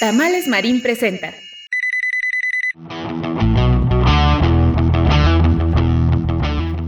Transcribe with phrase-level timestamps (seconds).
[0.00, 1.34] Tamales Marín presenta.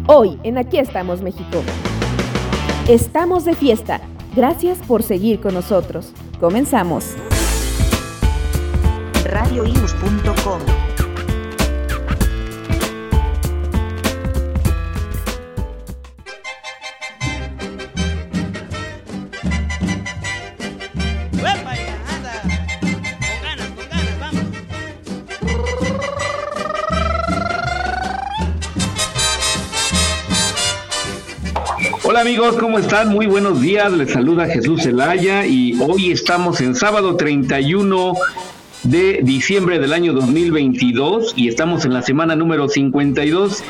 [0.06, 1.64] Hoy en Aquí estamos México.
[2.88, 4.00] Estamos de fiesta.
[4.36, 6.12] Gracias por seguir con nosotros.
[6.38, 7.16] Comenzamos.
[9.24, 10.79] radioius.com
[32.30, 33.08] amigos, ¿cómo están?
[33.08, 38.14] Muy buenos días, les saluda Jesús Zelaya y hoy estamos en sábado 31
[38.84, 43.64] de diciembre del año 2022 y estamos en la semana número 52.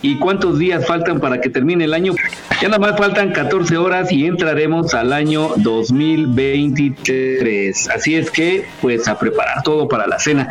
[0.00, 2.14] ¿Y cuántos días faltan para que termine el año?
[2.62, 7.90] Ya nada más faltan 14 horas y entraremos al año 2023.
[7.90, 10.48] Así es que, pues a preparar todo para la cena.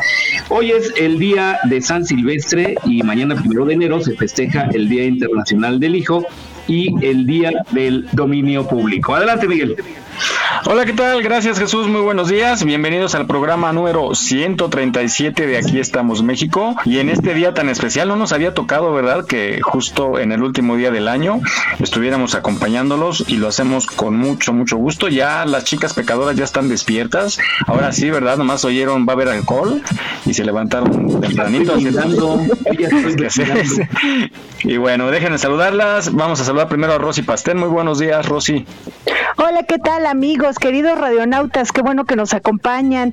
[0.49, 4.87] Hoy es el día de San Silvestre y mañana, primero de enero, se festeja el
[4.87, 6.27] Día Internacional del Hijo
[6.67, 9.15] y el Día del Dominio Público.
[9.15, 9.75] Adelante, Miguel.
[10.67, 11.21] Hola, ¿qué tal?
[11.21, 12.63] Gracias Jesús, muy buenos días.
[12.63, 16.75] Bienvenidos al programa número 137 de Aquí estamos México.
[16.85, 19.25] Y en este día tan especial no nos había tocado, ¿verdad?
[19.25, 21.39] Que justo en el último día del año
[21.79, 25.07] estuviéramos acompañándolos y lo hacemos con mucho, mucho gusto.
[25.07, 27.39] Ya las chicas pecadoras ya están despiertas.
[27.67, 28.37] Ahora sí, ¿verdad?
[28.37, 29.81] Nomás oyeron va a haber alcohol
[30.25, 31.75] y se levantaron tempranito.
[34.63, 36.13] y bueno, déjenme saludarlas.
[36.13, 37.55] Vamos a saludar primero a Rosy Pastel.
[37.55, 38.65] Muy buenos días, Rosy.
[39.37, 41.71] Hola, ¿qué tal amigos, queridos radionautas?
[41.71, 43.11] Qué bueno que nos acompañan.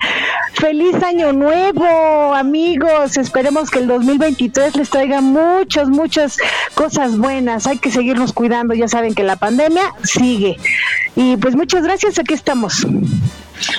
[0.54, 3.16] Feliz año nuevo, amigos.
[3.16, 6.36] Esperemos que el 2023 les traiga muchas, muchas
[6.75, 7.66] cosas buenas.
[7.66, 8.75] Hay que seguirnos cuidando.
[8.75, 10.56] Ya saben que la pandemia sigue.
[11.16, 12.86] Y pues muchas gracias, aquí estamos.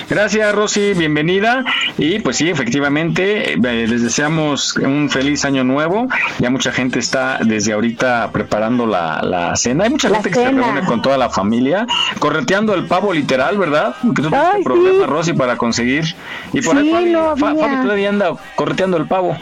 [0.08, 1.64] Gracias, Rosy, bienvenida.
[1.98, 6.08] Y pues sí, efectivamente, eh, les deseamos un feliz año nuevo.
[6.38, 9.84] Ya mucha gente está desde ahorita preparando la, cena.
[9.84, 11.86] Hay mucha gente que se reúne con toda la familia,
[12.18, 13.94] correteando el pavo literal, ¿verdad?
[14.14, 16.04] Que tú tienes problema, Rosy, para conseguir.
[16.52, 19.36] Y por ahí Fabi, todavía anda correteando el pavo.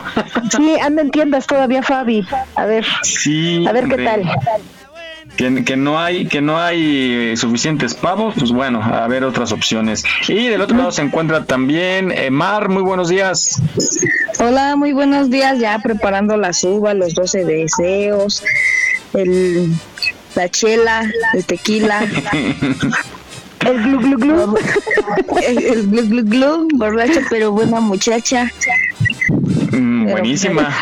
[0.51, 2.27] Sí, anda en tiendas todavía, Fabi.
[2.57, 2.85] A ver.
[3.03, 3.65] Sí.
[3.67, 4.31] A ver qué tal
[5.37, 10.05] que, no hay que no hay suficientes pavos, pues bueno, a ver otras opciones.
[10.29, 13.61] Y del otro lado se encuentra también eh, Mar, muy buenos días.
[14.39, 18.43] Hola, muy buenos días, ya preparando la suba, los 12 deseos,
[19.15, 19.73] el,
[20.35, 22.07] la chela, el tequila.
[23.65, 24.59] El glu glu glu.
[25.41, 28.51] El, glu glu glu, borracha pero buena muchacha.
[29.73, 30.69] Mm, buenísima.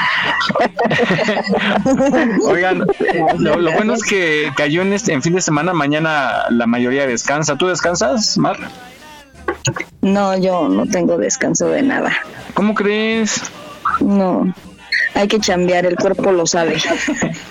[2.44, 2.84] Oigan,
[3.38, 7.56] lo, bueno es que cayó en este en fin de semana, mañana la mayoría descansa.
[7.56, 8.58] ¿Tú descansas, Mar?
[10.00, 12.12] No, yo no tengo descanso de nada.
[12.54, 13.42] ¿Cómo crees?
[14.00, 14.52] No
[15.14, 16.76] hay que chambear, el cuerpo lo sabe.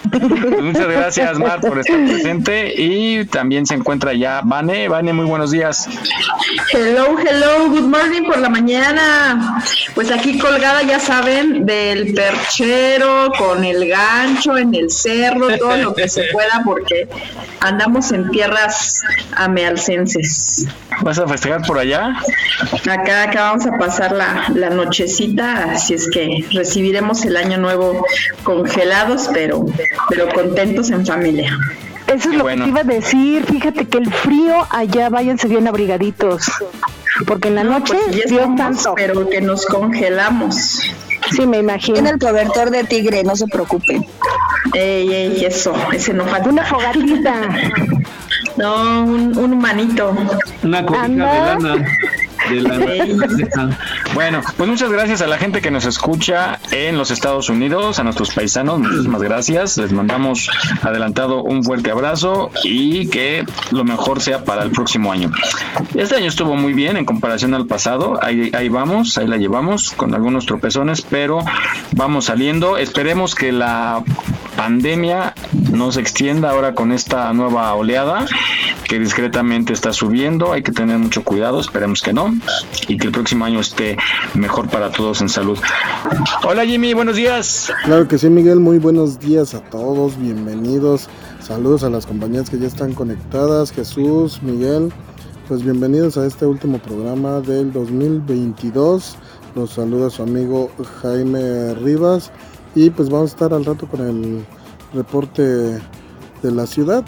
[0.10, 2.74] Pues muchas gracias, Mar, por estar presente.
[2.76, 4.88] Y también se encuentra ya Vane.
[4.88, 5.88] Vane, muy buenos días.
[6.72, 9.64] Hello, hello, good morning por la mañana.
[9.94, 15.94] Pues aquí colgada, ya saben, del perchero, con el gancho, en el cerro, todo lo
[15.94, 17.08] que se pueda, porque
[17.60, 19.02] andamos en tierras
[19.36, 20.68] amealcenses.
[21.02, 22.14] ¿Vas a festejar por allá?
[22.90, 28.06] Acá, acá vamos a pasar la, la nochecita, así es que recibiremos el año nuevo
[28.44, 29.66] congelados, pero,
[30.10, 31.58] pero contentos en familia.
[32.08, 33.46] Eso es lo que te iba a decir.
[33.46, 36.44] Fíjate que el frío allá váyanse bien abrigaditos.
[37.28, 37.96] Porque en la noche
[38.32, 38.94] no, tanto.
[38.96, 40.82] Pero que nos congelamos.
[41.32, 42.00] Sí, me imagino.
[42.00, 44.06] En el cobertor de tigre, no se preocupen.
[44.74, 46.50] Ey, ey, eso, ese no falta.
[46.50, 47.50] Una fogatita.
[48.58, 50.14] No, un, un humanito.
[50.64, 51.86] Una cobija de lana.
[54.14, 58.04] bueno, pues muchas gracias a la gente que nos escucha en los Estados Unidos, a
[58.04, 59.78] nuestros paisanos, muchísimas gracias.
[59.78, 60.50] Les mandamos
[60.82, 65.32] adelantado un fuerte abrazo y que lo mejor sea para el próximo año.
[65.96, 69.92] Este año estuvo muy bien en comparación al pasado, ahí, ahí vamos, ahí la llevamos
[69.92, 71.40] con algunos tropezones, pero
[71.92, 72.78] vamos saliendo.
[72.78, 74.04] Esperemos que la
[74.56, 75.34] pandemia
[75.72, 78.26] no se extienda ahora con esta nueva oleada
[78.90, 80.52] que discretamente está subiendo.
[80.52, 82.36] Hay que tener mucho cuidado, esperemos que no,
[82.88, 83.98] y que el próximo año esté
[84.34, 85.58] mejor para todos en salud.
[86.44, 87.72] Hola Jimmy, buenos días.
[87.84, 91.08] Claro que sí, Miguel, muy buenos días a todos, bienvenidos.
[91.42, 94.92] Saludos a las compañías que ya están conectadas, Jesús, Miguel.
[95.48, 99.16] Pues bienvenidos a este último programa del 2022.
[99.56, 100.70] Los saluda su amigo
[101.02, 102.32] Jaime Rivas
[102.76, 104.46] y pues vamos a estar al rato con el
[104.94, 107.04] reporte de la ciudad.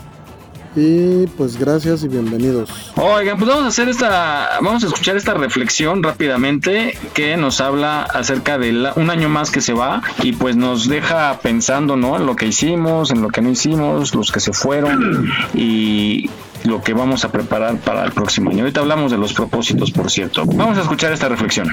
[0.75, 2.93] Y pues gracias y bienvenidos.
[2.95, 8.03] Oigan, pues vamos a hacer esta, vamos a escuchar esta reflexión rápidamente que nos habla
[8.03, 12.15] acerca de un año más que se va y pues nos deja pensando, ¿no?
[12.15, 16.29] En lo que hicimos, en lo que no hicimos, los que se fueron y
[16.63, 18.61] lo que vamos a preparar para el próximo año.
[18.61, 20.45] Ahorita hablamos de los propósitos, por cierto.
[20.45, 21.67] Vamos a escuchar esta reflexión.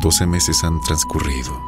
[0.00, 1.60] Doce meses han transcurrido.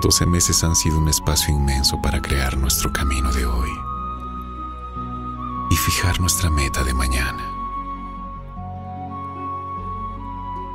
[0.00, 3.68] Doce meses han sido un espacio inmenso para crear nuestro camino de hoy
[5.70, 7.44] y fijar nuestra meta de mañana.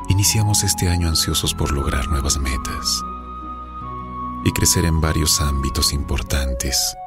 [0.10, 3.02] Iniciamos este año ansiosos por lograr nuevas metas
[4.44, 6.98] y crecer en varios ámbitos importantes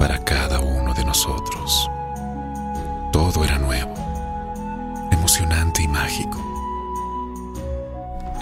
[0.00, 1.88] para cada uno de nosotros.
[3.12, 3.94] Todo era nuevo,
[5.12, 6.51] emocionante y mágico.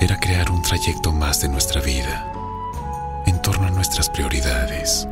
[0.01, 2.33] Era crear un trayecto más de nuestra vida
[3.27, 5.07] en torno a nuestras prioridades.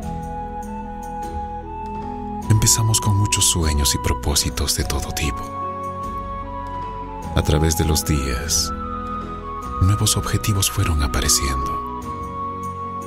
[2.49, 5.59] Empezamos con muchos sueños y propósitos de todo tipo
[7.35, 8.71] a través de los días,
[9.81, 12.01] nuevos objetivos fueron apareciendo.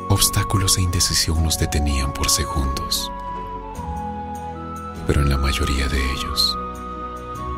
[0.08, 3.10] Obstáculos e indecisión nos detenían por segundos.
[5.06, 6.56] Pero en la mayoría de ellos,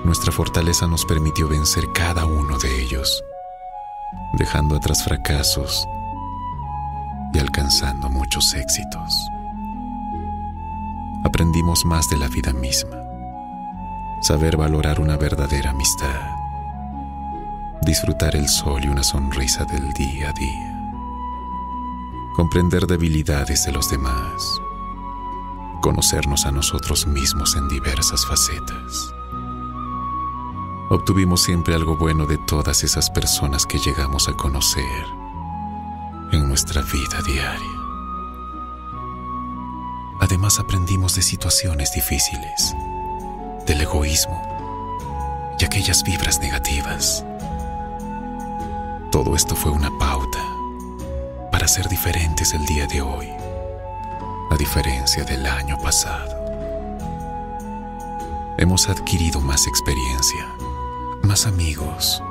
[0.05, 3.23] nuestra fortaleza nos permitió vencer cada uno de ellos,
[4.37, 5.87] dejando atrás fracasos
[7.33, 9.29] y alcanzando muchos éxitos.
[11.25, 12.97] Aprendimos más de la vida misma,
[14.21, 16.35] saber valorar una verdadera amistad
[17.85, 20.93] disfrutar el sol y una sonrisa del día a día,
[22.35, 24.61] comprender debilidades de los demás,
[25.81, 29.14] conocernos a nosotros mismos en diversas facetas.
[30.91, 35.07] Obtuvimos siempre algo bueno de todas esas personas que llegamos a conocer
[36.33, 37.81] en nuestra vida diaria.
[40.21, 42.75] Además aprendimos de situaciones difíciles,
[43.67, 44.41] del egoísmo
[45.59, 47.25] y aquellas vibras negativas
[49.15, 50.45] todo esto fue una pauta
[51.53, 53.29] para ser diferentes el día de hoy,
[54.51, 56.35] a diferencia del año pasado.
[58.59, 60.49] Hemos adquirido más experiencia,
[61.25, 62.23] más amigos,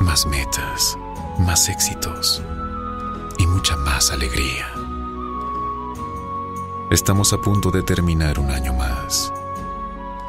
[0.00, 0.96] más metas,
[1.38, 2.42] más éxitos
[3.38, 4.66] y mucha más alegría.
[6.90, 9.32] Estamos a punto de terminar un año más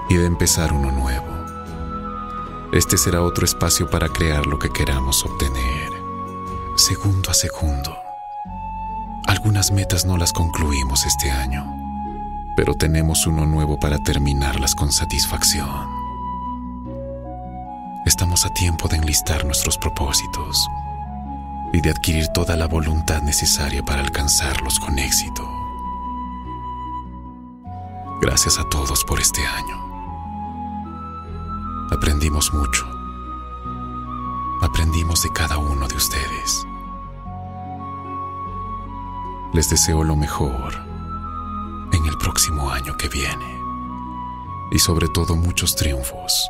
[0.10, 1.32] y de empezar uno nuevo
[2.72, 5.90] este será otro espacio para crear lo que queramos obtener,
[6.78, 7.98] segundo a segundo.
[9.28, 11.66] Algunas metas no las concluimos este año,
[12.56, 15.91] pero tenemos uno nuevo para terminarlas con satisfacción.
[18.04, 20.68] Estamos a tiempo de enlistar nuestros propósitos
[21.72, 25.48] y de adquirir toda la voluntad necesaria para alcanzarlos con éxito.
[28.20, 29.78] Gracias a todos por este año.
[31.92, 32.88] Aprendimos mucho.
[34.64, 36.66] Aprendimos de cada uno de ustedes.
[39.54, 40.74] Les deseo lo mejor
[41.94, 43.60] en el próximo año que viene
[44.72, 46.50] y sobre todo muchos triunfos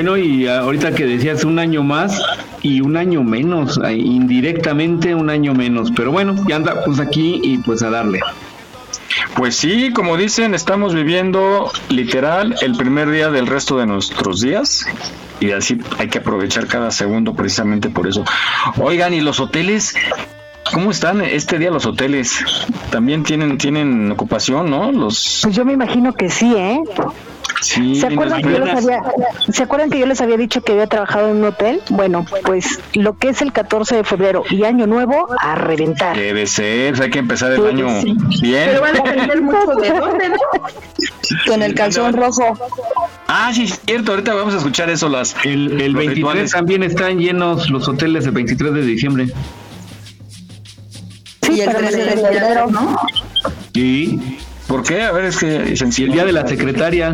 [0.00, 2.22] Bueno, y ahorita que decías un año más
[2.62, 7.58] y un año menos, indirectamente un año menos, pero bueno, ya anda pues aquí y
[7.58, 8.20] pues a darle.
[9.36, 14.86] Pues sí, como dicen, estamos viviendo literal el primer día del resto de nuestros días
[15.38, 18.24] y así hay que aprovechar cada segundo precisamente por eso.
[18.78, 19.94] Oigan, ¿y los hoteles?
[20.72, 22.42] ¿Cómo están este día los hoteles?
[22.90, 24.92] También tienen tienen ocupación, ¿no?
[24.92, 26.80] Los Pues yo me imagino que sí, ¿eh?
[27.60, 29.02] ¿Se, acuerdan que yo les había,
[29.52, 31.80] ¿Se acuerdan que yo les había dicho que había trabajado en un hotel?
[31.90, 36.16] Bueno, pues lo que es el 14 de febrero y Año Nuevo, a reventar.
[36.16, 37.86] Debe ser, hay que empezar el año
[38.40, 38.66] bien.
[38.66, 40.36] Pero va a depender mucho de dónde, ¿no?
[41.46, 42.58] Con el calzón rojo.
[43.28, 45.08] Ah, sí, es cierto, ahorita vamos a escuchar eso.
[45.08, 49.26] Las, el el 23 también están llenos los hoteles el 23 de diciembre.
[51.42, 52.96] Sí, y el 13 de febrero, ¿no?
[53.74, 54.38] Sí.
[54.70, 55.02] ¿Por qué?
[55.02, 57.12] A ver, es que el día de la secretaria.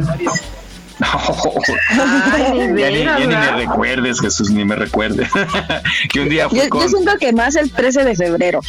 [1.01, 5.27] Ay, ya, ni, ya ni, me recuerdes, Jesús, ni me recuerdes.
[6.13, 6.83] que un día fue yo, con...
[6.83, 8.61] yo, siento que más el 13 de febrero.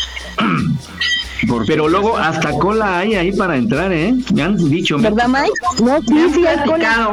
[1.67, 4.13] Pero luego hasta cola hay ahí para entrar, ¿eh?
[4.33, 4.97] Me han dicho.
[4.97, 5.83] ¿Verdad, Mike?
[5.83, 7.11] No, sí, sí, hay cola.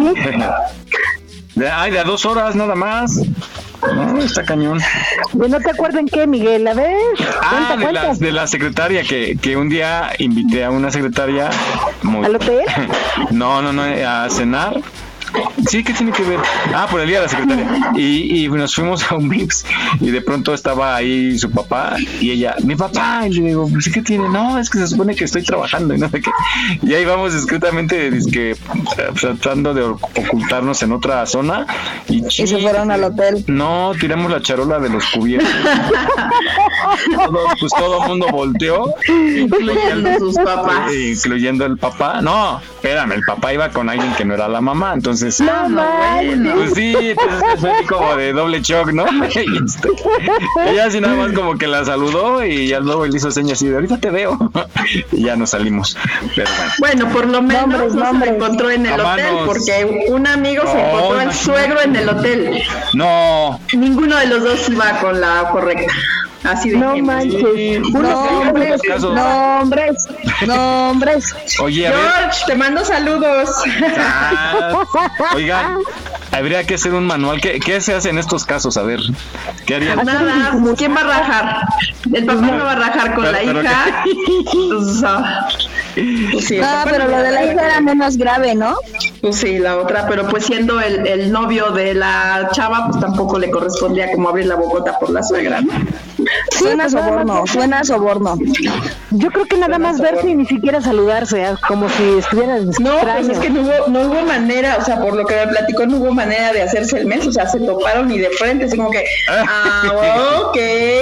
[1.73, 3.21] Ay, de a dos horas nada más.
[3.93, 4.81] No, está cañón.
[5.35, 6.67] ¿No te acuerdan qué, Miguel?
[6.67, 6.97] A ver.
[7.43, 11.51] Ah, de, La, de la secretaria, que, que un día invité a una secretaria.
[12.03, 12.25] Muy...
[12.25, 12.65] ¿Al hotel?
[13.31, 14.81] no, no, no, a cenar
[15.69, 16.41] Sí, ¿qué tiene que ver?
[16.75, 17.93] Ah, por el día de la secretaria.
[17.97, 19.65] Y, y nos fuimos a un mix
[20.01, 23.89] y de pronto estaba ahí su papá y ella, mi papá, y le digo, pues,
[23.93, 24.29] ¿qué tiene?
[24.29, 26.31] No, es que se supone que estoy trabajando y no sé qué.
[26.83, 28.57] Y ahí vamos discretamente que,
[29.21, 31.67] tratando de ocultarnos en otra zona.
[32.09, 33.45] Y, y se fueron al hotel.
[33.47, 35.51] No, tiramos la charola de los cubiertos.
[37.17, 38.95] todo, pues todo el mundo volteó.
[39.09, 40.93] Incluyendo sus papás.
[40.93, 42.21] Incluyendo el papá.
[42.23, 46.55] No, espérame, el papá iba con alguien que no era la mamá, entonces no, bueno.
[46.55, 49.05] Pues sí, entonces fue como de doble shock, ¿no?
[49.35, 49.89] Este,
[50.67, 53.69] ella así nada más como que la saludó y ya luego le hizo señas así
[53.69, 54.39] de ahorita te veo.
[55.13, 55.97] y ya nos salimos.
[56.35, 57.07] Pero bueno.
[57.07, 58.29] bueno por lo menos nombres, no nombres.
[58.29, 59.27] se encontró en el Amanos.
[59.27, 62.63] hotel, porque un amigo no, se encontró al suegro en el hotel.
[62.95, 63.61] No.
[63.73, 65.93] Ninguno de los dos iba con la correcta.
[66.45, 67.43] Así de no manches.
[67.91, 70.09] Nombres, nombres,
[70.47, 71.35] nombres.
[71.61, 72.47] Oye, a George, ver.
[72.47, 73.51] te mando saludos.
[73.99, 74.85] Ah,
[75.35, 75.79] oigan,
[76.33, 77.41] habría que hacer un manual.
[77.41, 78.77] ¿Qué, ¿Qué, se hace en estos casos?
[78.77, 79.01] A ver,
[79.67, 80.05] ¿qué harían?
[80.05, 81.69] Nada, ¿quién va a rajar?
[82.13, 85.49] El papá no va a rajar con pero, la pero hija.
[86.33, 88.77] Pues sí, ah, pero lo de la hija era menos grave, ¿no?
[89.21, 93.39] Pues sí, la otra, pero pues siendo el, el novio de la chava, pues tampoco
[93.39, 95.73] le correspondía como abrir la bocota por la suegra, ¿no?
[96.57, 98.37] Suena soborno, suena soborno.
[99.11, 101.55] Yo creo que nada más verse y ni siquiera saludarse, ¿eh?
[101.67, 105.15] como si estuvieran No, pues es que no hubo, no hubo manera, o sea, por
[105.15, 108.11] lo que me platicó, no hubo manera de hacerse el mes, o sea, se toparon
[108.11, 110.57] y de frente, así como que, ah, ok,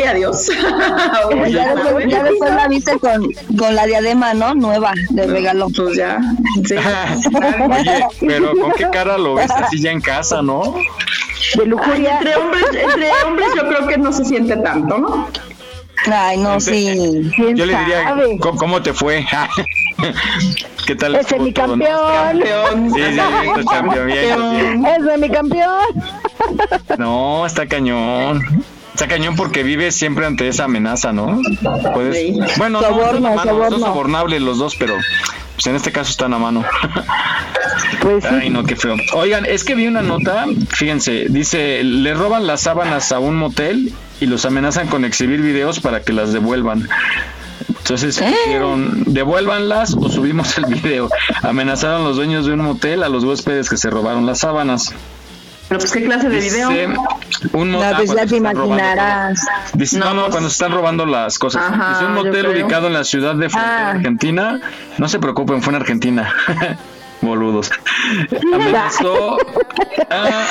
[0.08, 0.48] adiós.
[1.50, 3.26] ya, después, ya después la viste con,
[3.58, 4.54] con la diadema, ¿no?
[4.54, 5.68] Nueva, de regalo.
[5.74, 6.18] Pues ya,
[6.64, 6.74] sí.
[7.70, 10.74] Oye, pero ¿con qué cara lo ves así ya en casa, no?
[11.56, 12.18] De lujuria.
[12.18, 15.28] Ay, entre hombres, entre hombres yo creo que no se siente tanto, ¿no?
[16.10, 17.30] Ay, no, sí.
[17.38, 19.24] Yo le diría, ¿cómo, cómo te fue?
[20.86, 21.14] ¿Qué tal?
[21.14, 22.00] Ese es mi campeón.
[22.12, 22.90] campeón.
[22.92, 24.06] Sí, sí, es campeón.
[24.06, 25.80] Bien, Ese es mi campeón.
[26.98, 28.64] No, está cañón.
[28.92, 31.40] Está cañón porque vives siempre ante esa amenaza, ¿no?
[31.94, 32.16] Puedes...
[32.16, 32.38] Sí.
[32.58, 33.78] Bueno, Soborno, no, no, soborno.
[33.78, 34.96] son sobornables los dos, pero
[35.54, 36.64] pues en este caso están a mano.
[38.00, 38.30] Pues sí.
[38.30, 38.96] Ay, no, qué feo.
[39.14, 43.92] Oigan, es que vi una nota, fíjense, dice, le roban las sábanas a un motel
[44.20, 46.88] y los amenazan con exhibir videos para que las devuelvan.
[47.68, 51.08] Entonces dijeron, devuélvanlas o subimos el video.
[51.42, 54.94] Amenazaron los dueños de un motel a los huéspedes que se robaron las sábanas.
[55.72, 56.68] Pero pues qué clase de video.
[56.68, 56.86] Dice,
[57.54, 59.40] un No, motel, pues ya te imaginarás.
[59.72, 61.62] Dice, no, no, pues- cuando se están robando las cosas.
[61.66, 63.90] Ajá, Dice un motel ubicado en la ciudad de Frontera, Ah.
[63.92, 64.60] Argentina.
[64.98, 66.30] No se preocupen, fue en Argentina.
[67.22, 67.70] Boludos.
[68.52, 69.38] Amenazó,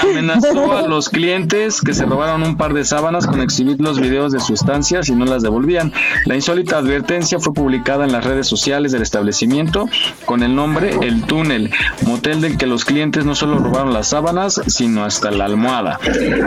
[0.03, 4.31] amenazó a los clientes que se robaron un par de sábanas con exhibir los videos
[4.31, 5.91] de su estancia si no las devolvían.
[6.25, 9.87] La insólita advertencia fue publicada en las redes sociales del establecimiento
[10.25, 11.71] con el nombre El Túnel,
[12.05, 15.99] motel del que los clientes no solo robaron las sábanas, sino hasta la almohada.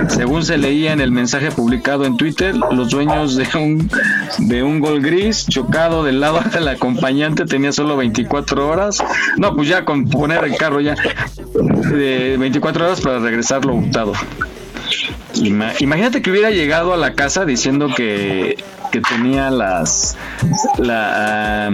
[0.08, 3.90] Según se leía en el mensaje publicado en Twitter, los dueños de un,
[4.38, 9.02] de un gol gris chocado del lado del acompañante tenía solo 24 horas.
[9.36, 10.94] No, pues ya con poner el carro ya
[11.54, 14.12] de 24 horas para regresarlo hurtado.
[15.34, 18.56] Ima- imagínate que hubiera llegado a la casa diciendo que,
[18.92, 20.16] que tenía las
[20.78, 21.70] la,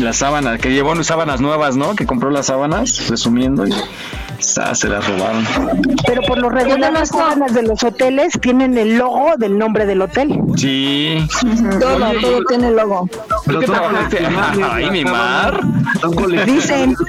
[0.00, 1.94] las sábanas, que llevó sábanas nuevas, ¿no?
[1.94, 3.66] Que compró las sábanas, resumiendo.
[3.66, 3.72] y-
[4.38, 5.46] se las robaron.
[6.06, 10.02] Pero por lo regular las sábanas de los hoteles tienen el logo del nombre del
[10.02, 10.40] hotel.
[10.56, 11.26] Sí.
[11.80, 13.08] Todo, todo tiene logo.
[13.46, 14.26] Pero tú trabajaste.
[14.70, 15.60] Ay, mi mar.
[16.46, 16.94] Dicen.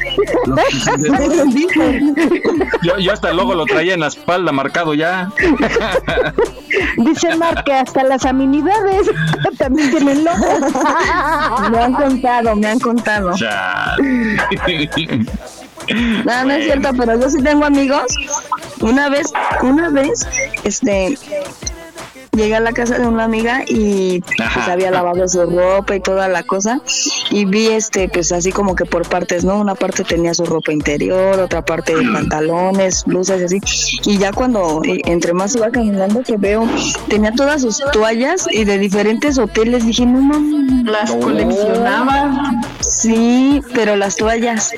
[2.81, 5.31] Yo, yo hasta el logo lo traía en la espalda marcado ya.
[6.97, 9.09] Dice Mar que hasta las amenidades
[9.57, 10.45] también tienen logo.
[11.71, 13.31] Me han contado, me han contado.
[16.25, 18.05] No, no es cierto, pero yo sí tengo amigos.
[18.81, 19.31] Una vez,
[19.61, 20.27] una vez,
[20.63, 21.17] este,
[22.39, 26.27] llegué a la casa de una amiga y pues había lavado su ropa y toda
[26.27, 26.81] la cosa.
[27.29, 30.71] Y vi este pues así como que por partes no una parte tenía su ropa
[30.71, 33.59] interior otra parte de pantalones blusas y así.
[34.05, 36.67] Y ya cuando eh, entre más iba caminando que veo
[37.07, 39.85] tenía todas sus toallas y de diferentes hoteles.
[39.85, 42.51] Dije no mames las coleccionaba.
[42.79, 44.71] Sí pero las toallas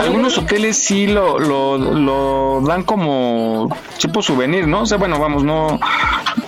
[0.00, 4.82] algunos hoteles sí lo, lo, lo dan como tipo souvenir, ¿no?
[4.82, 5.78] O sea, bueno, vamos, no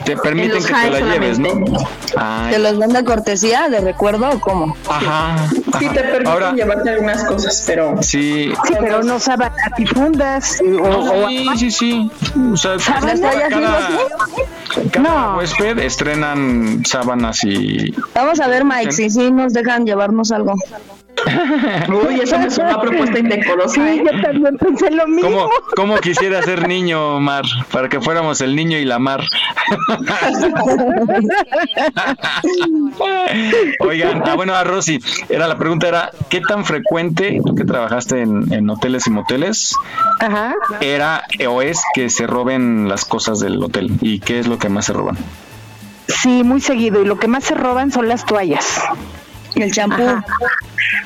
[0.05, 1.49] te permiten que te la lleves, ¿no?
[2.51, 4.77] ¿Te los dan de cortesía, de recuerdo o cómo?
[4.89, 5.49] Ajá.
[5.79, 8.03] Sí, te permiten llevarte algunas cosas, pero.
[8.03, 8.53] Sí.
[8.67, 10.63] Sí, pero no saben a fundas.
[10.81, 12.11] O, sí, sí, sí.
[12.53, 13.15] O sea, cada,
[14.93, 17.93] cada huésped estrenan sábanas y.
[18.15, 20.55] Vamos a ver, Mike, si sí nos dejan llevarnos algo.
[21.89, 23.75] Uy, eso me suena una propuesta indecorosa.
[23.75, 24.05] Sí, ¿eh?
[24.05, 25.31] yo también pensé lo mismo.
[25.31, 27.45] ¿Cómo, ¿Cómo quisiera ser niño, Mar?
[27.73, 29.23] Para que fuéramos el niño y la Mar.
[33.81, 38.23] Oigan, ah, bueno, a Rosy, era la pregunta era, ¿qué tan frecuente, tú que trabajaste
[38.23, 39.75] en, en hoteles y moteles,
[40.21, 40.55] Ajá.
[40.81, 43.91] era o es que se roben las cosas del hotel?
[44.01, 45.17] ¿Y qué es lo que más se roban?
[46.09, 47.03] Sí, muy seguido.
[47.03, 48.83] Y lo que más se roban son las toallas.
[49.57, 50.03] El champú.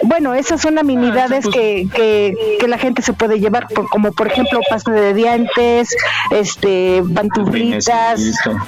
[0.02, 4.26] Bueno, esas son amenidades que, que, que la gente se puede llevar, por- como por
[4.26, 5.95] ejemplo pasta de dientes,
[6.30, 8.21] este, pantuflitas,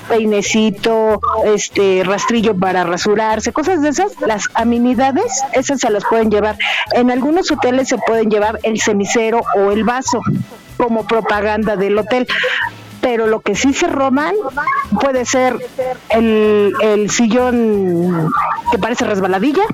[0.09, 4.13] peinecito, este, rastrillo para rasurarse, cosas de esas.
[4.21, 6.57] Las amenidades, esas se las pueden llevar.
[6.93, 10.21] En algunos hoteles se pueden llevar el cenicero o el vaso
[10.77, 12.27] como propaganda del hotel.
[13.03, 14.35] Pero lo que sí se roban
[15.01, 15.57] puede ser
[16.09, 18.33] el, el sillón
[18.71, 19.65] que parece resbaladilla.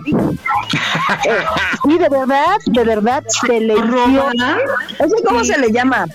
[1.24, 1.44] Eh,
[1.84, 4.34] y de verdad, de verdad, selección.
[4.98, 6.06] ¿Eso cómo se le llama?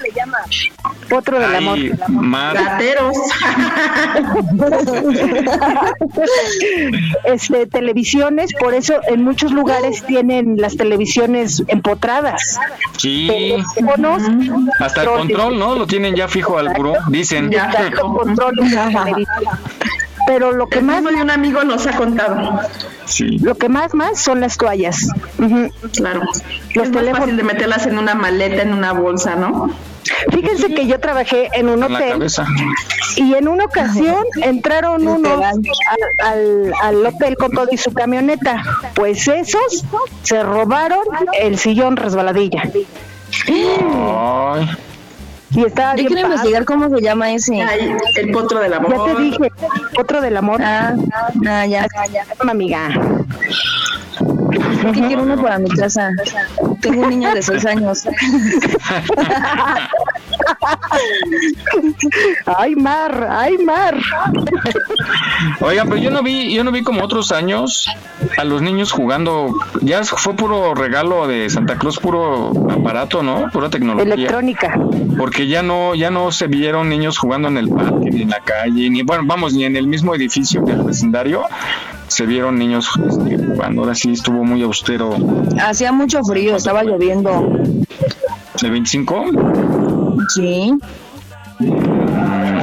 [1.11, 1.77] Otro del amor.
[1.77, 1.93] Ay,
[7.25, 12.59] este televisiones, por eso en muchos lugares tienen las televisiones empotradas.
[12.97, 13.27] sí.
[13.27, 14.23] Teléfonos,
[14.79, 15.75] Hasta el control, ¿no?
[15.75, 17.49] Lo tienen ya fijo al buró, dicen.
[17.49, 19.25] Televisión.
[20.25, 22.61] Pero lo que El más de un amigo nos ha contado.
[23.05, 23.39] Sí.
[23.39, 25.09] lo que más más son las toallas.
[25.97, 26.21] Claro.
[26.21, 29.69] Los es más teléfonos- fácil de meterlas en una maleta, en una bolsa, ¿no?
[30.31, 32.25] Fíjense que yo trabajé en un hotel
[33.17, 35.61] y en una ocasión entraron unos al,
[36.23, 38.63] al, al hotel con todo y su camioneta.
[38.95, 39.83] Pues esos
[40.23, 41.03] se robaron
[41.39, 42.63] el sillón resbaladilla.
[43.49, 44.69] Ay.
[45.55, 46.35] Y estaba Yo bien quiero padre.
[46.35, 47.61] investigar cómo se llama ese.
[47.61, 49.05] Ay, el potro del Ya amor.
[49.15, 49.51] te dije,
[49.99, 50.61] otro del amor.
[50.63, 50.93] Ah,
[51.47, 51.85] ah, ya.
[52.39, 52.89] amiga.
[54.85, 56.09] Es que quiero uno para mi casa.
[56.81, 58.05] Tengo un niño de 6 años.
[62.57, 63.97] Ay, Mar, ay, Mar.
[65.61, 67.87] Oigan, pero yo no vi, yo no vi como otros años
[68.37, 69.53] a los niños jugando.
[69.81, 73.49] Ya fue puro regalo de Santa Claus, puro aparato, ¿no?
[73.51, 74.13] Pura tecnología.
[74.13, 74.77] Electrónica.
[75.17, 78.39] Porque ya no, ya no se vieron niños jugando en el parque, ni en la
[78.39, 81.43] calle, ni bueno, vamos, ni en el mismo edificio que el vecindario.
[82.07, 83.81] Se vieron niños este, jugando.
[83.81, 85.15] Ahora sí estuvo muy austero.
[85.59, 87.59] Hacía mucho frío, estaba lloviendo.
[88.61, 89.25] ¿El 25?
[90.29, 90.73] Sí.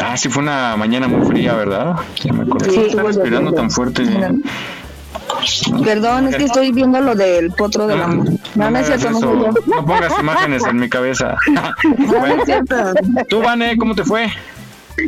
[0.03, 1.97] Ah, sí, fue una mañana muy fría, ¿verdad?
[2.23, 2.71] Ya me acuerdo.
[2.71, 3.53] Sí, Estaba lloviendo.
[3.53, 4.05] tan fuerte.
[5.85, 8.27] Perdón, es que estoy viendo lo del potro del amor.
[8.55, 9.55] No, no es cierto, no soy eso.
[9.55, 9.75] yo.
[9.75, 11.37] No pongas imágenes en mi cabeza.
[11.51, 12.45] No, no Bueno.
[13.29, 14.31] Tú, Vane, ¿cómo te fue?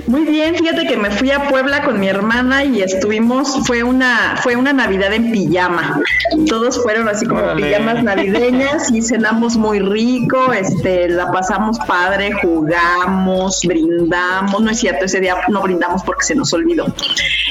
[0.07, 4.37] Muy bien, fíjate que me fui a Puebla con mi hermana y estuvimos, fue una,
[4.43, 6.01] fue una Navidad en pijama.
[6.49, 13.61] Todos fueron así como pijamas navideñas y cenamos muy rico, este, la pasamos padre, jugamos,
[13.65, 16.87] brindamos, no es cierto, ese día no brindamos porque se nos olvidó.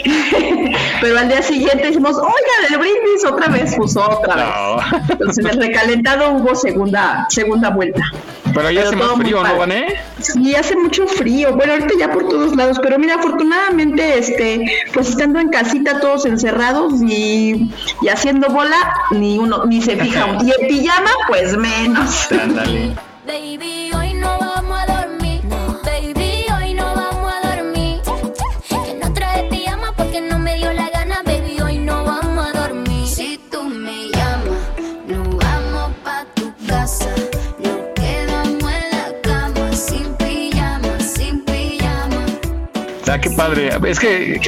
[1.01, 4.45] Pero al día siguiente dijimos, oigan, el brindis otra vez, pues otra vez.
[4.45, 4.99] No.
[5.09, 8.01] Entonces en el recalentado hubo segunda, segunda vuelta.
[8.53, 9.57] Pero ya Pero hace más frío, ¿no.
[9.57, 9.87] Vané?
[10.19, 11.55] Sí, hace mucho frío.
[11.55, 16.25] Bueno, ahorita ya por todos lados, pero mira, afortunadamente, este, pues estando en casita todos
[16.25, 20.37] encerrados y, y haciendo bola, ni uno, ni se fija.
[20.41, 22.31] Y en pijama, pues menos.
[22.31, 22.95] Ándale.
[43.21, 43.69] Qué padre.
[43.87, 44.39] Es que,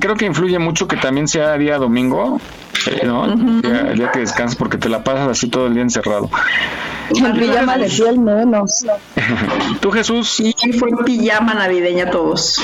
[0.00, 2.40] creo que influye mucho que también sea día domingo,
[2.90, 3.32] eh, ¿no?
[3.32, 6.30] el día que descansas porque te la pasas así todo el día encerrado.
[7.16, 8.84] En pijama de piel menos.
[9.80, 10.28] ¿Tú, Jesús?
[10.28, 12.60] Sí, fue pijama navideña todos.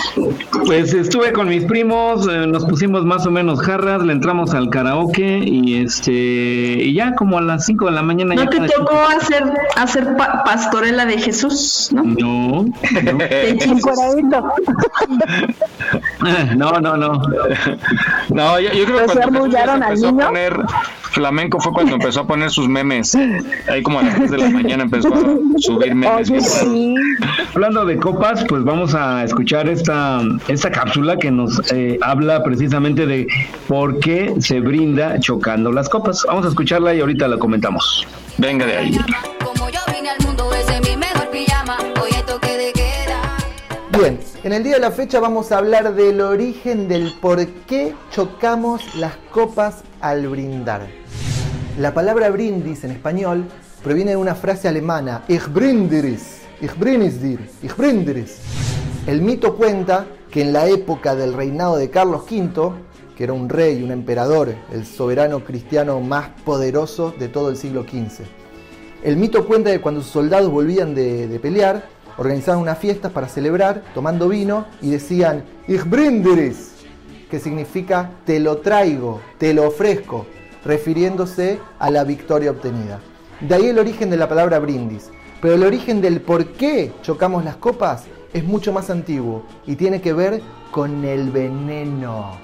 [0.66, 4.70] Pues estuve con mis primos, eh, nos pusimos más o menos jarras, le entramos al
[4.70, 8.34] karaoke y este y ya como a las 5 de la mañana.
[8.34, 9.44] ¿No ya te tocó hacer,
[9.76, 11.90] hacer pastorela de Jesús?
[11.92, 12.02] No.
[12.02, 12.64] No.
[16.56, 17.22] No, no, no.
[18.30, 20.64] No, yo, yo creo que cuando Jesús empezó a poner
[21.14, 23.16] flamenco fue cuando empezó a poner sus memes.
[23.68, 25.20] Ahí como a las 3 de la mañana empezó a
[25.58, 26.30] subir memes.
[27.54, 33.06] Hablando de copas, pues vamos a escuchar esta, esta cápsula que nos eh, habla precisamente
[33.06, 33.26] de
[33.68, 36.24] por qué se brinda chocando las copas.
[36.26, 38.06] Vamos a escucharla y ahorita la comentamos.
[38.36, 38.98] Venga de ahí.
[43.96, 47.94] Bien, en el día de la fecha vamos a hablar del origen del por qué
[48.10, 50.86] chocamos las copas al brindar.
[51.78, 53.46] La palabra brindis en español
[53.82, 58.38] proviene de una frase alemana, Ich brindiris, ich brindis dir, ich brindiris.
[59.06, 62.72] El mito cuenta que en la época del reinado de Carlos V,
[63.16, 67.84] que era un rey, un emperador, el soberano cristiano más poderoso de todo el siglo
[67.84, 68.24] XV,
[69.04, 71.88] el mito cuenta que cuando sus soldados volvían de, pelear,
[72.18, 75.84] organizaban unas fiestas para celebrar, tomando vino, y decían, Ich
[77.34, 80.24] que significa te lo traigo, te lo ofrezco,
[80.64, 83.00] refiriéndose a la victoria obtenida.
[83.40, 85.10] De ahí el origen de la palabra brindis.
[85.42, 90.00] Pero el origen del por qué chocamos las copas es mucho más antiguo y tiene
[90.00, 92.38] que ver con el veneno.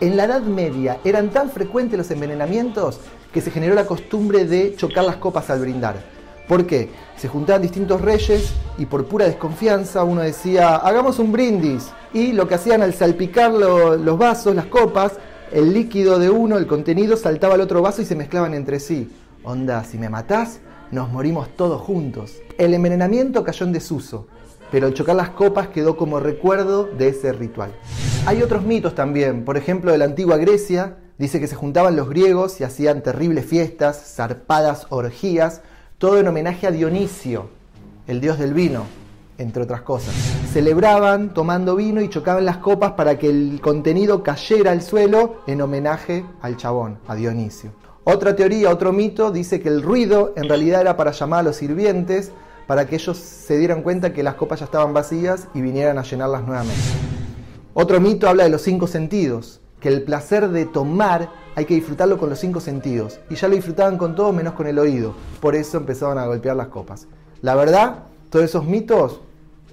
[0.00, 3.00] En la Edad Media eran tan frecuentes los envenenamientos
[3.32, 6.15] que se generó la costumbre de chocar las copas al brindar.
[6.48, 6.90] ¿Por qué?
[7.16, 11.90] Se juntaban distintos reyes y por pura desconfianza uno decía, hagamos un brindis.
[12.12, 15.14] Y lo que hacían al salpicar los vasos, las copas,
[15.52, 19.10] el líquido de uno, el contenido, saltaba al otro vaso y se mezclaban entre sí.
[19.42, 22.36] Onda, si me matás, nos morimos todos juntos.
[22.58, 24.28] El envenenamiento cayó en desuso,
[24.70, 27.72] pero el chocar las copas quedó como recuerdo de ese ritual.
[28.24, 32.08] Hay otros mitos también, por ejemplo de la antigua Grecia, dice que se juntaban los
[32.08, 35.62] griegos y hacían terribles fiestas, zarpadas orgías,
[35.98, 37.48] todo en homenaje a Dionisio,
[38.06, 38.84] el dios del vino,
[39.38, 40.14] entre otras cosas.
[40.52, 45.62] Celebraban tomando vino y chocaban las copas para que el contenido cayera al suelo en
[45.62, 47.72] homenaje al chabón, a Dionisio.
[48.04, 51.56] Otra teoría, otro mito, dice que el ruido en realidad era para llamar a los
[51.56, 52.30] sirvientes
[52.66, 56.02] para que ellos se dieran cuenta que las copas ya estaban vacías y vinieran a
[56.02, 56.82] llenarlas nuevamente.
[57.72, 62.18] Otro mito habla de los cinco sentidos, que el placer de tomar hay que disfrutarlo
[62.18, 63.18] con los cinco sentidos.
[63.30, 65.14] Y ya lo disfrutaban con todo menos con el oído.
[65.40, 67.08] Por eso empezaban a golpear las copas.
[67.40, 69.22] La verdad, todos esos mitos,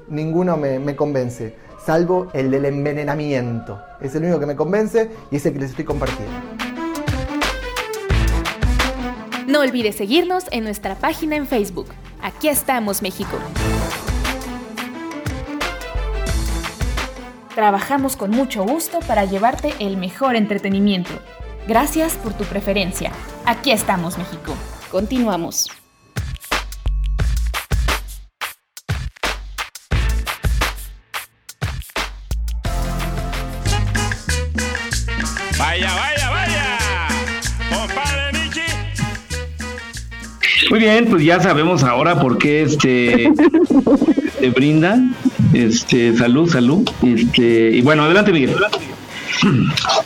[0.07, 3.81] ninguno me, convence, salvo el del envenenamiento.
[3.99, 6.33] Es el único que me convence y es el que les estoy compartiendo.
[9.45, 11.87] No olvides seguirnos en nuestra página en Facebook.
[12.21, 13.37] Aquí estamos, México.
[17.53, 21.11] Trabajamos con mucho gusto para llevarte el mejor entretenimiento.
[21.67, 23.11] Gracias por tu preferencia.
[23.45, 24.53] Aquí estamos, México.
[24.91, 25.69] Continuamos.
[35.57, 36.77] Vaya, vaya, vaya.
[37.69, 38.61] Compadre Michi.
[40.69, 43.31] Muy bien, pues ya sabemos ahora por qué este
[44.39, 44.99] te brinda.
[45.53, 46.89] Este, salud, salud.
[47.03, 48.53] Este, y bueno, adelante, Miguel.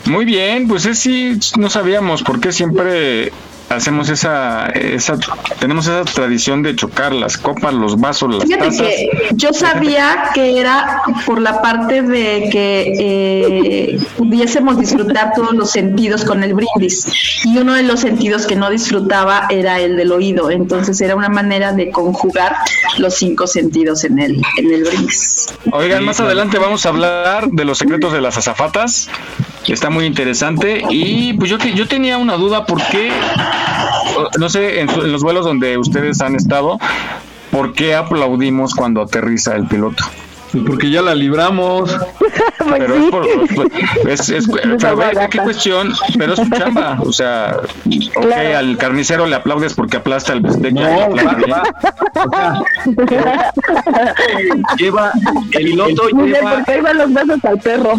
[0.05, 3.31] Muy bien, pues es sí, no sabíamos por qué siempre
[3.69, 5.17] hacemos esa, esa,
[5.59, 10.59] tenemos esa tradición de chocar las copas, los vasos, las Fíjate que yo sabía que
[10.59, 17.07] era por la parte de que eh, pudiésemos disfrutar todos los sentidos con el brindis.
[17.43, 20.49] Y uno de los sentidos que no disfrutaba era el del oído.
[20.49, 22.55] Entonces era una manera de conjugar
[22.97, 25.47] los cinco sentidos en el, en el brindis.
[25.71, 29.09] Oigan, más adelante vamos a hablar de los secretos de las azafatas.
[29.73, 30.83] Está muy interesante.
[30.89, 33.11] Y pues yo, yo tenía una duda, ¿por qué
[34.39, 36.77] no sé, en, los vuelos donde ustedes han estado,
[37.51, 40.03] ¿por qué aplaudimos cuando aterriza el piloto?
[40.51, 41.93] Pues porque ya la libramos.
[42.77, 43.27] pero es por.
[44.07, 44.77] Es, es, pero
[45.29, 46.99] qué cuestión, pero es su chamba.
[47.01, 47.57] O sea,
[48.15, 50.73] ok, al carnicero le aplaudes porque aplasta el bistec.
[50.73, 50.81] No,
[54.77, 55.11] lleva
[55.51, 56.07] el piloto.
[56.09, 56.55] lleva.
[56.55, 57.93] Porque ahí van los besos al perro.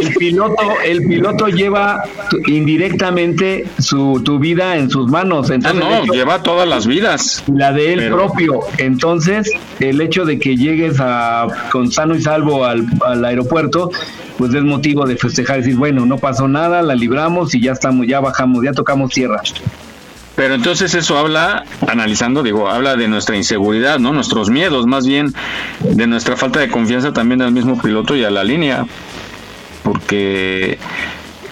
[0.00, 2.04] el piloto, el piloto lleva
[2.46, 5.50] indirectamente su tu vida en sus manos.
[5.50, 7.42] Ah, Entonces, no, lleva todas las vidas.
[7.52, 8.60] La de él propio.
[8.78, 9.50] Entonces,
[9.80, 13.90] el hecho de que llegues a con sano y salvo al, al aeropuerto,
[14.38, 18.06] pues es motivo de festejar, decir, bueno, no pasó nada, la libramos y ya estamos,
[18.06, 19.40] ya bajamos, ya tocamos tierra.
[20.34, 24.12] Pero entonces eso habla, analizando, digo, habla de nuestra inseguridad, ¿no?
[24.12, 25.34] Nuestros miedos, más bien
[25.80, 28.86] de nuestra falta de confianza también al mismo piloto y a la línea.
[29.82, 30.78] Porque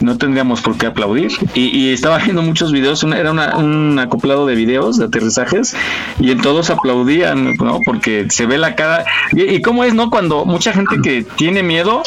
[0.01, 1.33] no tendríamos por qué aplaudir.
[1.55, 5.77] Y, estaba viendo muchos videos, era un acoplado de videos de aterrizajes
[6.19, 7.81] y en todos aplaudían, ¿no?
[7.85, 9.05] Porque se ve la cara.
[9.33, 10.11] Y, y cómo es, ¿no?
[10.11, 12.03] Cuando mucha gente que tiene miedo,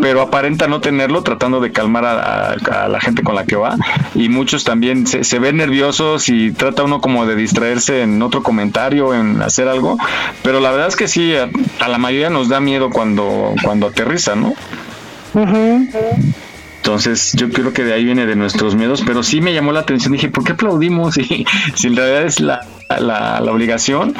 [0.00, 3.76] pero aparenta no tenerlo, tratando de calmar a, la gente con la que va.
[4.14, 9.14] Y muchos también se, ven nerviosos y trata uno como de distraerse en otro comentario,
[9.14, 9.98] en hacer algo.
[10.42, 11.48] Pero la verdad es que sí, a,
[11.88, 14.54] la mayoría nos da miedo cuando, cuando aterriza, ¿no?
[16.76, 19.80] Entonces yo creo que de ahí viene de nuestros miedos, pero sí me llamó la
[19.80, 21.16] atención, dije, ¿por qué aplaudimos?
[21.74, 24.14] Si en realidad es la, la, la obligación.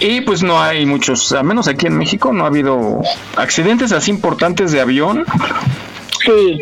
[0.00, 3.00] Y pues no hay muchos, al menos aquí en México no ha habido
[3.36, 5.24] accidentes así importantes de avión.
[6.28, 6.60] Sí.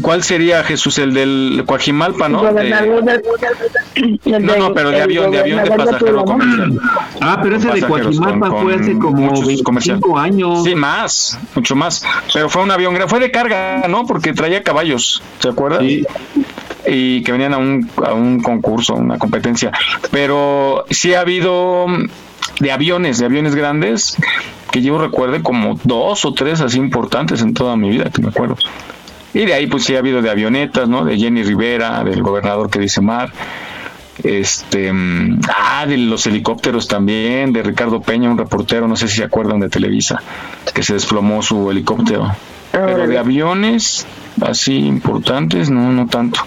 [0.00, 0.98] ¿Cuál, sería Jesús?
[0.98, 2.42] El del Coajimalpa, ¿no?
[2.52, 2.70] De...
[4.40, 6.78] No, no, pero de avión, de avión de pasajero comercial.
[7.20, 10.64] Ah, pero ese de Coajimalpa fue hace como 25 años.
[10.64, 12.04] Sí, más, mucho más.
[12.32, 14.06] Pero fue un avión, fue de carga, ¿no?
[14.06, 15.80] Porque traía caballos, ¿se acuerdan?
[15.80, 16.04] Sí
[16.88, 19.72] y que venían a un, a un concurso, una competencia.
[20.10, 21.86] Pero sí ha habido
[22.60, 24.16] de aviones, de aviones grandes,
[24.76, 28.28] que yo recuerde como dos o tres así importantes en toda mi vida, que me
[28.28, 28.58] acuerdo.
[29.32, 31.02] Y de ahí pues sí ha habido de avionetas, ¿no?
[31.02, 33.32] De Jenny Rivera, del gobernador que dice Mar.
[34.22, 39.16] Este, mm, ah, de los helicópteros también, de Ricardo Peña, un reportero, no sé si
[39.16, 40.22] se acuerdan de Televisa,
[40.74, 42.30] que se desplomó su helicóptero.
[42.70, 44.06] Pero de aviones
[44.42, 46.40] así importantes, no, no tanto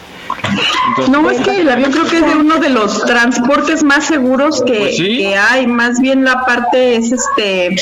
[1.10, 4.62] no, es que el avión creo que es de uno de los transportes más seguros
[4.66, 5.68] que, pues que hay.
[5.68, 7.76] Más bien la parte es este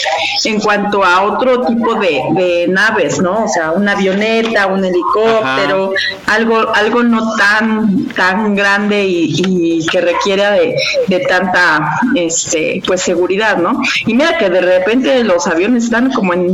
[0.45, 3.45] en cuanto a otro tipo de, naves, ¿no?
[3.45, 5.91] O sea, una avioneta, un helicóptero,
[6.27, 10.75] algo algo no tan tan grande y, que requiera de,
[11.07, 13.79] de, tanta este pues seguridad, ¿no?
[14.05, 16.53] Y mira que de repente los aviones están como en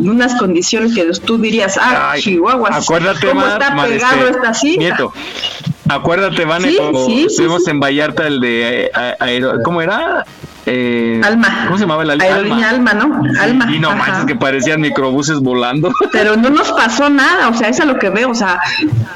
[0.00, 4.78] unas condiciones que tú dirías, ah, Chihuahua, acuérdate ¿cómo está pegado este, esta así?
[5.88, 6.76] Acuérdate, Vane, ¿Sí?
[6.76, 10.24] cuando estuvimos en Vallarta, el de eh, ¿cómo era?
[10.66, 11.64] Eh, Alma.
[11.66, 13.22] ¿Cómo se llamaba la Aerolínea Alma, ¿no?
[13.40, 13.66] Alma.
[13.70, 15.92] Y no manches, que parecían microbuses volando.
[16.12, 18.60] Pero no nos pasó nada, o sea, eso es lo que veo, o sea,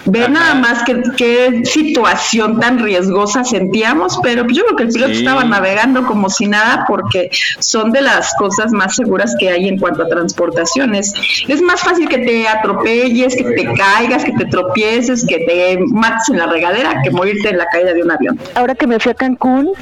[0.04, 5.12] ve nada más que qué situación tan riesgosa sentíamos, pero yo creo que el piloto
[5.12, 9.78] estaba navegando como si nada porque son de las cosas más seguras que hay en
[9.78, 11.14] cuanto a transportaciones.
[11.46, 16.28] Es más fácil que te atropelles, que te caigas, que te tropieces, que te mates
[16.30, 18.38] en la regadera que morirte en la caída de un avión.
[18.54, 19.72] Ahora que me fui a Cancún,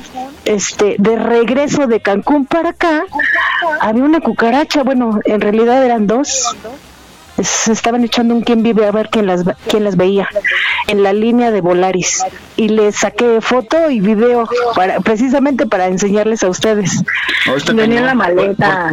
[0.45, 3.07] este, de regreso regreso de Cancún para acá,
[3.81, 6.55] había una cucaracha, bueno, en realidad eran dos.
[7.43, 10.29] Se estaban echando un quién vive a ver quién las, quién las veía
[10.89, 12.25] en la línea de Volaris.
[12.57, 17.03] Y les saqué foto y video para, precisamente para enseñarles a ustedes.
[17.75, 18.93] Venía la maleta.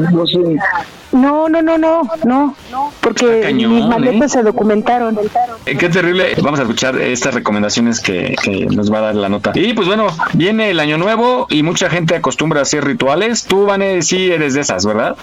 [1.13, 2.55] No, no, no, no, no,
[2.99, 4.39] porque mis maletas ¿eh?
[4.39, 5.19] se documentaron.
[5.65, 6.33] Eh, qué terrible.
[6.41, 9.51] Vamos a escuchar estas recomendaciones que, que, nos va a dar la nota.
[9.53, 13.43] Y pues bueno, viene el año nuevo y mucha gente acostumbra a hacer rituales.
[13.43, 15.15] Tú, Vane, sí eres de esas, ¿verdad?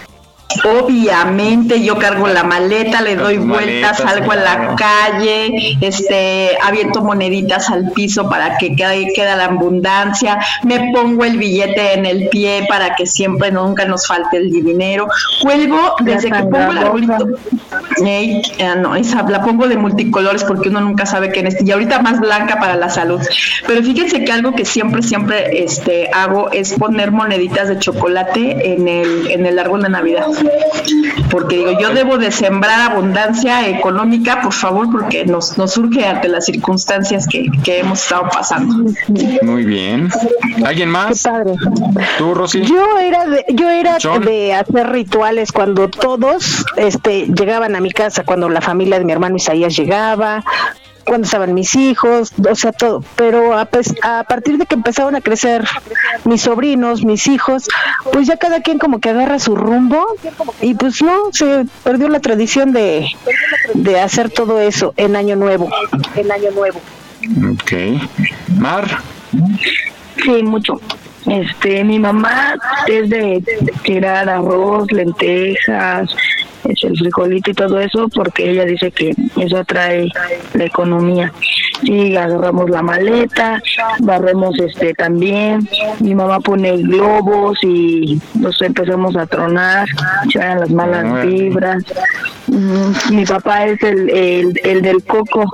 [0.63, 7.69] Obviamente yo cargo la maleta, le doy vueltas, salgo a la calle, este, aviento moneditas
[7.69, 12.65] al piso para que quede, quede la abundancia, me pongo el billete en el pie
[12.67, 15.07] para que siempre nunca nos falte el dinero,
[15.41, 17.27] cuelgo desde que pongo el arbolito,
[18.05, 18.41] eh,
[18.77, 22.19] no, esa la pongo de multicolores porque uno nunca sabe qué es, y ahorita más
[22.19, 23.21] blanca para la salud,
[23.67, 28.87] pero fíjense que algo que siempre, siempre este, hago es poner moneditas de chocolate en
[28.87, 30.25] el, en el árbol de Navidad
[31.29, 36.27] porque digo, yo debo de sembrar abundancia económica, por favor, porque nos, nos surge ante
[36.27, 38.91] las circunstancias que, hemos estado pasando.
[39.43, 40.09] Muy bien.
[40.65, 41.23] ¿Alguien más?
[41.23, 41.53] Qué padre.
[42.17, 42.61] ¿Tú, Rosy?
[42.63, 48.23] Yo era de, yo era de hacer rituales cuando todos este, llegaban a mi casa,
[48.23, 50.43] cuando la familia de mi hermano Isaías llegaba,
[51.11, 53.03] cuando estaban mis hijos, o sea, todo.
[53.17, 53.67] Pero a,
[54.03, 55.65] a, partir de que empezaron a crecer
[56.23, 57.67] mis sobrinos, mis hijos,
[58.13, 60.07] pues ya cada quien como que agarra su rumbo
[60.61, 63.07] y pues no, se perdió la tradición de,
[63.73, 65.69] de hacer todo eso en Año Nuevo.
[66.15, 66.79] En Año Nuevo.
[67.55, 67.73] Ok.
[68.57, 68.87] Mar.
[70.23, 70.79] Sí, mucho.
[71.25, 72.55] Este, mi mamá
[72.87, 73.43] es de
[73.83, 76.15] tirar arroz, lentejas,
[76.65, 80.09] es el frijolito y todo eso, porque ella dice que eso atrae
[80.53, 81.33] la economía.
[81.83, 83.61] Sí, agarramos la maleta,
[83.99, 85.67] barremos este también,
[85.99, 89.87] mi mamá pone globos y nos empezamos a tronar,
[90.31, 91.83] se las malas vibras.
[93.09, 95.45] Mi papá es el, el, el del coco,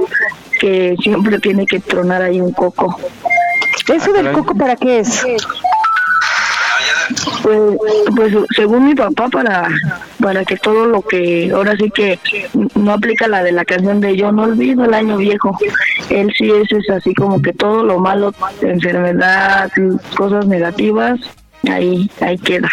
[0.60, 3.00] que siempre tiene que tronar ahí un coco.
[3.94, 5.24] ¿Eso del coco para qué es?
[7.48, 7.80] Pues,
[8.14, 9.70] pues según mi papá para
[10.20, 12.20] para que todo lo que ahora sí que
[12.76, 15.58] no aplica la de la canción de yo no olvido el año viejo
[16.10, 19.72] él sí es, es así como que todo lo malo enfermedad
[20.18, 21.22] cosas negativas
[21.70, 22.70] ahí ahí queda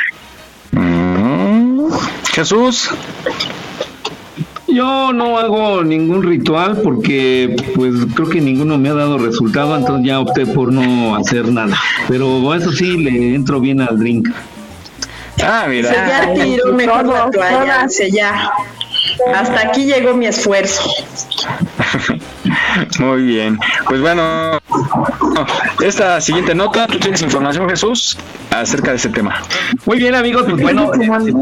[0.73, 1.91] mm.
[2.33, 2.91] Jesús
[4.67, 10.05] yo no hago ningún ritual porque pues creo que ninguno me ha dado resultado, entonces
[10.05, 11.77] ya opté por no hacer nada.
[12.09, 14.31] Pero eso sí, le entro bien al drink.
[15.43, 15.89] Ah, mira.
[15.89, 18.51] Se ya tiró mejor la toalla, se ya.
[19.35, 20.91] Hasta aquí llegó mi esfuerzo.
[22.99, 23.59] Muy bien.
[23.87, 24.59] Pues bueno,
[25.83, 28.17] esta siguiente nota, tú tienes información, Jesús,
[28.51, 29.43] acerca de ese tema.
[29.87, 30.91] Muy bien, amigos, pues bueno,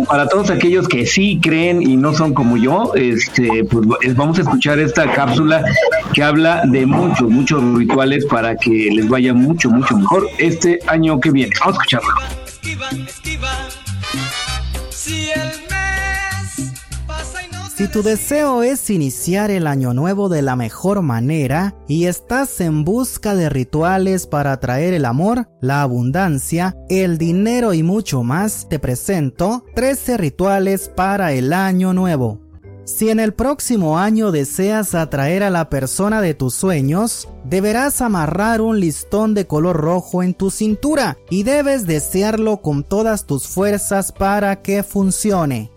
[0.08, 4.42] para todos aquellos que sí creen y no son como yo, este, pues vamos a
[4.42, 5.64] escuchar esta cápsula
[6.12, 11.20] que habla de muchos, muchos rituales para que les vaya mucho, mucho mejor este año
[11.20, 11.52] que viene.
[11.60, 13.81] Vamos a escucharlo.
[17.76, 22.84] Si tu deseo es iniciar el año nuevo de la mejor manera y estás en
[22.84, 28.78] busca de rituales para atraer el amor, la abundancia, el dinero y mucho más, te
[28.78, 32.51] presento 13 rituales para el año nuevo.
[32.84, 38.60] Si en el próximo año deseas atraer a la persona de tus sueños, deberás amarrar
[38.60, 44.12] un listón de color rojo en tu cintura y debes desearlo con todas tus fuerzas
[44.12, 45.71] para que funcione.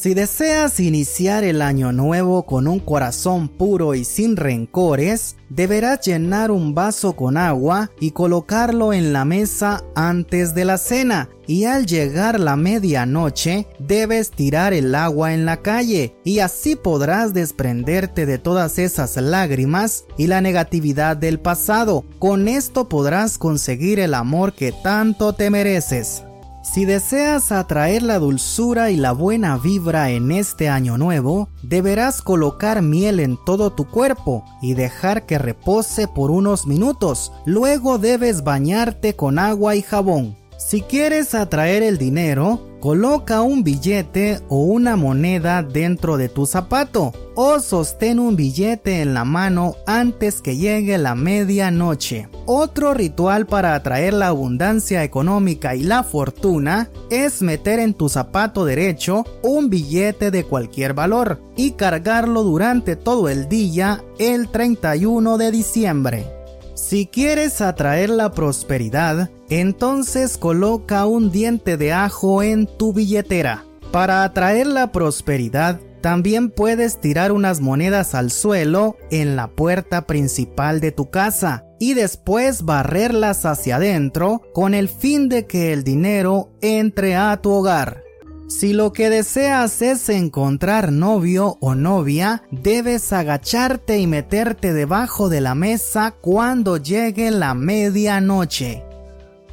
[0.00, 6.50] Si deseas iniciar el año nuevo con un corazón puro y sin rencores, deberás llenar
[6.50, 11.28] un vaso con agua y colocarlo en la mesa antes de la cena.
[11.46, 17.34] Y al llegar la medianoche, debes tirar el agua en la calle y así podrás
[17.34, 22.06] desprenderte de todas esas lágrimas y la negatividad del pasado.
[22.18, 26.22] Con esto podrás conseguir el amor que tanto te mereces.
[26.62, 32.82] Si deseas atraer la dulzura y la buena vibra en este año nuevo, deberás colocar
[32.82, 37.32] miel en todo tu cuerpo y dejar que repose por unos minutos.
[37.46, 40.36] Luego debes bañarte con agua y jabón.
[40.58, 47.12] Si quieres atraer el dinero, coloca un billete o una moneda dentro de tu zapato
[47.34, 52.28] o sostén un billete en la mano antes que llegue la medianoche.
[52.46, 58.64] Otro ritual para atraer la abundancia económica y la fortuna es meter en tu zapato
[58.64, 65.50] derecho un billete de cualquier valor y cargarlo durante todo el día el 31 de
[65.50, 66.39] diciembre.
[66.80, 73.64] Si quieres atraer la prosperidad, entonces coloca un diente de ajo en tu billetera.
[73.92, 80.80] Para atraer la prosperidad, también puedes tirar unas monedas al suelo en la puerta principal
[80.80, 86.50] de tu casa y después barrerlas hacia adentro con el fin de que el dinero
[86.62, 88.02] entre a tu hogar.
[88.50, 95.40] Si lo que deseas es encontrar novio o novia, debes agacharte y meterte debajo de
[95.40, 98.82] la mesa cuando llegue la medianoche.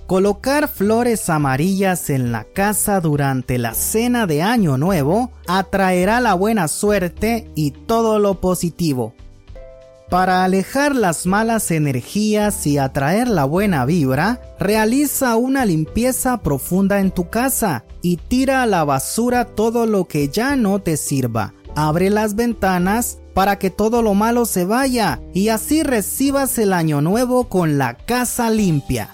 [0.08, 6.68] Colocar flores amarillas en la casa durante la cena de Año Nuevo atraerá la buena
[6.68, 9.14] suerte y todo lo positivo.
[10.10, 17.12] Para alejar las malas energías y atraer la buena vibra, realiza una limpieza profunda en
[17.12, 21.54] tu casa y tira a la basura todo lo que ya no te sirva.
[21.76, 27.02] Abre las ventanas para que todo lo malo se vaya y así recibas el año
[27.02, 29.10] nuevo con la casa limpia.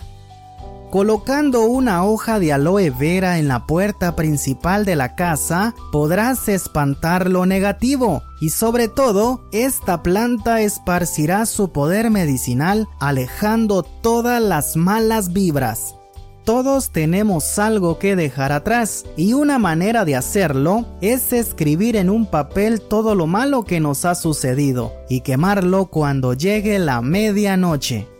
[0.93, 7.31] Colocando una hoja de aloe vera en la puerta principal de la casa, podrás espantar
[7.31, 15.33] lo negativo y sobre todo, esta planta esparcirá su poder medicinal alejando todas las malas
[15.33, 15.95] vibras.
[16.43, 22.27] Todos tenemos algo que dejar atrás y una manera de hacerlo es escribir en un
[22.27, 28.12] papel todo lo malo que nos ha sucedido y quemarlo cuando llegue la medianoche.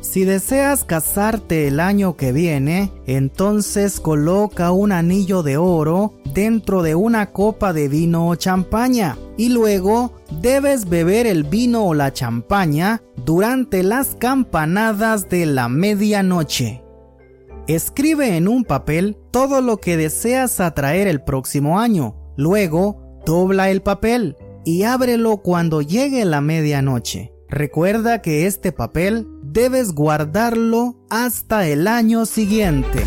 [0.00, 6.94] Si deseas casarte el año que viene, entonces coloca un anillo de oro dentro de
[6.94, 13.02] una copa de vino o champaña y luego debes beber el vino o la champaña
[13.24, 16.82] durante las campanadas de la medianoche.
[17.66, 22.16] Escribe en un papel todo lo que deseas atraer el próximo año.
[22.36, 27.32] Luego, dobla el papel y ábrelo cuando llegue la medianoche.
[27.50, 33.04] Recuerda que este papel debes guardarlo hasta el año siguiente.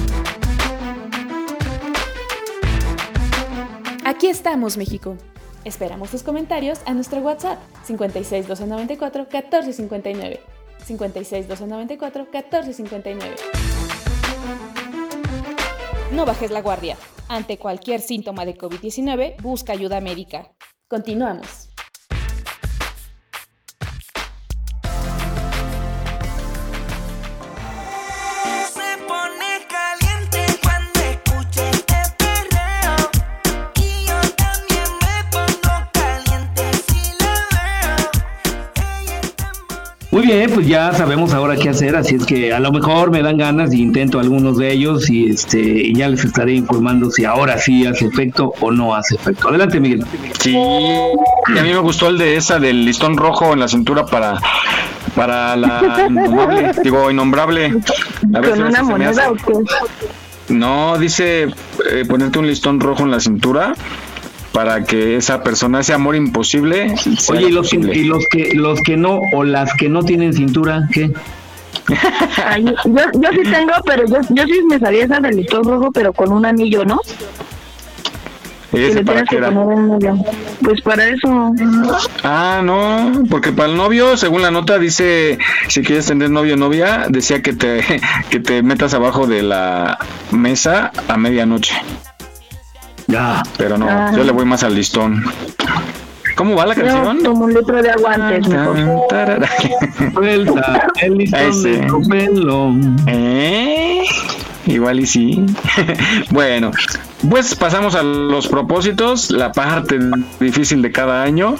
[4.03, 5.17] Aquí estamos, México.
[5.63, 10.39] Esperamos tus comentarios a nuestro WhatsApp 56 294 1459.
[10.85, 13.35] 56 294 1459.
[16.11, 16.97] No bajes la guardia.
[17.29, 20.51] Ante cualquier síntoma de COVID-19, busca ayuda médica.
[20.89, 21.70] Continuamos.
[40.49, 43.73] Pues ya sabemos ahora qué hacer, así es que a lo mejor me dan ganas
[43.73, 48.05] y intento algunos de ellos y este ya les estaré informando si ahora sí hace
[48.05, 49.49] efecto o no hace efecto.
[49.49, 50.05] Adelante, Miguel.
[50.39, 54.05] Sí, y a mí me gustó el de esa del listón rojo en la cintura
[54.05, 54.39] para
[55.15, 57.73] para la innombrable, digo innombrable.
[58.31, 59.53] ¿Con una moneda o qué?
[60.49, 61.43] No, dice
[61.91, 63.73] eh, ponerte un listón rojo en la cintura
[64.51, 66.95] para que esa persona, ese amor imposible.
[66.97, 67.95] sea Oye, y los, posible.
[67.95, 71.11] y los que los que no o las que no tienen cintura, ¿qué?
[72.45, 75.91] Ay, yo, yo sí tengo, pero yo, yo sí me sabía esa del listón rojo,
[75.91, 76.99] pero con un anillo, ¿no?
[78.71, 79.47] Que ¿Ese le para tienes qué que era?
[79.51, 80.15] poner un anillo.
[80.63, 81.51] Pues para eso.
[82.23, 85.37] Ah, no, porque para el novio, según la nota, dice,
[85.67, 87.81] si quieres tener novio o novia, decía que te,
[88.29, 89.97] que te metas abajo de la
[90.31, 91.73] mesa a medianoche.
[93.11, 93.43] Ya.
[93.57, 94.11] Pero no, Ah.
[94.15, 95.23] yo le voy más al listón.
[96.35, 97.21] ¿Cómo va la canción?
[97.21, 98.77] tomo un litro de agua antes, mejor.
[99.09, 99.47] Tarara.
[100.13, 102.95] Suelta el listón.
[103.07, 104.03] ¿Eh?
[104.65, 105.45] Igual y sí.
[106.31, 106.71] bueno,
[107.29, 109.99] pues pasamos a los propósitos, la parte
[110.39, 111.55] difícil de cada año.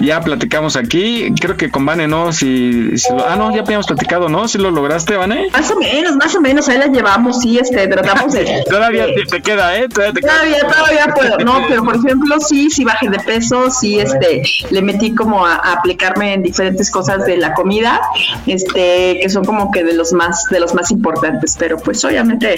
[0.00, 2.32] Ya platicamos aquí, creo que con Vane, ¿no?
[2.32, 4.48] Si, si lo- ah, no, ya habíamos platicado, ¿no?
[4.48, 5.48] Si lo lograste, Vane.
[5.52, 8.62] Más o menos, más o menos, ahí la llevamos, sí, este, tratamos de...
[8.70, 9.88] Todavía de- te, te queda, ¿eh?
[9.88, 10.32] Todavía te queda.
[10.32, 11.38] Todavía, todavía puedo.
[11.38, 15.54] No, pero por ejemplo, sí, sí bajé de peso, sí, este, le metí como a,
[15.56, 18.00] a aplicarme en diferentes cosas de la comida,
[18.46, 22.56] este, que son como que de los más, de los más importantes, pero pues obviamente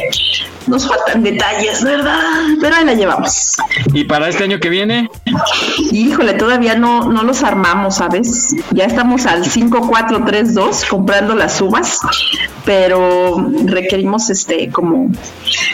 [0.67, 2.21] nos faltan detalles, ¿verdad?
[2.61, 3.57] Pero ahí la llevamos.
[3.93, 5.09] ¿Y para este año que viene?
[5.93, 8.55] Híjole, todavía no, no los armamos, ¿sabes?
[8.73, 11.99] Ya estamos al 5432 comprando las uvas,
[12.65, 15.11] pero requerimos este como,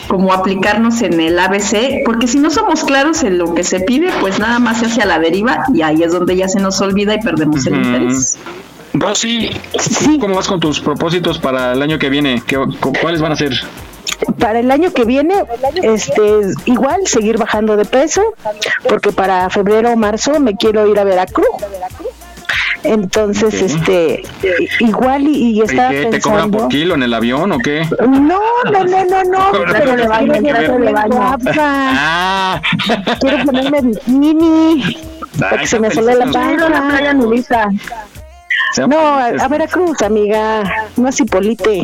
[0.09, 4.11] como aplicarnos en el ABC, porque si no somos claros en lo que se pide,
[4.20, 6.80] pues nada más se hace a la deriva y ahí es donde ya se nos
[6.80, 8.38] olvida y perdemos el interés.
[8.92, 9.51] Rosy,
[10.20, 12.42] ¿cómo vas con tus propósitos para el año que viene?
[12.46, 13.53] ¿Qué, cu- ¿Cuáles van a ser?
[14.39, 15.35] Para el año que viene,
[15.83, 16.23] este,
[16.66, 18.23] igual seguir bajando de peso,
[18.89, 21.47] porque para febrero o marzo me quiero ir a Veracruz.
[22.83, 24.23] Entonces, este,
[24.81, 27.87] igual y, y ¿Y estaba qué, ¿Te cobran por kilo en el avión o qué?
[28.01, 30.81] No, no, no, no, no, pero le baño, ver.
[30.81, 31.37] de baño.
[31.59, 32.61] Ah,
[33.21, 34.97] Quiero ponerme bikini
[35.39, 37.12] para que se me sale la Quiero la playa panza.
[37.12, 37.68] nudista.
[38.89, 40.62] No, a, a Veracruz, amiga,
[40.97, 41.83] no a Cipolite.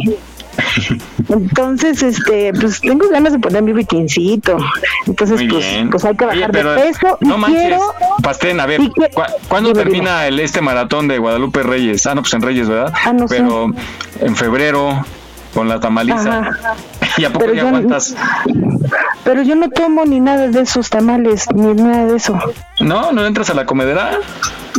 [1.29, 4.57] Entonces, este, pues tengo ganas de poner mi bikincito.
[5.07, 5.91] Entonces, Muy pues, bien.
[5.91, 7.81] pues hay que Oye, bajar pero de peso y no manches, quiero
[8.23, 12.07] Pastén, a ver, ¿cu- ¿cuándo Dime, termina el este maratón de Guadalupe Reyes?
[12.07, 12.93] Ah, no, pues en Reyes, ¿verdad?
[13.05, 13.27] Ah, no.
[13.27, 13.71] Pero
[14.21, 15.05] en febrero,
[15.55, 16.39] con la tamaliza.
[16.41, 16.75] Ajá.
[17.19, 18.15] ¿Y a poco Pero ya yo- aguantas?
[19.25, 22.39] Pero yo no tomo ni nada de esos tamales, ni nada de eso.
[22.81, 23.11] ¿No?
[23.13, 24.21] ¿No entras a la comedera?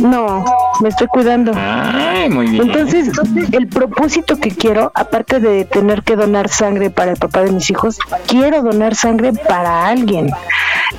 [0.00, 0.44] No,
[0.80, 1.52] me estoy cuidando.
[1.54, 2.62] Ay, muy bien.
[2.62, 3.10] Entonces,
[3.52, 7.68] el propósito que quiero, aparte de tener que donar sangre para el papá de mis
[7.70, 10.30] hijos, quiero donar sangre para alguien.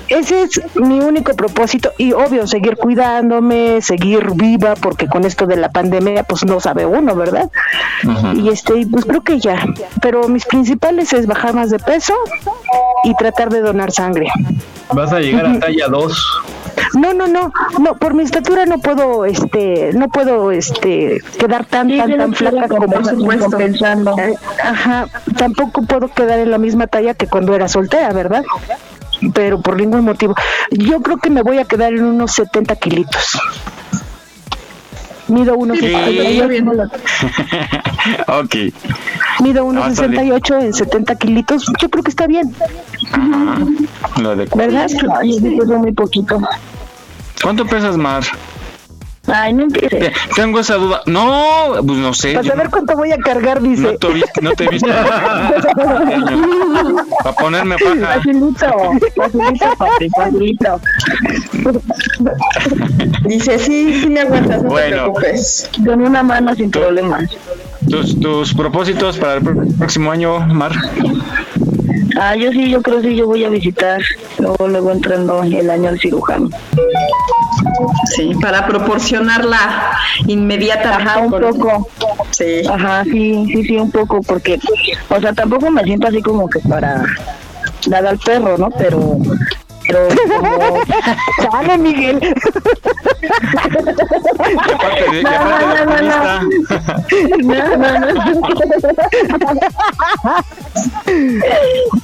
[0.09, 5.55] Ese es mi único propósito y obvio, seguir cuidándome, seguir viva, porque con esto de
[5.55, 7.49] la pandemia, pues no sabe uno, ¿verdad?
[8.36, 9.65] Y este, pues creo que ya.
[10.01, 12.13] Pero mis principales es bajar más de peso
[13.03, 14.28] y tratar de donar sangre.
[14.93, 16.41] Vas a llegar a talla 2.
[16.95, 21.95] No, no, no, no, por mi estatura no puedo, este, no puedo, este, quedar tan,
[21.95, 23.57] tan, tan flaca como supuesto.
[23.57, 24.17] Pensando.
[24.17, 25.07] Eh, Ajá,
[25.38, 28.43] tampoco puedo quedar en la misma talla que cuando era soltera, ¿verdad?
[29.34, 30.34] Pero por ningún motivo.
[30.72, 33.39] Yo creo que me voy a quedar en unos 70 kilitos.
[35.30, 35.86] Mido unos Sí.
[35.88, 36.89] 68,
[38.27, 38.55] ok.
[39.41, 40.21] mido unos Ah, está bien.
[40.21, 41.65] 68 en 70 kilitos.
[41.80, 42.53] Yo creo que está bien,
[44.21, 44.47] Lo de...
[45.77, 46.39] muy poquito.
[47.41, 48.23] ¿Cuánto pesas, Mar?
[49.32, 50.03] Ay, no empieces.
[50.05, 51.01] Eh, Tengo esa duda.
[51.05, 52.34] No, pues no sé.
[52.34, 53.97] Para saber cuánto voy a cargar, no, dice.
[53.97, 54.88] te he visto, no te he visto.
[57.23, 58.13] Para ponerme paja.
[58.15, 58.65] Facilito,
[59.15, 60.82] facilito, papi, facilito.
[63.25, 64.95] Dice, sí, sí me aguantas, no Bueno.
[64.95, 65.69] te preocupes.
[65.86, 67.30] Con una mano sin problemas.
[67.89, 70.71] ¿Tus, tus propósitos para el pr- próximo año, Mar?
[72.19, 74.01] Ah, yo sí, yo creo que sí, yo voy a visitar.
[74.39, 76.49] Luego, luego entrando el año al cirujano.
[78.16, 79.91] Sí, para proporcionar la
[80.28, 81.88] inmediata Ajá, un poco.
[82.32, 82.62] Sí.
[82.68, 84.60] Ajá, sí, sí, sí, un poco, porque,
[85.10, 87.03] o sea, tampoco me siento así como que para
[87.88, 88.70] dar al perro, ¿no?
[88.72, 89.18] Pero,
[89.89, 90.07] pero
[90.39, 90.79] como...
[91.51, 92.19] Sale, Miguel.
[94.73, 96.41] Aparte de- y aparte de oculista.
[97.43, 98.19] No, no, no.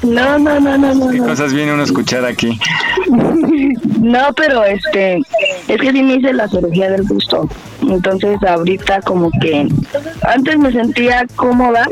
[0.03, 1.09] No, no, no, no, no.
[1.09, 1.25] ¿Qué no.
[1.27, 2.59] cosas viene uno a escuchar aquí?
[3.99, 5.17] No, pero este,
[5.67, 7.47] es que sí me hice la cirugía del busto.
[7.81, 9.67] Entonces ahorita como que
[10.23, 11.88] antes me sentía cómoda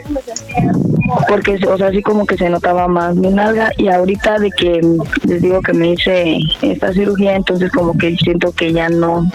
[1.28, 4.82] porque, o sea, así como que se notaba más mi nalga y ahorita de que
[5.28, 9.30] les digo que me hice esta cirugía, entonces como que siento que ya no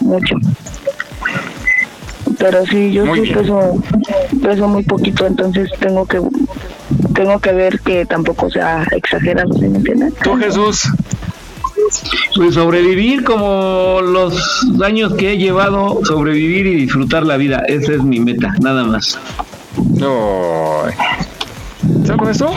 [0.00, 0.36] mucho.
[2.38, 3.38] Pero sí, yo Muy sí bien.
[3.38, 3.82] peso,
[4.42, 6.20] peso muy poquito, entonces tengo que
[7.14, 10.12] tengo que ver que tampoco sea exagerado, ¿sí me entienden?
[10.22, 10.88] ¿Tú, Jesús?
[12.36, 17.62] Pues sobrevivir como los años que he llevado, sobrevivir y disfrutar la vida.
[17.66, 19.18] Esa es mi meta, nada más.
[19.94, 20.82] No.
[22.04, 22.52] ¿Sabes con esto?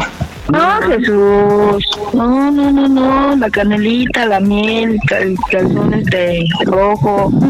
[0.51, 1.85] No, Jesús.
[2.13, 3.35] No, no, no, no.
[3.35, 7.31] La canelita, la miel, el calzón este rojo.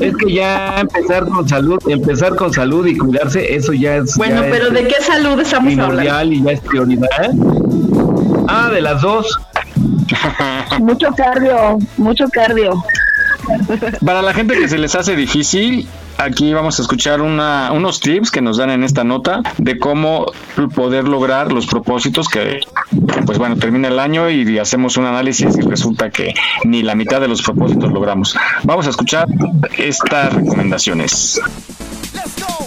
[0.00, 4.16] Es que ya empezar con salud, empezar con salud y cuidarse, eso ya es.
[4.16, 5.96] Bueno, ya pero es ¿de qué salud estamos hablando?
[5.96, 7.30] primordial y ya es prioridad.
[8.48, 9.26] Ah, de las dos.
[10.80, 12.72] Mucho cardio, mucho cardio.
[14.04, 18.30] Para la gente que se les hace difícil, aquí vamos a escuchar una, unos tips
[18.30, 20.26] que nos dan en esta nota de cómo
[20.74, 22.60] poder lograr los propósitos que,
[23.26, 26.34] pues bueno, termina el año y hacemos un análisis y resulta que
[26.64, 28.36] ni la mitad de los propósitos logramos.
[28.64, 29.26] Vamos a escuchar
[29.76, 31.40] estas recomendaciones.
[32.38, 32.57] Todos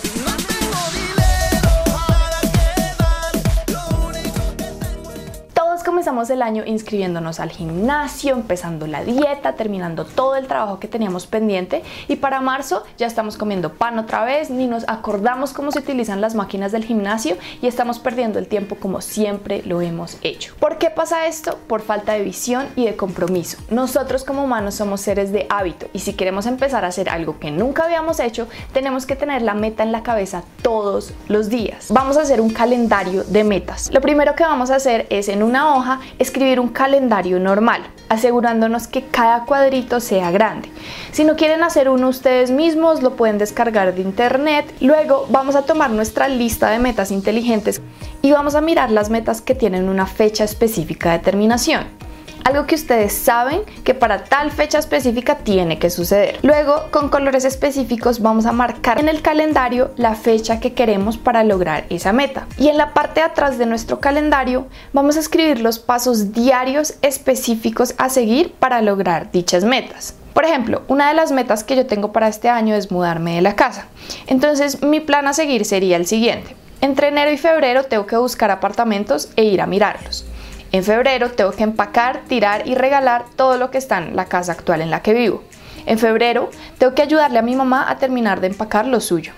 [6.22, 11.26] comenzamos el año inscribiéndonos al gimnasio, empezando la dieta, terminando todo el trabajo que teníamos
[11.26, 15.80] pendiente y para marzo ya estamos comiendo pan otra vez, ni nos acordamos cómo se
[15.80, 20.54] utilizan las máquinas del gimnasio y estamos perdiendo el tiempo como siempre lo hemos hecho.
[20.60, 21.58] ¿Por qué pasa esto?
[21.68, 23.58] Por falta de visión y de compromiso.
[23.70, 27.50] Nosotros como humanos somos seres de hábito y si queremos empezar a hacer algo que
[27.50, 31.88] nunca habíamos hecho, tenemos que tener la meta en la cabeza todos los días.
[31.90, 33.90] Vamos a hacer un calendario de metas.
[33.92, 38.88] Lo primero que vamos a hacer es en una hoja escribir un calendario normal, asegurándonos
[38.88, 40.70] que cada cuadrito sea grande.
[41.12, 44.74] Si no quieren hacer uno ustedes mismos, lo pueden descargar de internet.
[44.82, 47.82] Luego vamos a tomar nuestra lista de metas inteligentes
[48.22, 52.01] y vamos a mirar las metas que tienen una fecha específica de terminación.
[52.44, 56.40] Algo que ustedes saben que para tal fecha específica tiene que suceder.
[56.42, 61.44] Luego, con colores específicos vamos a marcar en el calendario la fecha que queremos para
[61.44, 62.48] lograr esa meta.
[62.58, 66.96] Y en la parte de atrás de nuestro calendario vamos a escribir los pasos diarios
[67.02, 70.16] específicos a seguir para lograr dichas metas.
[70.34, 73.42] Por ejemplo, una de las metas que yo tengo para este año es mudarme de
[73.42, 73.88] la casa.
[74.28, 76.56] Entonces, mi plan a seguir sería el siguiente.
[76.80, 80.26] Entre enero y febrero tengo que buscar apartamentos e ir a mirarlos.
[80.72, 84.54] En febrero tengo que empacar, tirar y regalar todo lo que está en la casa
[84.54, 85.44] actual en la que vivo.
[85.86, 89.34] En febrero tengo que ayudarle a mi mamá a terminar de empacar lo suyo.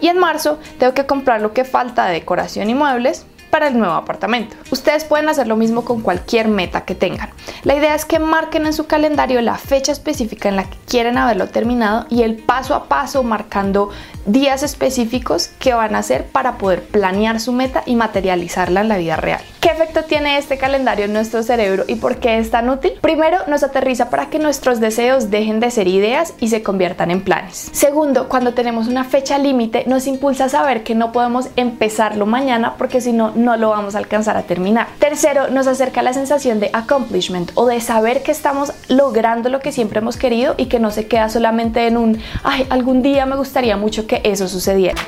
[0.00, 3.24] Y en marzo tengo que comprar lo que falta de decoración y muebles
[3.54, 4.56] para el nuevo apartamento.
[4.72, 7.30] Ustedes pueden hacer lo mismo con cualquier meta que tengan.
[7.62, 11.18] La idea es que marquen en su calendario la fecha específica en la que quieren
[11.18, 13.90] haberlo terminado y el paso a paso marcando
[14.26, 18.96] días específicos que van a hacer para poder planear su meta y materializarla en la
[18.96, 19.40] vida real.
[19.60, 22.92] ¿Qué efecto tiene este calendario en nuestro cerebro y por qué es tan útil?
[23.00, 27.22] Primero, nos aterriza para que nuestros deseos dejen de ser ideas y se conviertan en
[27.22, 27.70] planes.
[27.72, 32.74] Segundo, cuando tenemos una fecha límite, nos impulsa a saber que no podemos empezarlo mañana
[32.76, 34.88] porque si no, no lo vamos a alcanzar a terminar.
[34.98, 39.70] Tercero, nos acerca la sensación de accomplishment o de saber que estamos logrando lo que
[39.70, 43.36] siempre hemos querido y que no se queda solamente en un, ay, algún día me
[43.36, 45.00] gustaría mucho que eso sucediera.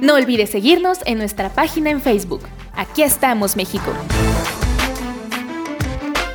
[0.00, 2.42] No olvides seguirnos en nuestra página en Facebook.
[2.74, 3.90] Aquí estamos, México.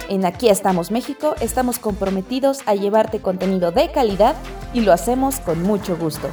[0.10, 4.36] En Aquí estamos México estamos comprometidos a llevarte contenido de calidad
[4.74, 6.30] y lo hacemos con mucho gusto.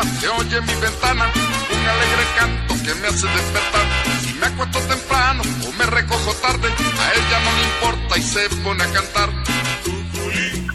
[0.00, 1.26] Las mañanas se oye en mi ventana
[1.70, 3.86] un alegre canto que me hace despertar.
[4.22, 8.48] Si me acuesto temprano o me recojo tarde, a ella no le importa y se
[8.62, 9.30] pone a cantar.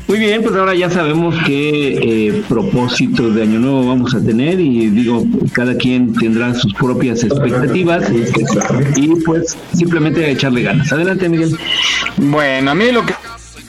[0.08, 4.60] Muy bien, pues ahora ya sabemos qué eh, propósitos de Año Nuevo vamos a tener
[4.60, 8.06] y digo, cada quien tendrá sus propias expectativas
[8.96, 10.92] y pues simplemente echarle ganas.
[10.92, 11.58] Adelante, Miguel.
[12.18, 13.16] Bueno, a mí lo que,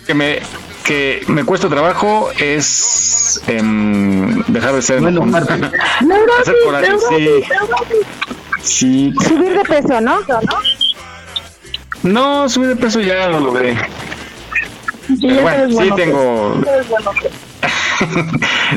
[0.06, 0.40] que me
[0.86, 5.22] que me cuesta trabajo es em, dejar de ser bueno,
[6.40, 7.42] hacer coraje, sí.
[8.62, 9.14] sí.
[9.26, 10.20] Subir de peso, ¿no?
[12.04, 13.76] No, subir de peso ya lo logré.
[15.08, 16.60] bueno, sí tengo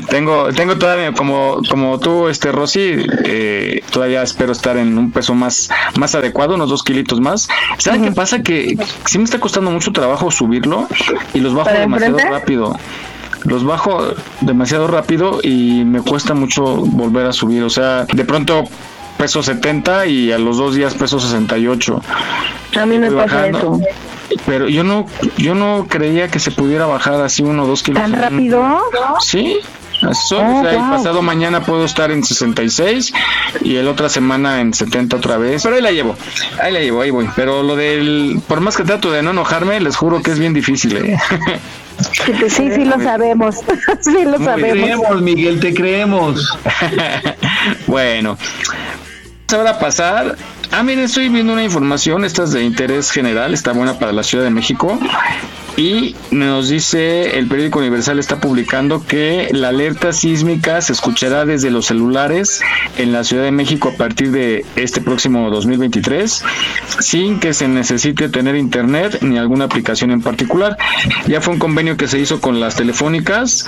[0.10, 5.34] tengo tengo todavía como como tú este Rosy eh, todavía espero estar en un peso
[5.34, 7.48] más más adecuado unos dos kilitos más.
[7.78, 8.42] ¿saben qué pasa?
[8.42, 10.88] que sí me está costando mucho trabajo subirlo
[11.34, 12.78] y los bajo demasiado rápido.
[13.46, 17.64] Los bajo demasiado rápido y me cuesta mucho volver a subir.
[17.64, 18.66] O sea de pronto
[19.18, 22.02] peso 70 y a los dos días peso 68
[22.80, 23.78] a mí me pasa eso
[24.46, 25.06] pero yo no
[25.38, 28.02] yo no creía que se pudiera bajar así uno o dos kilos.
[28.02, 28.82] ¿Tan rápido?
[29.22, 29.58] Sí.
[30.02, 33.14] Oh, el pasado mañana puedo estar en 66
[33.62, 35.62] y el otra semana en 70 otra vez.
[35.62, 36.16] Pero ahí la llevo,
[36.62, 37.30] ahí la llevo, ahí voy.
[37.36, 40.54] Pero lo del, por más que trato de no enojarme, les juro que es bien
[40.54, 40.96] difícil.
[40.98, 41.18] ¿eh?
[42.48, 43.58] Sí, sí, lo sabemos.
[44.02, 44.62] sí, lo sabemos.
[44.62, 46.58] Te creemos, Miguel, te creemos.
[47.88, 48.38] bueno,
[49.52, 50.38] ahora a pasar
[50.72, 54.22] Ah, miren, estoy viendo una información, esta es de interés general, está buena para la
[54.22, 55.00] Ciudad de México.
[55.78, 61.72] Y nos dice, el periódico Universal está publicando que la alerta sísmica se escuchará desde
[61.72, 62.62] los celulares
[62.98, 66.44] en la Ciudad de México a partir de este próximo 2023,
[67.00, 70.78] sin que se necesite tener internet ni alguna aplicación en particular.
[71.28, 73.66] Ya fue un convenio que se hizo con las telefónicas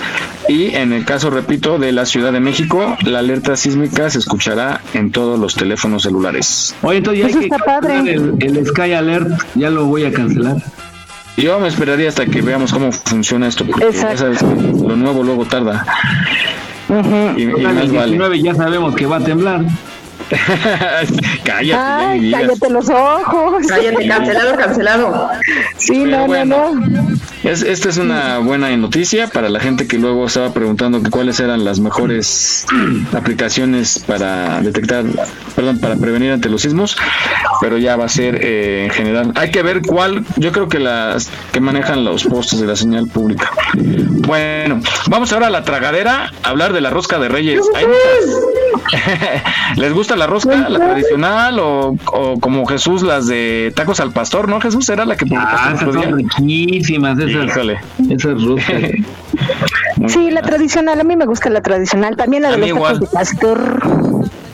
[0.48, 4.80] y en el caso, repito, de la Ciudad de México, la alerta sísmica se escuchará
[4.94, 6.74] en todos los teléfonos celulares.
[6.82, 10.56] Oye, entonces ya hay que El, el Sky Alert, ya lo voy a cancelar.
[11.36, 15.22] Yo me esperaría hasta que veamos cómo funciona esto, porque ya sabes que lo nuevo
[15.22, 15.84] luego tarda.
[17.36, 19.62] y, más 19 ya sabemos que va a temblar.
[21.44, 23.66] cállate, Ay, cállate los ojos.
[23.66, 25.30] Cállate, cancelado, cancelado.
[25.76, 26.72] Sí, no, no, no.
[27.44, 31.40] Es, esta es una buena noticia para la gente que luego estaba preguntando que cuáles
[31.40, 32.64] eran las mejores
[33.12, 35.04] aplicaciones para detectar,
[35.56, 36.96] perdón, para prevenir ante los sismos,
[37.60, 39.32] pero ya va a ser eh, en general.
[39.34, 43.08] Hay que ver cuál, yo creo que las que manejan los postes de la señal
[43.08, 43.50] pública.
[43.74, 47.62] Bueno, vamos ahora a la tragadera, a hablar de la rosca de Reyes.
[49.76, 51.96] ¿Les gusta la rosca, la tradicional o,
[52.40, 54.60] como Jesús las de tacos al pastor, no?
[54.60, 57.56] Jesús era la que ah, son riquísimas esas,
[58.10, 58.82] esas roscas.
[60.08, 63.06] sí, la tradicional, a mí me gusta la tradicional, también la de los tacos de
[63.06, 63.82] pastor.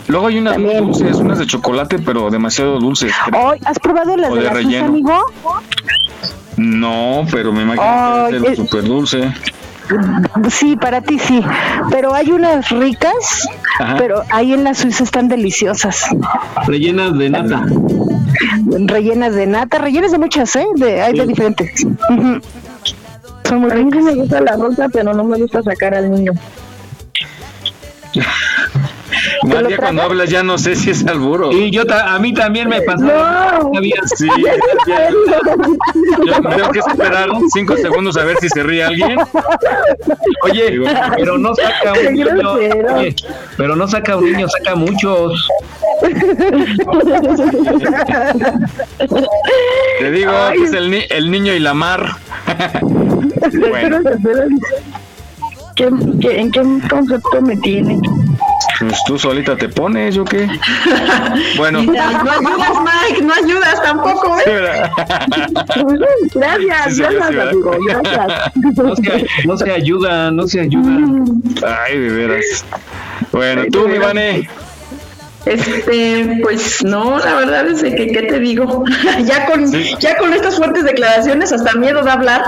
[0.08, 3.12] Luego hay unas dulces, unas de chocolate, pero demasiado dulces.
[3.64, 4.86] ¿Has probado las de, relleno?
[4.86, 5.22] amigo?
[6.56, 9.32] No, pero me imagino que es súper dulce.
[10.50, 11.42] Sí, para ti sí,
[11.90, 13.48] pero hay unas ricas,
[13.98, 16.06] pero ahí en la Suiza están deliciosas.
[16.66, 17.66] Rellenas de nata.
[18.66, 20.66] Rellenas de nata, rellenas de muchas, ¿eh?
[20.76, 21.86] De, hay de diferentes.
[23.44, 23.92] Son muy ricas.
[23.92, 26.32] A mí me gusta la rosa, pero no me gusta sacar al niño.
[29.44, 31.52] María, cuando hablas ya no sé si es alburo.
[31.52, 33.04] Y yo a mí también me pasó.
[33.04, 33.70] No.
[34.16, 34.28] Sí,
[36.26, 39.18] yo tengo que esperar cinco segundos a ver si se ríe alguien.
[40.42, 40.80] Oye,
[41.16, 42.58] pero no saca un niño.
[43.56, 45.48] pero no saca un niño, saca muchos.
[49.98, 52.06] Te digo que es el, el niño y la mar.
[53.52, 54.00] bueno.
[55.76, 58.00] en qué concepto me tiene?
[58.88, 60.48] Pues tú solita te pones, ¿yo qué?
[61.56, 61.82] Bueno.
[61.88, 64.44] No ayudas, Mike, no ayudas tampoco, ¿eh?
[66.34, 68.52] gracias, gracias, amigo, gracias.
[68.76, 70.98] No se, no se ayuda, no se ayuda.
[71.84, 72.64] Ay, de veras.
[73.32, 74.48] Bueno, tú, mi Vane.
[75.44, 78.84] Este, pues no, la verdad es que, ¿qué te digo?
[79.24, 82.42] ya con ya con estas fuertes declaraciones hasta miedo de hablar.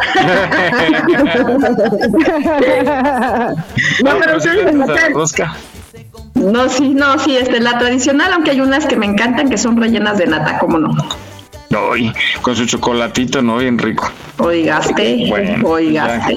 [4.04, 5.54] no, pero ustedes Rosca.
[6.40, 9.76] No, sí, no, sí, este, la tradicional, aunque hay unas que me encantan que son
[9.76, 10.90] rellenas de nata, ¿cómo no?
[11.92, 12.10] Ay,
[12.40, 13.58] con su chocolatito, ¿no?
[13.58, 14.10] Bien rico.
[14.38, 16.36] Oigaste, bueno, oigaste.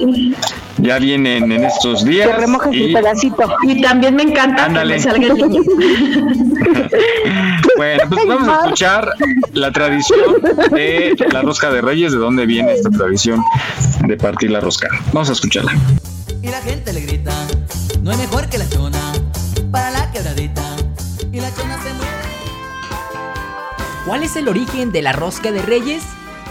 [0.78, 2.28] Ya, vienen en estos días.
[2.28, 2.92] Te remojas y...
[2.92, 3.56] pedacito.
[3.62, 5.62] Y también me encanta que me salga el niño.
[7.76, 9.14] bueno, pues vamos a escuchar
[9.54, 10.20] la tradición
[10.70, 13.42] de la rosca de reyes, de dónde viene esta tradición
[14.06, 14.88] de partir la rosca.
[15.12, 15.72] Vamos a escucharla.
[16.42, 17.32] Y la gente le grita,
[18.02, 19.13] no es mejor que la chona
[24.06, 26.04] ¿Cuál es el origen de la rosca de reyes?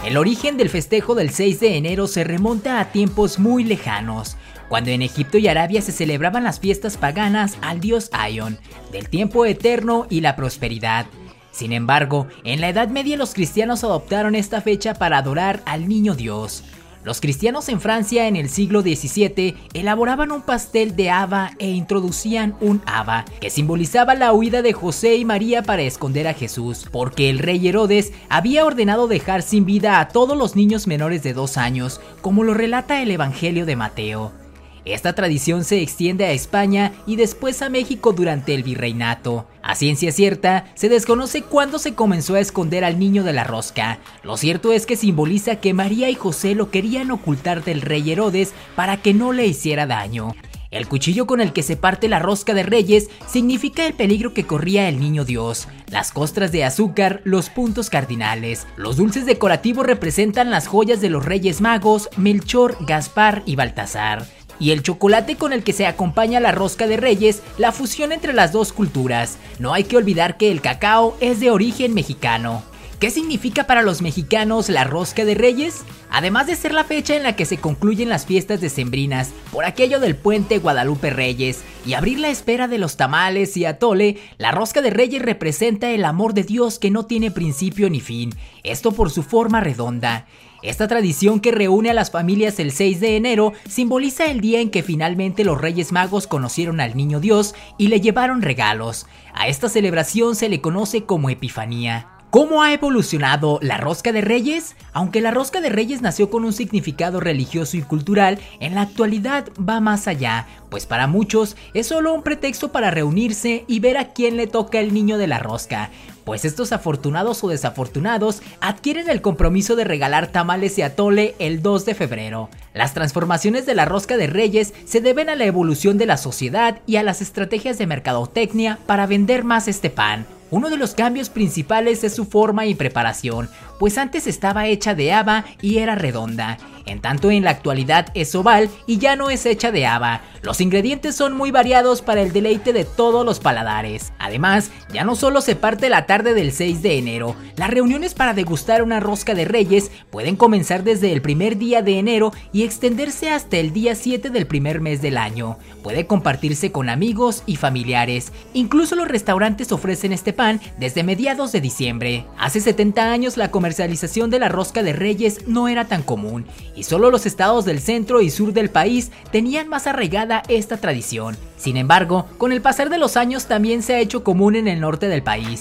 [0.04, 4.36] El origen del festejo del 6 de enero se remonta a tiempos muy lejanos,
[4.68, 8.58] cuando en Egipto y Arabia se celebraban las fiestas paganas al dios Aion,
[8.92, 11.06] del tiempo eterno y la prosperidad.
[11.50, 16.14] Sin embargo, en la Edad Media los cristianos adoptaron esta fecha para adorar al niño
[16.14, 16.64] Dios.
[17.04, 22.56] Los cristianos en Francia en el siglo XVII elaboraban un pastel de haba e introducían
[22.62, 27.28] un haba, que simbolizaba la huida de José y María para esconder a Jesús, porque
[27.28, 31.58] el rey Herodes había ordenado dejar sin vida a todos los niños menores de dos
[31.58, 34.43] años, como lo relata el Evangelio de Mateo.
[34.84, 39.46] Esta tradición se extiende a España y después a México durante el virreinato.
[39.62, 43.98] A ciencia cierta, se desconoce cuándo se comenzó a esconder al niño de la rosca.
[44.22, 48.52] Lo cierto es que simboliza que María y José lo querían ocultar del rey Herodes
[48.76, 50.34] para que no le hiciera daño.
[50.70, 54.44] El cuchillo con el que se parte la rosca de reyes significa el peligro que
[54.44, 55.68] corría el niño Dios.
[55.88, 58.66] Las costras de azúcar, los puntos cardinales.
[58.76, 64.26] Los dulces decorativos representan las joyas de los reyes magos, Melchor, Gaspar y Baltasar
[64.58, 68.32] y el chocolate con el que se acompaña la rosca de reyes, la fusión entre
[68.32, 69.38] las dos culturas.
[69.58, 72.62] No hay que olvidar que el cacao es de origen mexicano.
[73.04, 75.82] ¿Qué significa para los mexicanos la rosca de reyes?
[76.10, 80.00] Además de ser la fecha en la que se concluyen las fiestas decembrinas, por aquello
[80.00, 84.80] del puente Guadalupe Reyes, y abrir la espera de los tamales y atole, la rosca
[84.80, 88.32] de reyes representa el amor de Dios que no tiene principio ni fin,
[88.62, 90.26] esto por su forma redonda.
[90.64, 94.70] Esta tradición que reúne a las familias el 6 de enero simboliza el día en
[94.70, 99.06] que finalmente los Reyes Magos conocieron al Niño Dios y le llevaron regalos.
[99.34, 102.13] A esta celebración se le conoce como Epifanía.
[102.34, 104.74] ¿Cómo ha evolucionado la rosca de reyes?
[104.92, 109.50] Aunque la rosca de reyes nació con un significado religioso y cultural, en la actualidad
[109.56, 114.08] va más allá, pues para muchos es solo un pretexto para reunirse y ver a
[114.08, 115.90] quién le toca el niño de la rosca,
[116.24, 121.84] pues estos afortunados o desafortunados adquieren el compromiso de regalar tamales y atole el 2
[121.84, 122.48] de febrero.
[122.72, 126.80] Las transformaciones de la rosca de reyes se deben a la evolución de la sociedad
[126.84, 131.30] y a las estrategias de mercadotecnia para vender más este pan, uno de los cambios
[131.30, 136.58] principales es su forma y preparación, pues antes estaba hecha de haba y era redonda,
[136.86, 140.22] en tanto en la actualidad es oval y ya no es hecha de haba.
[140.42, 144.12] Los ingredientes son muy variados para el deleite de todos los paladares.
[144.18, 148.34] Además, ya no solo se parte la tarde del 6 de enero, las reuniones para
[148.34, 153.30] degustar una rosca de reyes pueden comenzar desde el primer día de enero y extenderse
[153.30, 155.56] hasta el día 7 del primer mes del año.
[155.84, 158.32] Puede compartirse con amigos y familiares.
[158.54, 162.26] Incluso los restaurantes ofrecen este pan desde mediados de diciembre.
[162.38, 166.84] Hace 70 años la comercialización de la rosca de reyes no era tan común y
[166.84, 171.36] solo los estados del centro y sur del país tenían más arraigada esta tradición.
[171.56, 174.80] Sin embargo, con el pasar de los años también se ha hecho común en el
[174.80, 175.60] norte del país.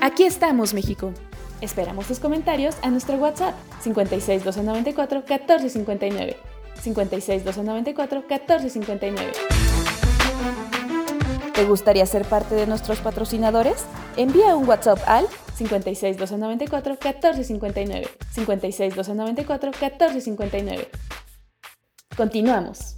[0.00, 1.12] Aquí estamos, México.
[1.60, 6.36] Esperamos tus comentarios a nuestro WhatsApp 56 294 1459.
[6.82, 9.32] 56 294 1459.
[11.54, 13.84] ¿Te gustaría ser parte de nuestros patrocinadores?
[14.16, 18.08] Envía un WhatsApp al 56 294 1459.
[18.34, 20.88] 56 294 1459.
[22.16, 22.96] Continuamos.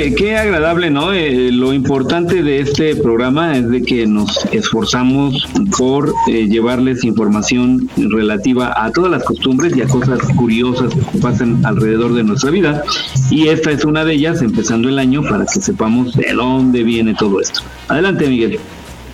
[0.00, 1.12] Eh, qué agradable, ¿no?
[1.12, 5.44] Eh, lo importante de este programa es de que nos esforzamos
[5.76, 11.66] por eh, llevarles información relativa a todas las costumbres y a cosas curiosas que pasan
[11.66, 12.84] alrededor de nuestra vida.
[13.28, 17.14] Y esta es una de ellas, empezando el año, para que sepamos de dónde viene
[17.14, 17.62] todo esto.
[17.88, 18.60] Adelante, Miguel.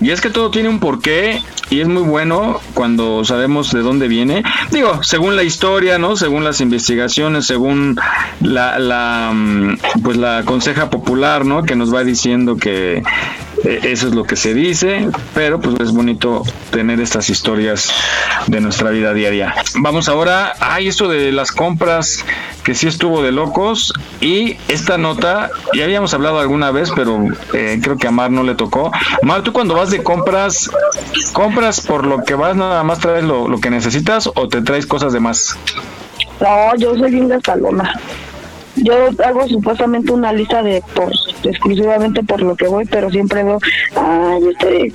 [0.01, 4.09] Y es que todo tiene un porqué y es muy bueno cuando sabemos de dónde
[4.09, 4.43] viene.
[4.71, 6.17] Digo, según la historia, ¿no?
[6.17, 7.97] Según las investigaciones, según
[8.41, 11.63] la, la mm, pues la conseja popular, ¿no?
[11.63, 13.03] Que nos va diciendo que
[13.65, 17.93] eso es lo que se dice, pero pues es bonito tener estas historias
[18.47, 19.55] de nuestra vida diaria.
[19.77, 22.25] Vamos ahora, hay esto de las compras
[22.63, 27.79] que sí estuvo de locos y esta nota, ya habíamos hablado alguna vez, pero eh,
[27.83, 28.93] creo que a Mar no le tocó.
[29.23, 30.71] Mar, tú cuando vas de compras,
[31.33, 34.87] ¿compras por lo que vas nada más traes lo, lo que necesitas o te traes
[34.87, 35.57] cosas de más?
[36.41, 37.93] No, yo soy bien gastalona.
[38.77, 41.13] Yo hago supuestamente una lista de por
[41.45, 43.59] exclusivamente por lo que voy, pero siempre veo,
[43.97, 44.93] ay, este,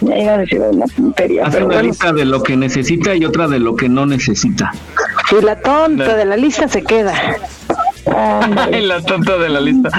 [0.00, 1.46] ya iba a decir una tontería.
[1.46, 4.72] Hace una lista de lo que necesita y otra de lo que no necesita.
[5.30, 7.14] Y la tonta de la lista se queda.
[8.06, 9.90] la tonta de la lista.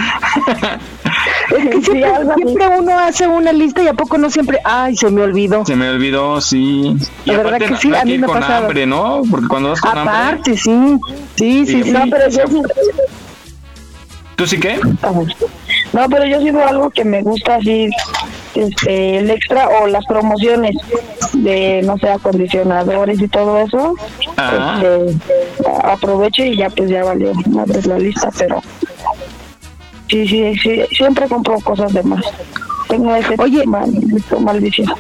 [1.50, 1.82] Es que
[2.36, 5.66] siempre, uno hace una lista y a poco no siempre, ay, se me olvidó.
[5.66, 6.96] Se me olvidó, sí.
[7.26, 9.22] Y de verdad que sí, a mí me con hambre, ¿no?
[9.30, 11.00] Porque cuando vas con Aparte, sí.
[11.36, 11.92] Sí, sí, sí.
[11.92, 12.44] No, pero yo
[14.36, 14.80] ¿Tú sí qué?
[15.94, 17.90] No, pero yo sigo algo que me gusta así,
[18.56, 20.76] este, el extra o las promociones
[21.34, 23.96] de, no sé, acondicionadores y todo eso.
[24.38, 24.82] Ah.
[24.82, 25.18] Este,
[25.84, 28.62] aprovecho y ya pues ya valió madre la lista, pero
[30.14, 32.24] sí, sí, sí, siempre compro cosas de más.
[32.88, 33.92] Tengo ese Oye, mal,
[34.40, 34.94] maldición.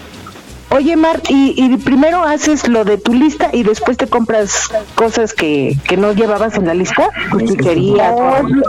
[0.73, 5.77] Oye, Mar, y, primero haces lo de tu lista y después te compras cosas que,
[5.87, 7.37] que no llevabas en la lista, No,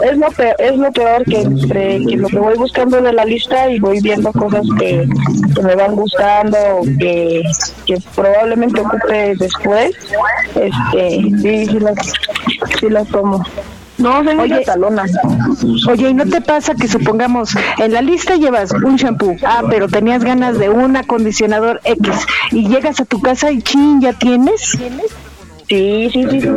[0.03, 3.25] es, lo peor, es lo peor que entre que lo que voy buscando de la
[3.25, 5.09] lista y voy viendo cosas que,
[5.55, 6.57] que me van gustando,
[6.99, 7.41] que,
[7.87, 9.95] que probablemente ocupe después,
[10.53, 11.09] este,
[11.41, 11.95] sí, sí las,
[12.79, 13.43] sí las tomo.
[13.97, 15.05] No, soy Oye, talona.
[15.89, 19.87] Oye, ¿y no te pasa que supongamos en la lista llevas un shampoo, ah, pero
[19.87, 22.09] tenías ganas de un acondicionador X
[22.51, 24.77] y llegas a tu casa y chin, ya tienes?
[25.67, 26.47] Sí, sí, sí, sí,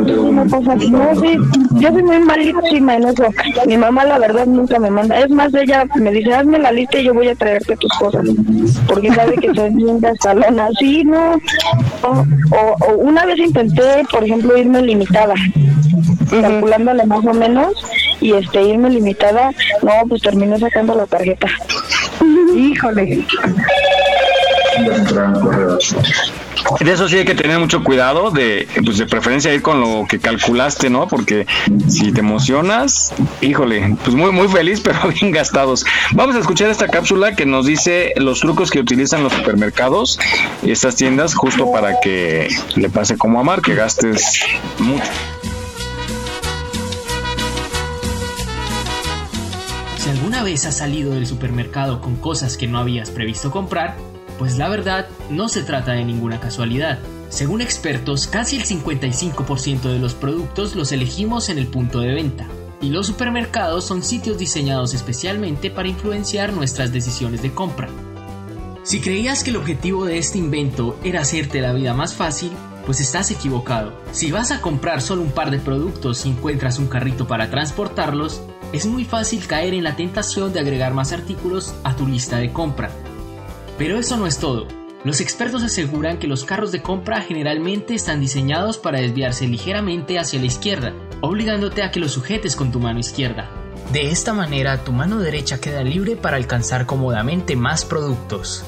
[0.51, 0.91] cosa así.
[0.91, 1.35] No, sí,
[1.79, 3.23] yo soy muy malísima en eso.
[3.65, 5.19] Mi mamá, la verdad, nunca me manda.
[5.19, 8.23] Es más, ella me dice, hazme la lista y yo voy a traerte tus cosas.
[8.87, 10.67] Porque sabe que soy bien gastalona.
[10.77, 11.37] Sí, no.
[12.03, 15.33] O, o, o una vez intenté, por ejemplo, irme limitada,
[16.29, 17.73] calculándole más o menos,
[18.21, 19.51] y este irme limitada,
[19.81, 21.47] no, pues terminé sacando la tarjeta.
[22.55, 23.25] Híjole.
[26.79, 30.05] De eso sí hay que tener mucho cuidado, de, pues de preferencia ir con lo
[30.07, 31.07] que calculaste, ¿no?
[31.07, 31.45] Porque
[31.87, 35.85] si te emocionas, híjole, pues muy, muy feliz, pero bien gastados.
[36.13, 40.19] Vamos a escuchar esta cápsula que nos dice los trucos que utilizan los supermercados
[40.63, 44.41] y estas tiendas justo para que le pase como a Mar, que gastes
[44.79, 45.11] mucho.
[50.39, 53.97] Alguna vez has salido del supermercado con cosas que no habías previsto comprar,
[54.37, 56.97] pues la verdad no se trata de ninguna casualidad.
[57.27, 62.47] Según expertos, casi el 55% de los productos los elegimos en el punto de venta.
[62.79, 67.89] Y los supermercados son sitios diseñados especialmente para influenciar nuestras decisiones de compra.
[68.83, 72.51] Si creías que el objetivo de este invento era hacerte la vida más fácil,
[72.85, 73.91] pues estás equivocado.
[74.13, 78.41] Si vas a comprar solo un par de productos y encuentras un carrito para transportarlos,
[78.71, 82.53] es muy fácil caer en la tentación de agregar más artículos a tu lista de
[82.53, 82.91] compra.
[83.77, 84.67] Pero eso no es todo.
[85.03, 90.39] Los expertos aseguran que los carros de compra generalmente están diseñados para desviarse ligeramente hacia
[90.39, 93.49] la izquierda, obligándote a que los sujetes con tu mano izquierda.
[93.93, 98.65] De esta manera, tu mano derecha queda libre para alcanzar cómodamente más productos.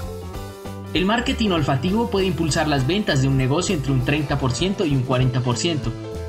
[0.94, 5.06] El marketing olfativo puede impulsar las ventas de un negocio entre un 30% y un
[5.06, 5.80] 40%.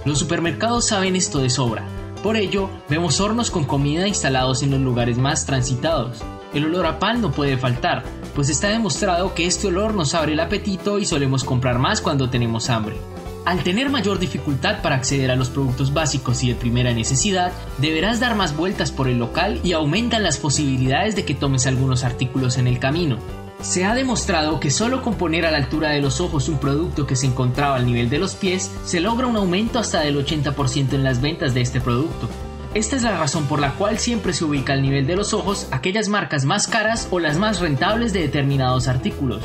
[0.04, 2.01] Los supermercados saben esto de sobra.
[2.22, 6.18] Por ello, vemos hornos con comida instalados en los lugares más transitados.
[6.54, 8.04] El olor a pan no puede faltar,
[8.34, 12.30] pues está demostrado que este olor nos abre el apetito y solemos comprar más cuando
[12.30, 12.96] tenemos hambre.
[13.44, 18.20] Al tener mayor dificultad para acceder a los productos básicos y de primera necesidad, deberás
[18.20, 22.56] dar más vueltas por el local y aumentan las posibilidades de que tomes algunos artículos
[22.56, 23.18] en el camino.
[23.62, 27.06] Se ha demostrado que solo con poner a la altura de los ojos un producto
[27.06, 30.94] que se encontraba al nivel de los pies, se logra un aumento hasta del 80%
[30.94, 32.28] en las ventas de este producto.
[32.74, 35.68] Esta es la razón por la cual siempre se ubica al nivel de los ojos
[35.70, 39.44] aquellas marcas más caras o las más rentables de determinados artículos.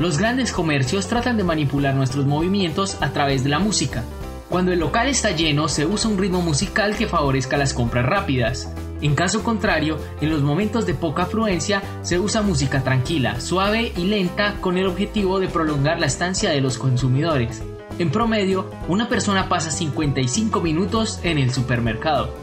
[0.00, 4.02] Los grandes comercios tratan de manipular nuestros movimientos a través de la música.
[4.48, 8.68] Cuando el local está lleno se usa un ritmo musical que favorezca las compras rápidas.
[9.00, 14.04] En caso contrario, en los momentos de poca afluencia se usa música tranquila, suave y
[14.04, 17.62] lenta con el objetivo de prolongar la estancia de los consumidores.
[17.98, 22.34] En promedio, una persona pasa 55 minutos en el supermercado.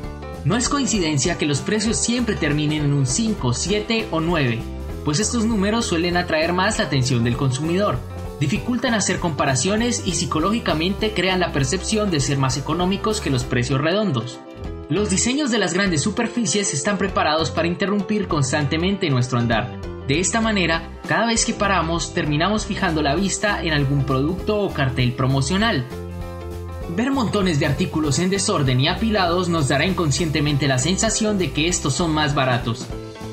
[0.45, 4.59] No es coincidencia que los precios siempre terminen en un 5, 7 o 9,
[5.03, 7.97] pues estos números suelen atraer más la atención del consumidor,
[8.39, 13.81] dificultan hacer comparaciones y psicológicamente crean la percepción de ser más económicos que los precios
[13.81, 14.39] redondos.
[14.91, 19.79] Los diseños de las grandes superficies están preparados para interrumpir constantemente nuestro andar.
[20.05, 24.73] De esta manera, cada vez que paramos, terminamos fijando la vista en algún producto o
[24.73, 25.85] cartel promocional.
[26.93, 31.69] Ver montones de artículos en desorden y apilados nos dará inconscientemente la sensación de que
[31.69, 32.85] estos son más baratos.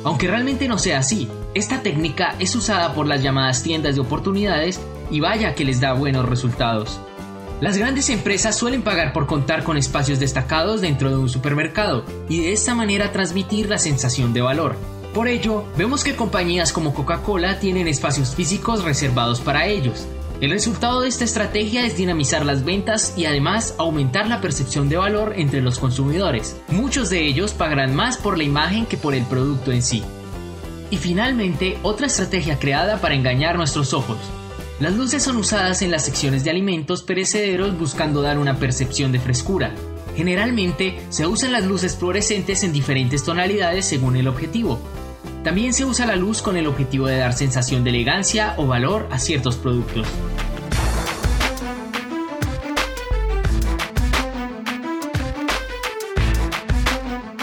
[0.05, 4.79] Aunque realmente no sea así, esta técnica es usada por las llamadas tiendas de oportunidades
[5.11, 7.01] y vaya que les da buenos resultados.
[7.61, 12.41] Las grandes empresas suelen pagar por contar con espacios destacados dentro de un supermercado y
[12.41, 14.77] de esta manera transmitir la sensación de valor.
[15.13, 20.07] Por ello, vemos que compañías como Coca-Cola tienen espacios físicos reservados para ellos.
[20.41, 24.99] El resultado de esta estrategia es dinamizar las ventas y además aumentar la percepción de
[24.99, 26.57] valor entre los consumidores.
[26.69, 30.05] Muchos de ellos pagarán más por la imagen que por el producto en sí.
[30.93, 34.19] Y finalmente, otra estrategia creada para engañar nuestros ojos.
[34.81, 39.19] Las luces son usadas en las secciones de alimentos perecederos buscando dar una percepción de
[39.19, 39.75] frescura.
[40.15, 44.79] Generalmente se usan las luces fluorescentes en diferentes tonalidades según el objetivo.
[45.43, 49.09] También se usa la luz con el objetivo de dar sensación de elegancia o valor
[49.11, 50.07] a ciertos productos.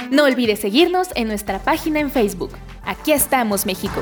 [0.10, 2.52] No olvides seguirnos en nuestra página en Facebook.
[2.86, 4.02] Aquí estamos, México.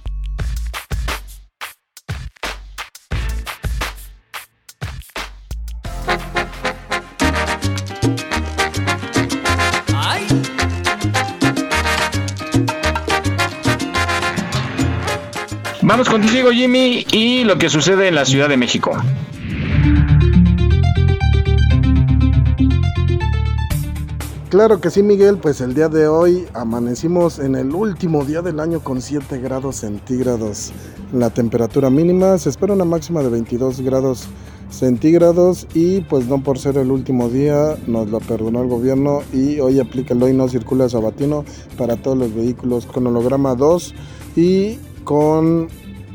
[15.91, 18.93] Vamos contigo, Jimmy, y lo que sucede en la Ciudad de México.
[24.47, 28.61] Claro que sí, Miguel, pues el día de hoy amanecimos en el último día del
[28.61, 30.71] año con 7 grados centígrados.
[31.11, 34.29] La temperatura mínima se espera una máxima de 22 grados
[34.69, 39.59] centígrados y pues no por ser el último día nos lo perdonó el gobierno y
[39.59, 41.43] hoy aplica el hoy no circula sabatino
[41.77, 43.93] para todos los vehículos con holograma 2
[44.37, 45.67] y con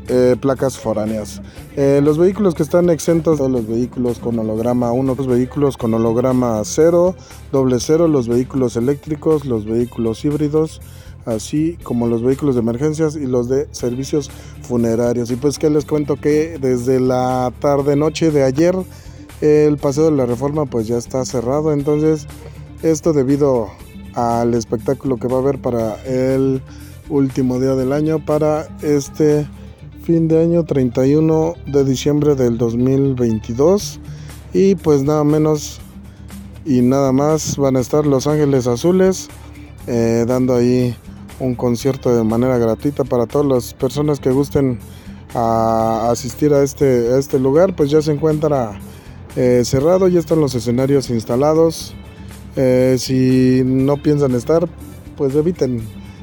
[0.09, 1.41] eh, placas foráneas.
[1.75, 5.93] Eh, los vehículos que están exentos son los vehículos con holograma 1, los vehículos con
[5.93, 7.13] holograma 0,
[7.51, 10.81] doble 0, los vehículos eléctricos, los vehículos híbridos,
[11.25, 14.31] así como los vehículos de emergencias y los de servicios
[14.61, 15.29] funerarios.
[15.29, 18.75] Y pues que les cuento que desde la tarde noche de ayer
[19.41, 22.27] el paseo de la reforma pues ya está cerrado, entonces
[22.81, 23.67] esto debido
[24.13, 26.61] al espectáculo que va a haber para el
[27.09, 29.47] último día del año para este
[30.03, 33.99] fin de año 31 de diciembre del 2022
[34.53, 35.79] y pues nada menos
[36.65, 39.29] y nada más van a estar Los Ángeles Azules
[39.87, 40.95] eh, dando ahí
[41.39, 44.79] un concierto de manera gratuita para todas las personas que gusten
[45.33, 47.75] a asistir a este, este lugar.
[47.75, 48.79] Pues ya se encuentra
[49.35, 51.93] eh, cerrado ya están los escenarios instalados.
[52.55, 54.67] Eh, si no piensan estar
[55.15, 55.81] pues eviten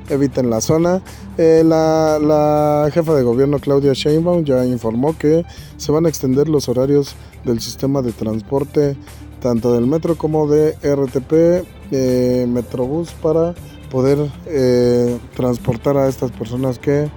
[0.09, 1.03] eviten la zona.
[1.39, 5.45] Eh, la, jefa de gobierno Claudia Sheinbaum ya informó que
[5.77, 8.97] se van a extender los horarios del sistema de transporte
[9.41, 13.55] tanto del metro como de RTP, eh, Metrobús para
[13.91, 17.11] poder eh, transportar a estas personas que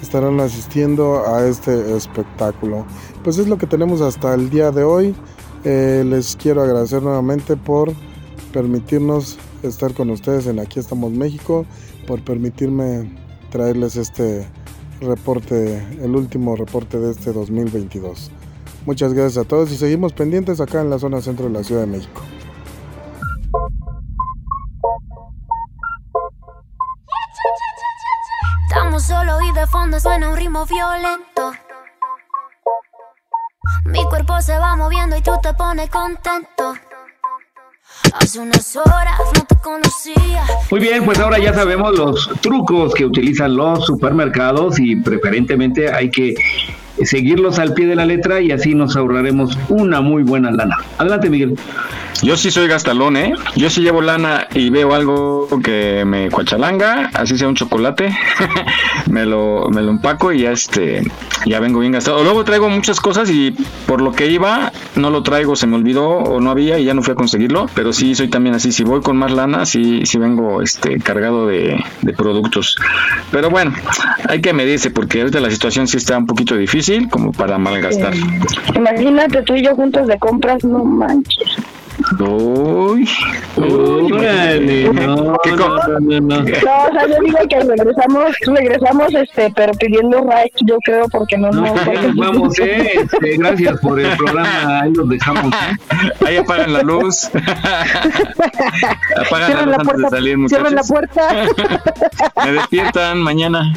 [0.00, 2.86] estarán asistiendo a este espectáculo.
[3.22, 5.14] Pues es lo que tenemos hasta el día de hoy.
[5.64, 7.92] les quiero agradecer nuevamente por
[8.52, 11.66] permitirnos estar con ustedes en Aquí estamos México
[12.06, 13.10] por permitirme
[13.50, 14.46] traerles este
[15.00, 18.30] reporte, el último reporte de este 2022.
[18.86, 21.82] Muchas gracias a todos y seguimos pendientes acá en la zona centro de la Ciudad
[21.82, 22.22] de México.
[28.68, 31.52] Estamos solo y de fondo suena un ritmo violento.
[33.86, 36.74] Mi cuerpo se va moviendo y tú te pones contento.
[38.20, 40.42] Hace unas horas no te conocía.
[40.70, 46.10] Muy bien, pues ahora ya sabemos los trucos que utilizan los supermercados y preferentemente hay
[46.10, 46.34] que
[47.04, 50.76] seguirlos al pie de la letra y así nos ahorraremos una muy buena lana.
[50.98, 51.56] Adelante, Miguel.
[52.22, 53.34] Yo sí soy gastalón, ¿eh?
[53.56, 58.16] Yo sí llevo lana y veo algo que me cuachalanga, así sea un chocolate,
[59.10, 61.02] me lo me lo empaco y ya este
[61.44, 62.24] ya vengo bien gastado.
[62.24, 63.54] Luego traigo muchas cosas y
[63.86, 66.94] por lo que iba no lo traigo, se me olvidó o no había y ya
[66.94, 70.06] no fui a conseguirlo, pero sí soy también así, si voy con más lana, sí
[70.06, 72.76] sí vengo este cargado de, de productos.
[73.30, 73.74] Pero bueno,
[74.26, 78.14] hay que medirse porque ahorita la situación sí está un poquito difícil como para malgastar.
[78.74, 81.56] Imagínate tú y yo juntos de compras, no manches.
[82.20, 83.08] Uy,
[83.56, 84.22] uy, no,
[84.92, 90.76] no, no, no, o sea, yo digo que regresamos, regresamos, este, pero pidiendo right, yo
[90.84, 91.74] creo, porque no, no.
[92.16, 95.52] vamos, eh, este, gracias por el programa, ahí los dejamos.
[95.54, 95.76] ¿eh?
[96.26, 97.30] Ahí apagan la luz.
[99.16, 100.68] apagan la luz la antes de salir, muchachos.
[100.68, 101.46] Cierren la puerta.
[102.44, 103.72] Me despiertan mañana.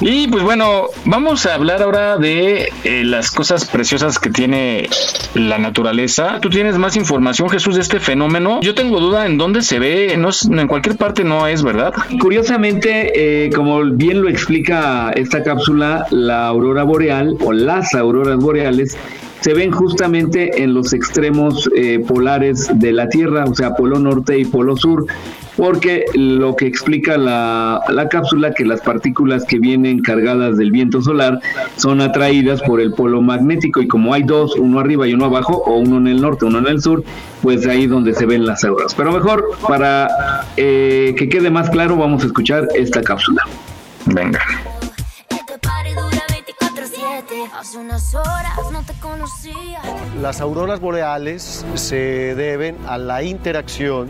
[0.00, 4.88] Y pues bueno, vamos a hablar ahora de eh, las cosas preciosas que tiene
[5.34, 6.38] la naturaleza.
[6.40, 8.60] Tú tienes más información, Jesús, de este fenómeno.
[8.60, 10.30] Yo tengo duda en dónde se ve, no
[10.60, 11.94] en cualquier parte no es, ¿verdad?
[12.20, 18.96] Curiosamente, eh, como bien lo explica esta cápsula, la aurora boreal o las auroras boreales
[19.40, 24.38] se ven justamente en los extremos eh, polares de la Tierra, o sea, polo norte
[24.38, 25.06] y polo sur.
[25.56, 31.00] Porque lo que explica la, la cápsula que las partículas que vienen cargadas del viento
[31.02, 31.40] solar
[31.76, 35.62] son atraídas por el polo magnético y como hay dos, uno arriba y uno abajo,
[35.66, 37.02] o uno en el norte, uno en el sur,
[37.42, 38.94] pues ahí donde se ven las auroras.
[38.94, 40.08] Pero mejor, para
[40.56, 43.42] eh, que quede más claro, vamos a escuchar esta cápsula.
[44.06, 44.40] Venga.
[47.54, 49.80] Hace unas horas no te conocía.
[50.20, 54.08] Las auroras boreales se deben a la interacción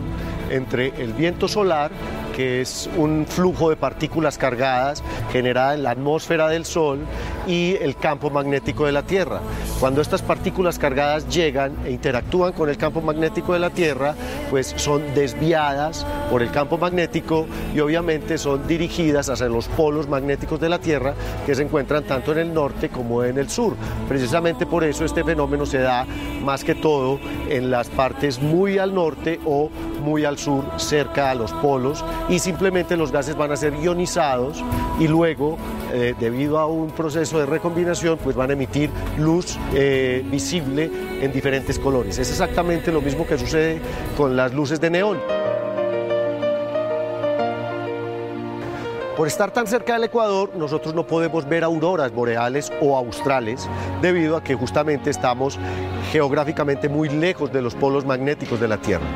[0.49, 1.91] entre el viento solar,
[2.37, 6.99] que es un flujo de partículas cargadas generada en la atmósfera del Sol,
[7.47, 9.39] y el campo magnético de la Tierra.
[9.79, 14.13] Cuando estas partículas cargadas llegan e interactúan con el campo magnético de la Tierra,
[14.49, 20.59] pues son desviadas por el campo magnético y obviamente son dirigidas hacia los polos magnéticos
[20.59, 21.13] de la Tierra
[21.45, 23.75] que se encuentran tanto en el norte como en el sur.
[24.07, 26.05] Precisamente por eso este fenómeno se da
[26.47, 27.19] más que todo
[27.49, 29.69] en las partes muy al norte o
[30.01, 34.63] muy al sur, cerca a los polos, y simplemente los gases van a ser ionizados
[34.97, 35.57] y luego,
[35.93, 40.89] eh, debido a un proceso de recombinación, pues van a emitir luz eh, visible
[41.21, 42.17] en diferentes colores.
[42.17, 43.81] Es exactamente lo mismo que sucede
[44.15, 45.36] con las luces de neón.
[49.17, 53.67] Por estar tan cerca del Ecuador, nosotros no podemos ver auroras boreales o australes
[53.99, 55.57] debido a que justamente estamos
[56.11, 59.07] geográficamente muy lejos de los polos magnéticos de la Tierra.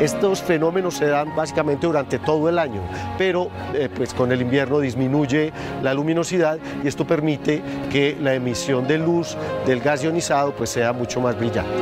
[0.00, 2.82] Estos fenómenos se dan básicamente durante todo el año,
[3.16, 5.50] pero eh, pues con el invierno disminuye
[5.82, 9.34] la luminosidad y esto permite que la emisión de luz
[9.64, 11.72] del gas ionizado pues sea mucho más brillante.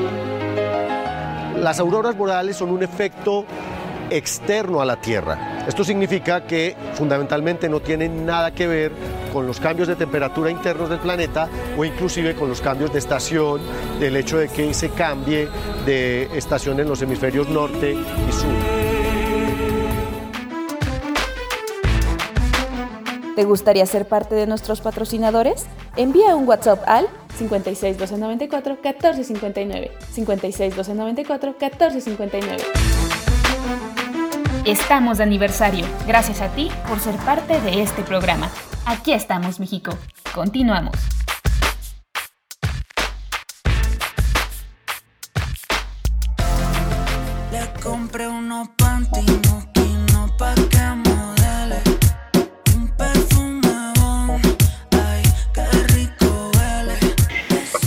[1.60, 3.44] Las auroras boreales son un efecto
[4.10, 5.64] externo a la Tierra.
[5.66, 8.92] Esto significa que fundamentalmente no tienen nada que ver
[9.32, 13.60] con los cambios de temperatura internos del planeta o inclusive con los cambios de estación,
[14.00, 15.48] del hecho de que se cambie
[15.84, 18.86] de estación en los hemisferios norte y sur.
[23.36, 25.66] ¿Te gustaría ser parte de nuestros patrocinadores?
[25.96, 29.90] Envía un WhatsApp al 56 294 1459.
[30.12, 32.62] 56 294 1459.
[34.66, 35.86] Estamos de aniversario.
[36.08, 38.50] Gracias a ti por ser parte de este programa.
[38.84, 39.96] Aquí estamos, México.
[40.34, 40.96] Continuamos.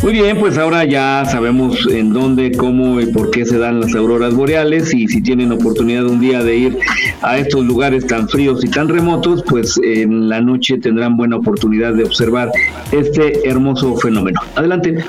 [0.02, 3.94] Muy bien, pues ahora ya sabemos en dónde, cómo y por qué se dan las
[3.96, 6.78] auroras boreales y si tienen oportunidad un día de ir
[7.22, 11.94] a estos lugares tan fríos y tan remotos, pues en la noche tendrán buena oportunidad
[11.94, 12.50] de observar
[12.94, 14.40] este hermoso fenómeno.
[14.56, 15.04] Adelante.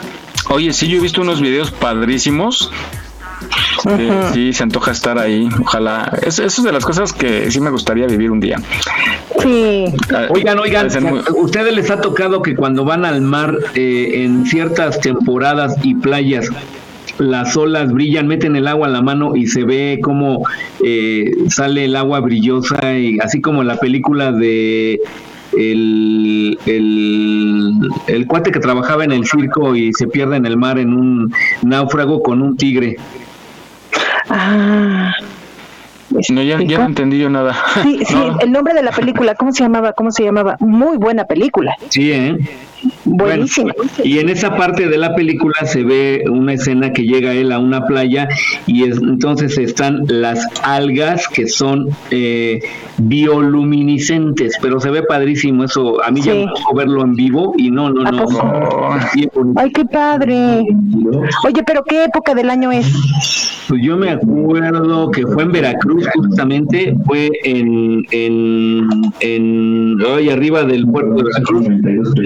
[0.48, 2.72] Oye, sí, yo he visto unos videos padrísimos.
[3.98, 5.48] Eh, sí, se antoja estar ahí.
[5.60, 6.12] Ojalá.
[6.22, 8.58] Es, eso es de las cosas que sí me gustaría vivir un día.
[9.42, 9.84] Sí.
[10.30, 14.22] Oigan, oigan, ser muy- ¿a ustedes les ha tocado que cuando van al mar eh,
[14.24, 16.48] en ciertas temporadas y playas
[17.18, 20.46] las olas brillan, meten el agua a la mano y se ve como
[20.82, 25.00] eh, sale el agua brillosa y así como en la película de
[25.56, 27.74] el, el,
[28.06, 31.32] el cuate que trabajaba en el circo y se pierde en el mar en un
[31.62, 32.96] náufrago con un tigre.
[34.30, 35.12] Ah.
[36.10, 37.54] No, ya, ya no entendí yo nada.
[37.82, 39.92] Sí, sí, el nombre de la película, ¿cómo se llamaba?
[39.92, 40.56] ¿Cómo se llamaba?
[40.60, 41.76] Muy buena película.
[41.88, 42.36] Sí, ¿eh?
[43.04, 43.72] Buenísima.
[43.76, 47.52] Bueno, y en esa parte de la película se ve una escena que llega él
[47.52, 48.28] a una playa
[48.66, 52.60] y es- entonces están las algas que son eh,
[52.98, 56.02] bioluminiscentes, pero se ve padrísimo eso.
[56.04, 56.38] A mí ya Sí.
[56.38, 58.10] me tocó verlo en vivo y no, no, no.
[58.12, 58.26] no.
[59.14, 59.60] Bien bonito.
[59.60, 60.60] Ay, qué padre.
[61.46, 62.86] Oye, pero ¿qué época del año es?
[63.68, 68.88] Pues yo me acuerdo que fue en Veracruz, justamente, fue en, en,
[69.20, 71.66] en hoy arriba del puerto de Veracruz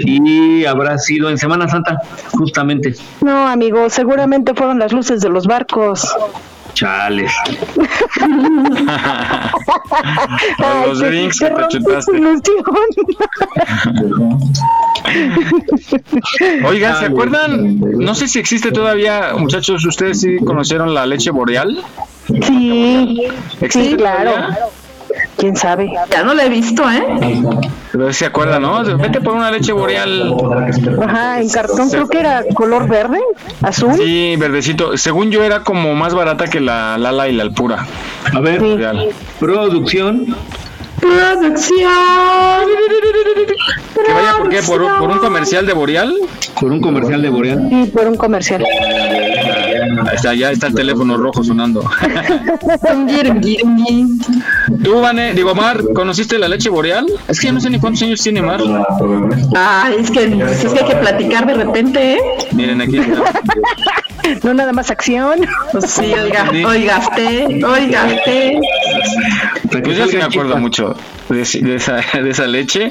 [0.07, 0.21] y
[0.67, 1.99] habrá sido en Semana Santa,
[2.33, 2.95] justamente.
[3.23, 6.09] No, amigo, seguramente fueron las luces de los barcos.
[6.75, 7.33] Chales.
[10.59, 12.13] Ay, los drinks que te chutaste.
[16.67, 17.79] Oigan, ¿se acuerdan?
[17.81, 21.83] No sé si existe todavía, muchachos, ¿ustedes sí conocieron la leche boreal?
[22.27, 23.23] Sí,
[23.61, 24.33] ¿Existe sí, claro.
[24.33, 24.59] todavía?
[25.37, 25.93] ¿Quién sabe?
[26.11, 27.43] Ya no la he visto, ¿eh?
[27.93, 28.83] Pero se acuerdan, ¿no?
[28.99, 30.35] Vete por una leche boreal.
[31.03, 33.21] Ajá, en cartón creo que era color verde,
[33.63, 33.95] azul.
[33.95, 34.97] Sí, verdecito.
[34.97, 37.87] Según yo era como más barata que la Lala y la Alpura.
[38.33, 38.63] A ver,
[39.39, 40.35] producción.
[41.05, 41.89] Producción.
[44.07, 44.63] Que vaya, ¿por qué?
[44.63, 46.15] ¿Por, un- por un comercial de Boreal?
[46.61, 47.69] Por un comercial de Boreal.
[47.71, 48.65] Sí, por un comercial.
[50.07, 51.83] Ahí está, ya está el teléfono rojo sonando.
[54.83, 57.07] Tú, Vane, digo, Mar, ¿conociste la leche boreal?
[57.29, 58.61] Es que ya no sé ni cuántos años tiene Mar.
[59.57, 62.19] Ah, es que, es que hay que platicar de repente, ¿eh?
[62.53, 63.01] Miren aquí.
[64.43, 65.41] No nada más acción.
[65.87, 68.53] Sí, oiga, oiga usted, oiga usted.
[69.83, 70.97] Pues yo sí me acuerdo mucho
[71.29, 72.91] de, de esa, de esa leche,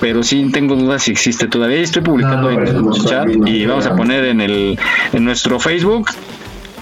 [0.00, 1.78] pero sí tengo dudas si existe todavía.
[1.78, 4.78] Estoy publicando en el chat y vamos a poner en el
[5.12, 6.10] en nuestro Facebook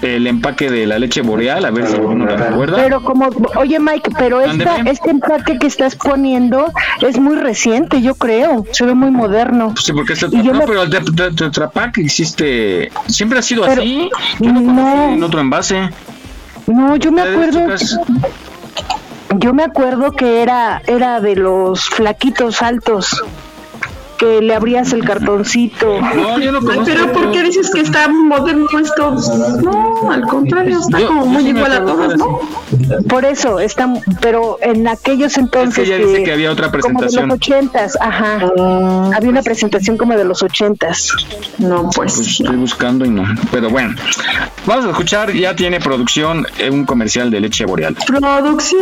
[0.01, 2.75] el empaque de la leche boreal, a ver si alguno la recuerda.
[2.77, 6.71] Pero como, oye Mike, pero esta, este empaque que estás poniendo
[7.01, 8.65] es muy reciente, yo creo.
[8.71, 9.73] Se ve muy moderno.
[9.81, 13.63] Sí, porque este no, me- pero el Tet- Tet- Tetra Pak existe, siempre ha sido
[13.65, 14.09] Pero- así.
[14.39, 15.89] Yo no, conocí en otro envase.
[16.67, 17.61] No, yo me acuerdo.
[19.37, 23.23] Yo me acuerdo que era era de los flaquitos altos
[24.17, 25.99] que le abrías el cartoncito.
[26.01, 29.15] No, yo no Ay, pero ¿por qué dices que está moderno esto?
[29.61, 32.39] No, al contrario, está Yo- como muy sí igual a todas, ¿no?
[33.07, 33.91] Por eso, está,
[34.21, 35.87] pero en aquellos entonces.
[35.87, 37.23] ella dice que había otra presentación.
[37.29, 38.39] Como de los ochentas, ajá.
[39.15, 41.09] Había una presentación como de los ochentas.
[41.57, 42.17] No, pues.
[42.19, 43.23] estoy buscando y no.
[43.51, 43.95] Pero bueno,
[44.65, 45.31] vamos a escuchar.
[45.33, 47.95] Ya tiene producción eh, un comercial de leche boreal.
[48.05, 48.81] Producción.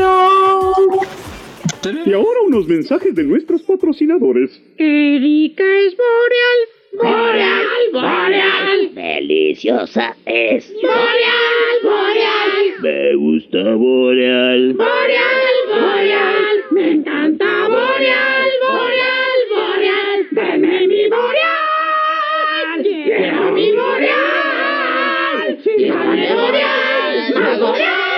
[2.05, 4.61] Y ahora unos mensajes de nuestros patrocinadores.
[4.77, 6.59] Erika es boreal,
[6.93, 8.95] boreal, boreal.
[8.95, 12.81] Deliciosa es boreal, boreal.
[12.81, 14.73] Me gusta Boreal.
[14.73, 16.63] Boreal, boreal.
[16.71, 20.27] Me encanta boreal, boreal, boreal.
[20.31, 22.83] Deme mi boreal.
[22.83, 25.57] Quiero mi boreal.
[25.63, 28.10] Si sale boreal, más boreal.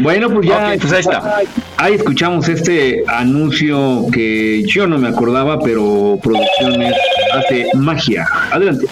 [0.00, 1.40] Bueno, pues ya pues ahí está.
[1.76, 6.94] Ahí escuchamos este anuncio que yo no me acordaba, pero Producciones
[7.32, 8.26] hace magia.
[8.50, 8.86] Adelante.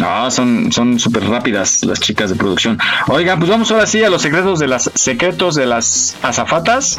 [0.00, 2.78] Ah, son son súper rápidas las chicas de producción.
[3.08, 6.96] Oigan, pues vamos ahora sí a los secretos de las secretos de las azafatas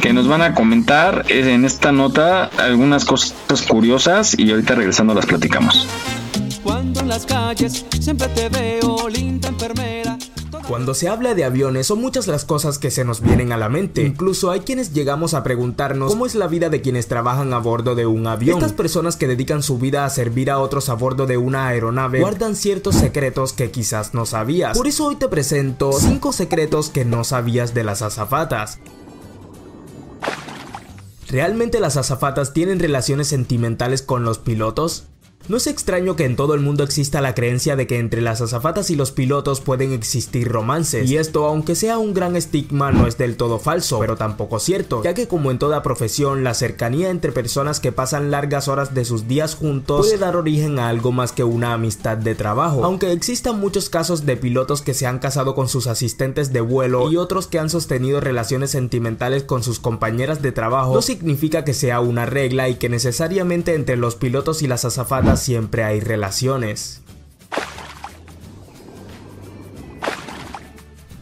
[0.00, 3.34] que nos van a comentar en esta nota algunas cosas
[3.68, 5.86] curiosas y ahorita regresando las platicamos.
[6.64, 10.18] Cuando en las calles siempre te veo, linda enfermera.
[10.66, 13.68] Cuando se habla de aviones son muchas las cosas que se nos vienen a la
[13.68, 14.02] mente.
[14.02, 17.94] Incluso hay quienes llegamos a preguntarnos cómo es la vida de quienes trabajan a bordo
[17.94, 18.56] de un avión.
[18.56, 22.20] Estas personas que dedican su vida a servir a otros a bordo de una aeronave
[22.20, 24.74] guardan ciertos secretos que quizás no sabías.
[24.74, 28.78] Por eso hoy te presento 5 secretos que no sabías de las azafatas.
[31.28, 35.08] ¿Realmente las azafatas tienen relaciones sentimentales con los pilotos?
[35.46, 38.40] No es extraño que en todo el mundo exista la creencia de que entre las
[38.40, 43.06] azafatas y los pilotos pueden existir romances, y esto aunque sea un gran estigma no
[43.06, 47.10] es del todo falso, pero tampoco cierto, ya que como en toda profesión, la cercanía
[47.10, 51.12] entre personas que pasan largas horas de sus días juntos puede dar origen a algo
[51.12, 55.18] más que una amistad de trabajo, aunque existan muchos casos de pilotos que se han
[55.18, 59.78] casado con sus asistentes de vuelo y otros que han sostenido relaciones sentimentales con sus
[59.78, 64.62] compañeras de trabajo, no significa que sea una regla y que necesariamente entre los pilotos
[64.62, 67.00] y las azafatas siempre hay relaciones.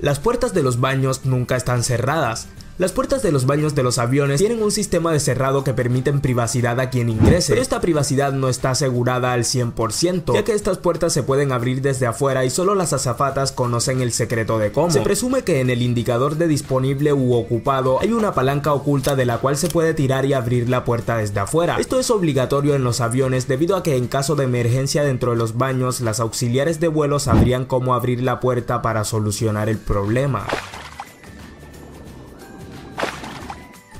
[0.00, 2.48] Las puertas de los baños nunca están cerradas.
[2.82, 6.20] Las puertas de los baños de los aviones tienen un sistema de cerrado que permiten
[6.20, 10.78] privacidad a quien ingrese, pero esta privacidad no está asegurada al 100%, ya que estas
[10.78, 14.90] puertas se pueden abrir desde afuera y solo las azafatas conocen el secreto de cómo.
[14.90, 19.26] Se presume que en el indicador de disponible u ocupado hay una palanca oculta de
[19.26, 21.76] la cual se puede tirar y abrir la puerta desde afuera.
[21.78, 25.36] Esto es obligatorio en los aviones debido a que en caso de emergencia dentro de
[25.36, 30.48] los baños, las auxiliares de vuelo sabrían cómo abrir la puerta para solucionar el problema.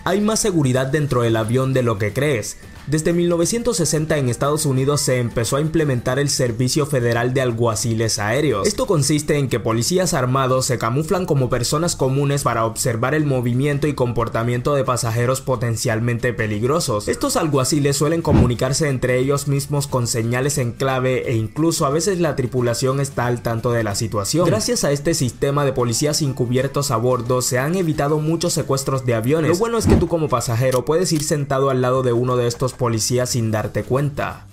[0.04, 2.56] Hay más seguridad dentro del avión de lo que crees.
[2.88, 8.66] Desde 1960 en Estados Unidos se empezó a implementar el Servicio Federal de Alguaciles Aéreos.
[8.66, 13.86] Esto consiste en que policías armados se camuflan como personas comunes para observar el movimiento
[13.86, 17.06] y comportamiento de pasajeros potencialmente peligrosos.
[17.06, 22.18] Estos alguaciles suelen comunicarse entre ellos mismos con señales en clave e incluso a veces
[22.18, 24.44] la tripulación está al tanto de la situación.
[24.44, 29.14] Gracias a este sistema de policías encubiertos a bordo se han evitado muchos secuestros de
[29.14, 29.52] aviones.
[29.52, 32.48] Lo bueno es que tú como pasajero puedes ir sentado al lado de uno de
[32.48, 34.46] estos policías sin darte cuenta.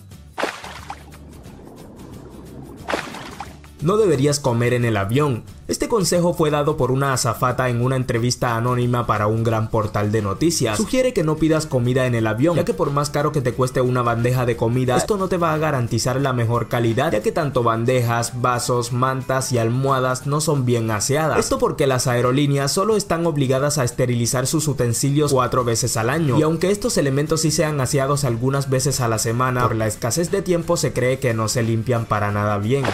[3.82, 5.44] No deberías comer en el avión.
[5.70, 10.12] Este consejo fue dado por una azafata en una entrevista anónima para un gran portal
[10.12, 10.76] de noticias.
[10.76, 13.54] Sugiere que no pidas comida en el avión, ya que por más caro que te
[13.54, 17.22] cueste una bandeja de comida, esto no te va a garantizar la mejor calidad, ya
[17.22, 21.38] que tanto bandejas, vasos, mantas y almohadas no son bien aseadas.
[21.38, 26.40] Esto porque las aerolíneas solo están obligadas a esterilizar sus utensilios cuatro veces al año,
[26.40, 30.32] y aunque estos elementos sí sean aseados algunas veces a la semana, por la escasez
[30.32, 32.86] de tiempo se cree que no se limpian para nada bien.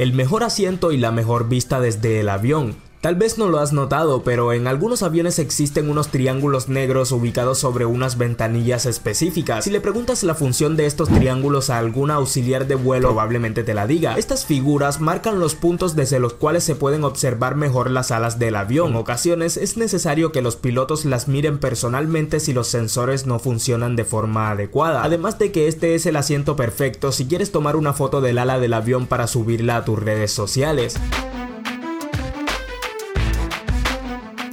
[0.00, 2.74] El mejor asiento y la mejor vista desde el avión.
[3.00, 7.56] Tal vez no lo has notado, pero en algunos aviones existen unos triángulos negros ubicados
[7.56, 9.64] sobre unas ventanillas específicas.
[9.64, 13.72] Si le preguntas la función de estos triángulos a algún auxiliar de vuelo, probablemente te
[13.72, 14.18] la diga.
[14.18, 18.54] Estas figuras marcan los puntos desde los cuales se pueden observar mejor las alas del
[18.54, 18.90] avión.
[18.90, 23.96] En ocasiones es necesario que los pilotos las miren personalmente si los sensores no funcionan
[23.96, 25.04] de forma adecuada.
[25.04, 28.58] Además de que este es el asiento perfecto si quieres tomar una foto del ala
[28.58, 30.98] del avión para subirla a tus redes sociales.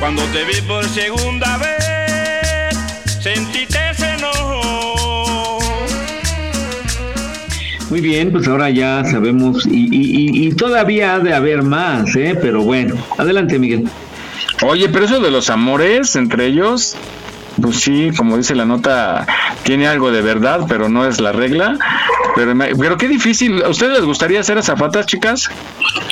[0.00, 2.76] Cuando te vi por segunda vez,
[3.22, 5.58] sentiste ese enojo.
[7.90, 12.36] Muy bien, pues ahora ya sabemos y, y- y todavía ha de haber más, ¿eh?
[12.40, 13.88] Pero bueno, adelante Miguel.
[14.62, 16.96] Oye, pero eso de los amores entre ellos,
[17.60, 19.26] pues sí, como dice la nota,
[19.62, 21.76] tiene algo de verdad, pero no es la regla.
[22.36, 23.62] Pero, me- pero qué difícil.
[23.64, 25.50] ¿A ustedes les gustaría ser azafatas, chicas?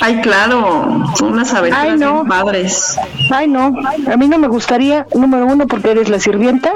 [0.01, 2.25] Ay, claro, son unas aventuras Ay, no.
[2.27, 2.97] padres.
[3.31, 3.73] Ay, no,
[4.11, 6.73] a mí no me gustaría, número uno, porque eres la sirvienta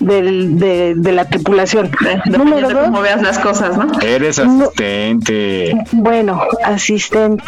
[0.00, 1.90] del, de, de la tripulación.
[2.26, 3.86] número dos, cómo veas las cosas, ¿no?
[4.00, 5.76] Eres asistente.
[5.92, 7.44] bueno, asistente.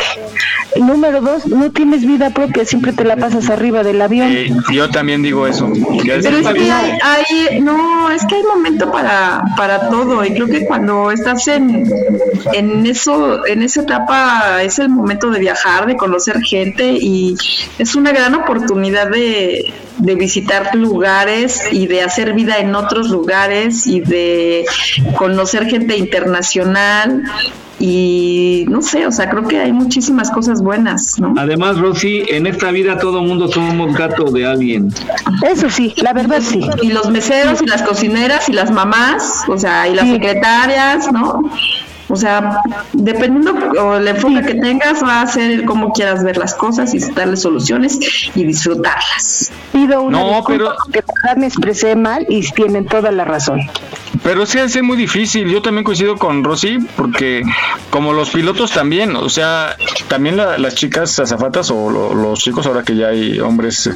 [0.76, 4.28] Número dos, no tienes vida propia, siempre te la pasas arriba del avión.
[4.30, 5.70] Eh, yo también digo eso.
[6.04, 10.46] Ya Pero es hay, hay- no, es que hay momento para, para todo y creo
[10.46, 11.84] que cuando estás en,
[12.52, 17.34] en eso, en esa etapa es el momento de viajar, de conocer gente y
[17.78, 23.86] es una gran oportunidad de, de visitar lugares y de hacer vida en otros lugares
[23.86, 24.64] y de
[25.16, 27.22] conocer gente internacional
[27.84, 31.34] y no sé, o sea, creo que hay muchísimas cosas buenas, ¿no?
[31.36, 34.94] Además, Rosy, en esta vida todo mundo somos gato de alguien.
[35.42, 36.60] Eso sí, la verdad sí.
[36.80, 41.42] Y los meseros y las cocineras y las mamás, o sea, y las secretarias, ¿no?
[42.12, 42.58] O sea,
[42.92, 46.92] dependiendo o el enfoque que tengas, va a ser el cómo quieras ver las cosas
[46.92, 47.98] y darle soluciones
[48.34, 49.50] y disfrutarlas.
[49.72, 51.02] Pido una No, pero- porque
[51.38, 53.60] me expresé mal y tienen toda la razón.
[54.22, 55.48] Pero sí es muy difícil.
[55.48, 57.44] Yo también coincido con Rosy, porque
[57.88, 59.74] como los pilotos también, o sea,
[60.08, 63.88] también la- las chicas azafatas o lo- los chicos, ahora que ya hay hombres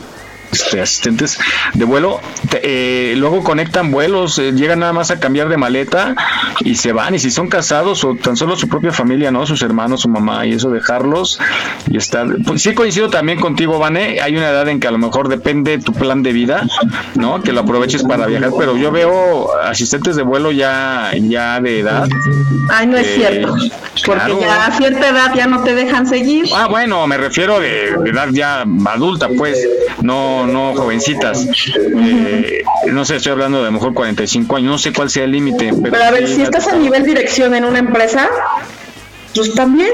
[0.52, 1.39] este, asistentes
[1.74, 2.20] de vuelo,
[2.51, 6.14] te- eh, luego conectan vuelos, eh, llegan nada más a cambiar de maleta
[6.60, 7.14] y se van.
[7.14, 9.47] Y si son casados o tan solo su propia familia, ¿no?
[9.47, 11.39] Sus hermanos, su mamá y eso, dejarlos
[11.90, 12.27] y estar.
[12.47, 14.20] Pues sí coincido también contigo, Vane.
[14.20, 16.66] Hay una edad en que a lo mejor depende tu plan de vida,
[17.14, 17.43] ¿no?
[17.43, 22.09] Que lo aproveches para viajar, pero yo veo asistentes de vuelo ya, ya de edad.
[22.70, 23.55] Ay, no es Eh, cierto,
[24.05, 24.40] porque claro.
[24.40, 26.47] ya a cierta edad ya no te dejan seguir.
[26.55, 29.59] Ah, bueno, me refiero de, de edad ya adulta, pues,
[30.02, 31.47] no, no jovencitas.
[31.97, 35.25] Eh, no sé, estoy hablando de a lo mejor 45 años, no sé cuál sea
[35.25, 35.73] el límite.
[35.81, 38.29] Pero, Pero a ver, si estás a nivel dirección en una empresa,
[39.37, 39.91] pues también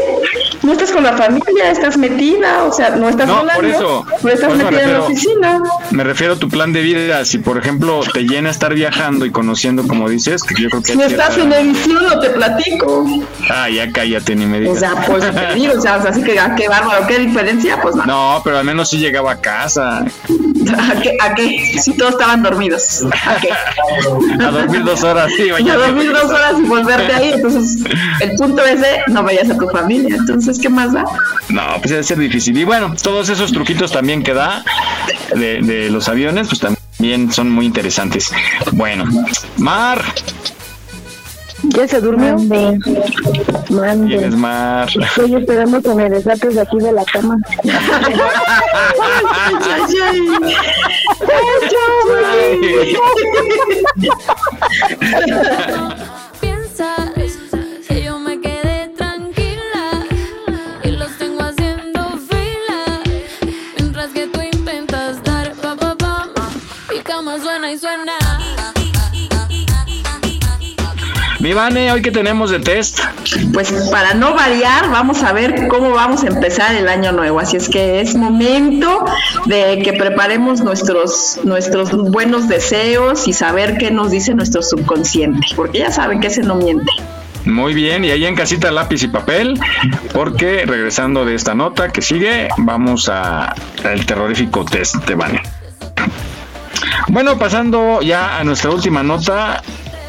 [0.62, 4.06] no estás con la familia, estás metida, o sea, no estás No, volando, por eso,
[4.08, 5.04] estás por eso me en la refiero.
[5.04, 5.62] oficina.
[5.90, 7.24] Me refiero a tu plan de vida.
[7.24, 10.92] Si, por ejemplo, te llena estar viajando y conociendo, como dices, que yo creo que.
[10.92, 13.04] Si estás en edición, no te platico.
[13.50, 14.78] Ah, ya cállate, ni me O digas.
[14.78, 18.04] sea, pues te digo, o sea, así que ah, qué bárbaro, qué diferencia, pues no.
[18.06, 20.04] No, pero al menos sí llegaba a casa.
[20.78, 21.16] ¿A qué?
[21.20, 21.76] ¿A qué?
[21.82, 23.02] Si todos estaban dormidos.
[23.26, 23.50] ¿A qué?
[24.44, 27.32] A dormir dos horas, sí, Y a dormir dos horas y volverte ahí.
[27.34, 27.84] Entonces,
[28.20, 30.16] el punto ese, no veías a tu familia.
[30.16, 31.04] Entonces, ¿qué más da?
[31.48, 32.56] No, pues debe ser difícil.
[32.56, 34.64] Y bueno, todos esos truquitos también que da
[35.34, 38.30] de, de los aviones, pues también son muy interesantes.
[38.72, 39.04] Bueno,
[39.56, 40.02] Mar,
[41.64, 42.36] ¿Ya se durmió?
[42.38, 42.76] Mande.
[43.70, 44.08] Mande.
[44.08, 44.88] ¿Quién es Mar?
[45.00, 47.38] Estoy esperando que me desates de aquí de la cama.
[56.40, 57.11] Piensas
[67.72, 68.12] y suena.
[71.40, 73.00] Mi Vane, hoy que tenemos de test.
[73.52, 77.40] Pues para no variar, vamos a ver cómo vamos a empezar el año nuevo.
[77.40, 79.04] Así es que es momento
[79.46, 85.80] de que preparemos nuestros, nuestros buenos deseos y saber qué nos dice nuestro subconsciente, porque
[85.80, 86.92] ya saben que ese no miente.
[87.44, 89.58] Muy bien, y ahí en casita lápiz y papel,
[90.12, 95.61] porque regresando de esta nota que sigue, vamos a al terrorífico test de Vane.
[97.12, 99.62] Bueno, pasando ya a nuestra última nota,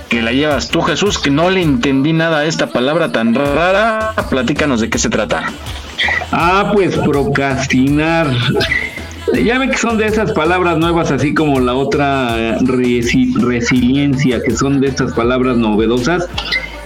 [0.08, 4.14] que la llevas tú, Jesús, que no le entendí nada a esta palabra tan rara.
[4.30, 5.44] Platícanos de qué se trata.
[6.32, 8.32] Ah, pues procrastinar.
[9.44, 14.42] Ya ve que son de esas palabras nuevas, así como la otra eh, resi- resiliencia,
[14.42, 16.28] que son de estas palabras novedosas.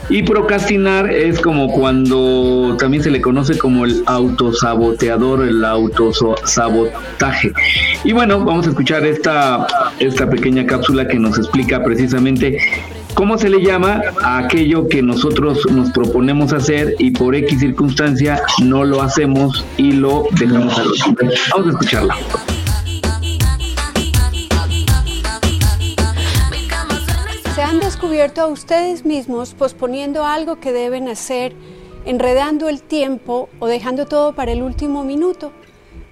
[0.10, 7.52] Y procrastinar es como cuando también se le conoce como el autosaboteador, el autosabotaje.
[8.06, 9.68] Y bueno, vamos a escuchar esta,
[10.00, 12.58] esta pequeña cápsula que nos explica precisamente
[13.16, 18.42] cómo se le llama a aquello que nosotros nos proponemos hacer y por X circunstancia
[18.64, 21.00] no lo hacemos y lo dejamos a los
[21.52, 22.16] Vamos a escucharla.
[27.98, 31.56] Descubierto a ustedes mismos posponiendo algo que deben hacer,
[32.06, 35.52] enredando el tiempo o dejando todo para el último minuto.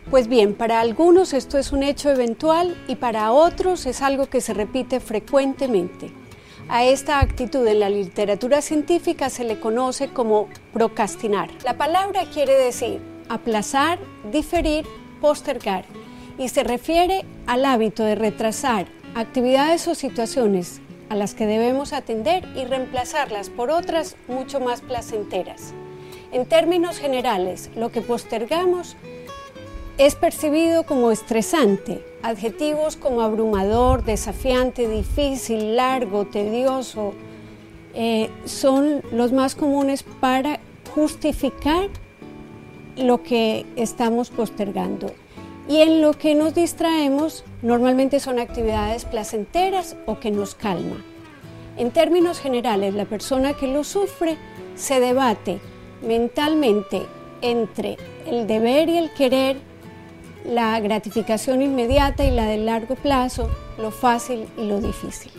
[0.09, 4.41] Pues bien, para algunos esto es un hecho eventual y para otros es algo que
[4.41, 6.11] se repite frecuentemente.
[6.69, 11.51] A esta actitud en la literatura científica se le conoce como procrastinar.
[11.63, 12.99] La palabra quiere decir
[13.29, 13.99] aplazar,
[14.31, 14.87] diferir,
[15.21, 15.85] postergar
[16.39, 22.47] y se refiere al hábito de retrasar actividades o situaciones a las que debemos atender
[22.55, 25.73] y reemplazarlas por otras mucho más placenteras.
[26.31, 28.97] En términos generales, lo que postergamos
[29.97, 32.03] es percibido como estresante.
[32.21, 37.13] Adjetivos como abrumador, desafiante, difícil, largo, tedioso,
[37.93, 40.59] eh, son los más comunes para
[40.93, 41.89] justificar
[42.97, 45.13] lo que estamos postergando.
[45.67, 51.03] Y en lo que nos distraemos normalmente son actividades placenteras o que nos calma.
[51.77, 54.37] En términos generales, la persona que lo sufre
[54.75, 55.59] se debate
[56.01, 57.01] mentalmente
[57.41, 59.57] entre el deber y el querer,
[60.45, 65.31] la gratificación inmediata y la de largo plazo, lo fácil y lo difícil.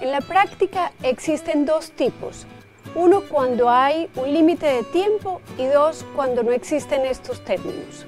[0.00, 2.46] En la práctica existen dos tipos.
[2.94, 8.06] Uno cuando hay un límite de tiempo y dos cuando no existen estos términos.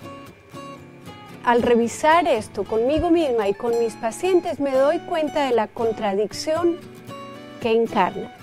[1.47, 6.77] Al revisar esto conmigo misma y con mis pacientes me doy cuenta de la contradicción
[7.61, 8.35] que encarna.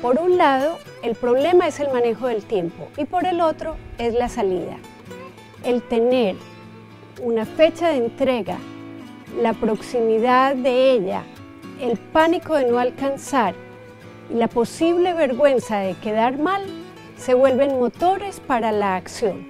[0.00, 4.14] Por un lado, el problema es el manejo del tiempo y por el otro es
[4.14, 4.78] la salida.
[5.64, 6.34] El tener
[7.20, 8.56] una fecha de entrega,
[9.38, 11.24] la proximidad de ella,
[11.78, 13.54] el pánico de no alcanzar
[14.30, 16.62] y la posible vergüenza de quedar mal
[17.18, 19.46] se vuelven motores para la acción.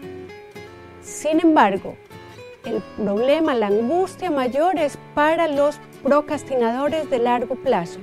[1.03, 1.95] Sin embargo,
[2.67, 7.99] el problema, la angustia mayor es para los procrastinadores de largo plazo,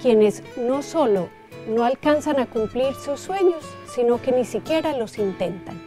[0.00, 1.28] quienes no solo
[1.68, 3.64] no alcanzan a cumplir sus sueños,
[3.94, 5.80] sino que ni siquiera los intentan.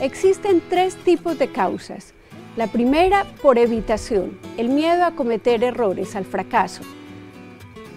[0.00, 2.14] Existen tres tipos de causas.
[2.56, 6.82] La primera, por evitación, el miedo a cometer errores, al fracaso.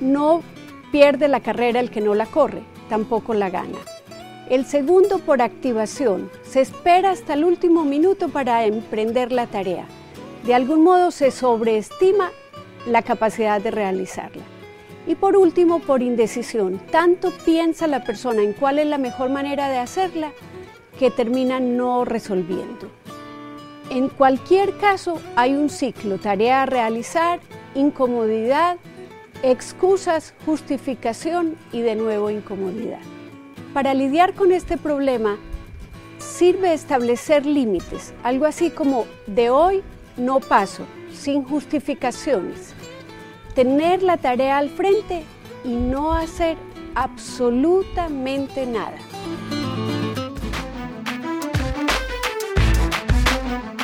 [0.01, 0.43] No
[0.91, 3.79] pierde la carrera el que no la corre, tampoco la gana.
[4.49, 9.85] El segundo, por activación, se espera hasta el último minuto para emprender la tarea.
[10.45, 12.29] De algún modo se sobreestima
[12.85, 14.43] la capacidad de realizarla.
[15.07, 19.69] Y por último, por indecisión, tanto piensa la persona en cuál es la mejor manera
[19.69, 20.33] de hacerla
[20.99, 22.89] que termina no resolviendo.
[23.89, 27.39] En cualquier caso, hay un ciclo, tarea a realizar,
[27.75, 28.77] incomodidad,
[29.41, 32.99] excusas, justificación y de nuevo incomodidad.
[33.73, 35.37] Para lidiar con este problema,
[36.19, 39.81] sirve establecer límites, algo así como de hoy
[40.15, 42.75] no paso, sin justificaciones.
[43.55, 45.23] Tener la tarea al frente
[45.63, 46.55] y no hacer
[46.93, 48.97] absolutamente nada.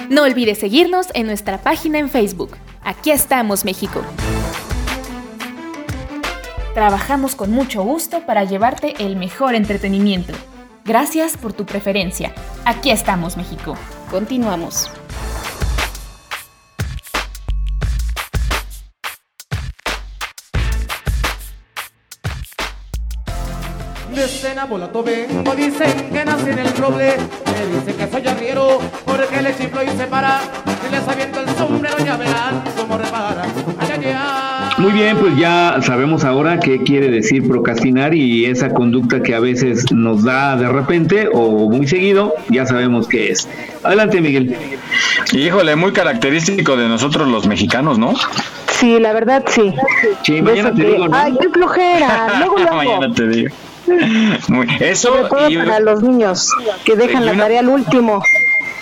[0.10, 2.52] No olvides seguirnos en nuestra página en Facebook.
[2.84, 4.02] Aquí estamos, México.
[6.74, 10.34] Trabajamos con mucho gusto para llevarte el mejor entretenimiento.
[10.86, 12.34] Gracias por tu preferencia.
[12.66, 13.76] Aquí estamos, México.
[14.10, 14.90] Continuamos.
[24.14, 27.16] De escena vengo, dicen que nací en el roble
[27.46, 30.42] Me dicen que soy arriero, porque le chiflo y se para
[30.86, 33.44] Y les aviento el sombrero, ya verán cómo repara
[33.80, 34.49] Ay, ay, ay.
[34.80, 39.40] Muy bien, pues ya sabemos ahora qué quiere decir procrastinar y esa conducta que a
[39.42, 43.48] veces nos da de repente o muy seguido, ya sabemos qué es.
[43.84, 44.56] Adelante, Miguel.
[45.34, 48.14] Híjole, muy característico de nosotros los mexicanos, ¿no?
[48.72, 49.74] Sí, la verdad sí.
[50.24, 51.18] Sí, mañana eso te que, digo, ¿no?
[51.18, 52.40] Ay, qué flojera.
[52.40, 52.76] Luego, luego.
[52.78, 53.56] Mañana te digo.
[54.48, 56.52] Muy- Eso Sobre todo y para los niños
[56.86, 58.22] que dejan y la una- tarea al último.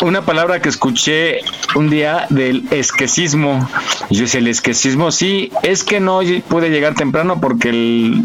[0.01, 1.39] Una palabra que escuché
[1.75, 3.67] un día del esquecismo.
[4.09, 8.21] Y yo decía, el esquecismo, sí, es que no pude llegar temprano porque el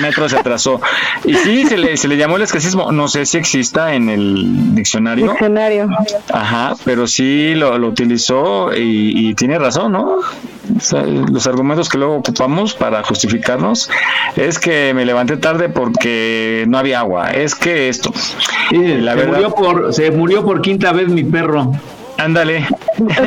[0.00, 0.80] metro se atrasó.
[1.24, 2.92] Y sí, se le, se le llamó el esquecismo.
[2.92, 5.30] No sé si exista en el diccionario.
[5.30, 5.88] Diccionario.
[6.32, 10.18] Ajá, pero sí lo, lo utilizó y, y tiene razón, ¿no?
[11.30, 13.88] Los argumentos que luego ocupamos para justificarnos
[14.34, 18.12] es que me levanté tarde porque no había agua, es que esto.
[18.70, 21.72] Sí, la se, verdad, murió por, se murió por quinta vez mi perro.
[22.18, 22.66] ándale,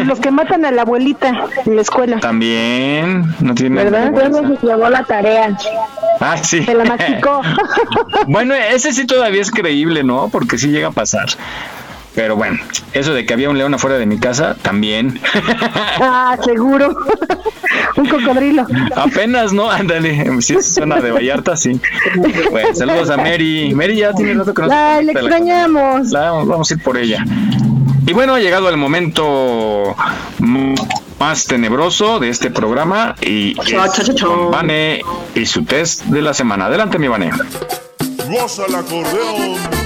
[0.05, 1.33] Los que matan a la abuelita
[1.65, 2.19] en la escuela.
[2.19, 3.83] también no tiene.
[3.83, 4.11] ¿Verdad?
[4.61, 5.57] llevó la tarea.
[6.19, 6.63] Ah, sí.
[6.63, 7.41] Se la masticó.
[8.27, 10.29] bueno, ese sí todavía es creíble, ¿no?
[10.29, 11.27] Porque sí llega a pasar.
[12.15, 12.57] Pero bueno,
[12.93, 15.19] eso de que había un león afuera de mi casa, también.
[16.01, 16.95] Ah, seguro.
[17.97, 18.65] Un cocodrilo.
[18.95, 19.69] Apenas, ¿no?
[19.69, 21.79] Ándale, si es zona de Vallarta, sí.
[22.51, 23.73] Bueno, saludos a Mary.
[23.75, 26.09] Mary ya tiene rato que no se Ay, le conecta a la- extrañamos.
[26.11, 27.23] la- vamos a ir por ella.
[28.09, 29.95] Y bueno, ha llegado el momento
[31.19, 34.25] más tenebroso de este programa y Cha, es cha, cha, cha.
[34.25, 35.03] con Vane
[35.35, 36.65] y su test de la semana.
[36.65, 37.29] Adelante, mi Vane.
[38.27, 39.78] Goza el acordeón.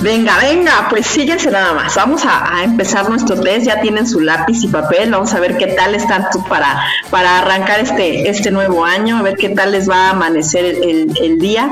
[0.00, 1.96] Venga, venga, pues síguense nada más.
[1.96, 3.66] Vamos a, empezar nuestro test.
[3.66, 5.10] Ya tienen su lápiz y papel.
[5.10, 6.80] Vamos a ver qué tal están para,
[7.10, 9.18] para arrancar este, este nuevo año.
[9.18, 11.68] A ver qué tal les va a amanecer el, día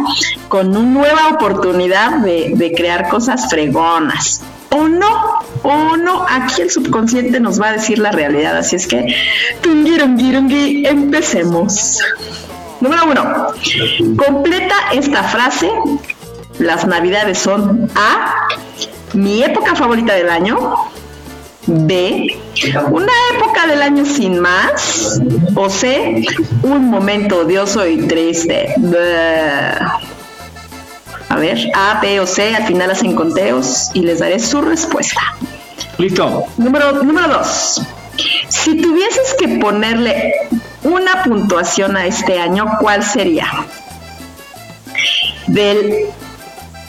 [0.48, 4.42] con una nueva oportunidad de, de crear cosas fregonas.
[4.70, 8.56] O no, o no, aquí el subconsciente nos va a decir la realidad.
[8.56, 9.14] Así es que,
[9.60, 12.00] tungirungirungui, empecemos.
[12.80, 13.46] Número uno,
[14.16, 15.70] completa esta frase
[16.58, 18.48] las navidades son A,
[19.12, 20.74] mi época favorita del año,
[21.66, 22.38] B,
[22.90, 25.20] una época del año sin más,
[25.54, 26.24] o C,
[26.62, 28.74] un momento odioso y triste.
[28.76, 29.78] Bleh.
[31.28, 35.20] A ver, A, B o C, al final hacen conteos y les daré su respuesta.
[35.98, 36.44] Listo.
[36.56, 37.82] Número, número dos.
[38.48, 40.32] Si tuvieses que ponerle
[40.82, 43.46] una puntuación a este año, ¿cuál sería?
[45.48, 46.06] Del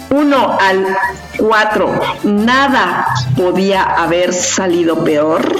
[0.10, 0.98] 1 al
[1.38, 3.06] 4, nada
[3.36, 5.54] podía haber salido peor.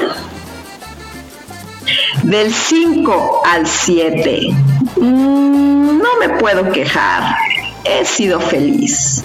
[2.24, 4.50] Del 5 al 7,
[4.98, 7.36] mm, no me puedo quejar,
[7.84, 9.24] he sido feliz.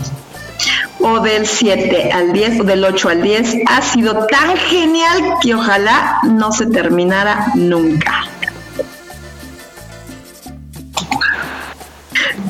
[1.01, 5.55] O del 7 al 10 o del 8 al 10 ha sido tan genial que
[5.55, 8.25] ojalá no se terminara nunca.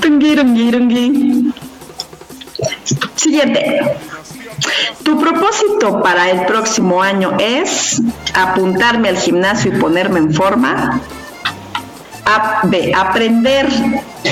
[0.00, 1.51] Tungirungirungui.
[3.22, 3.80] Siguiente.
[5.04, 8.00] Tu propósito para el próximo año es
[8.34, 11.00] apuntarme al gimnasio y ponerme en forma.
[12.24, 12.92] A- B.
[12.94, 13.68] Aprender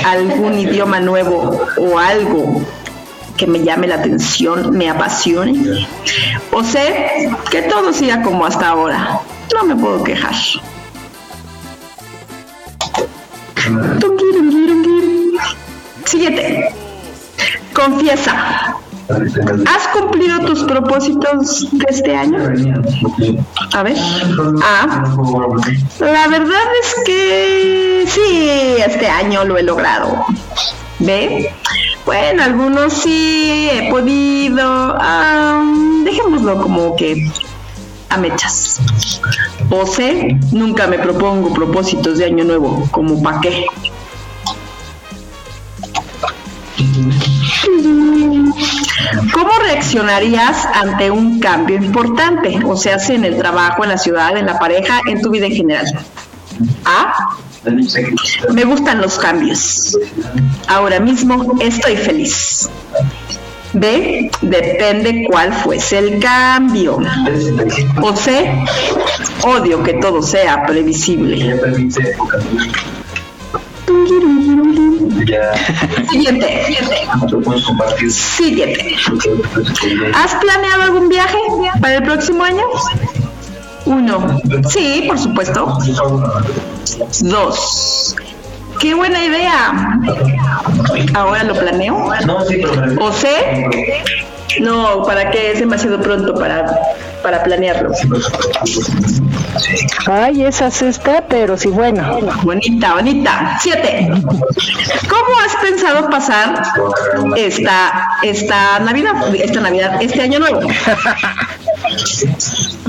[0.05, 2.61] algún idioma nuevo o algo
[3.37, 5.87] que me llame la atención, me apasione.
[6.51, 7.29] O C.
[7.49, 9.19] Que todo siga como hasta ahora.
[9.53, 10.35] No me puedo quejar.
[16.05, 16.69] Siguiente.
[17.73, 18.75] Confiesa.
[19.67, 22.39] ¿Has cumplido tus propósitos de este año?
[23.73, 23.97] A ver.
[24.63, 25.03] A.
[25.99, 30.25] La verdad es que sí, este año lo he logrado.
[30.99, 31.51] B.
[32.05, 34.95] Bueno, algunos sí he podido.
[34.99, 35.61] ah,
[36.03, 37.29] dejémoslo como que
[38.09, 38.79] a mechas.
[39.69, 40.37] O C.
[40.51, 42.87] Nunca me propongo propósitos de año nuevo.
[42.91, 43.65] ¿Como para qué?
[49.33, 52.59] ¿Cómo reaccionarías ante un cambio importante?
[52.65, 55.45] O sea, si en el trabajo, en la ciudad, en la pareja, en tu vida
[55.47, 55.85] en general.
[56.85, 57.35] A.
[58.53, 59.97] Me gustan los cambios.
[60.67, 62.69] Ahora mismo estoy feliz.
[63.73, 64.29] B.
[64.41, 66.99] Depende cuál fuese el cambio.
[68.01, 68.51] O C.
[69.43, 71.59] Odio que todo sea previsible.
[76.09, 76.65] Siguiente.
[78.09, 78.95] Siguiente.
[80.13, 81.37] ¿Has planeado algún viaje
[81.79, 82.63] para el próximo año?
[83.85, 84.41] Uno.
[84.69, 85.77] Sí, por supuesto.
[87.21, 88.15] Dos.
[88.79, 89.99] ¡Qué buena idea!
[91.13, 92.09] Ahora lo planeo.
[92.99, 93.67] ¿O sé?
[94.59, 95.51] No, ¿para qué?
[95.51, 96.65] Es demasiado pronto para,
[97.21, 97.91] para planearlo.
[100.07, 102.19] Ay, esa sí está, pero sí, bueno.
[102.43, 103.57] Bonita, bonita.
[103.61, 104.09] Siete.
[105.09, 106.61] ¿Cómo has pensado pasar
[107.35, 110.61] esta, esta Navidad, esta Navidad, este año nuevo?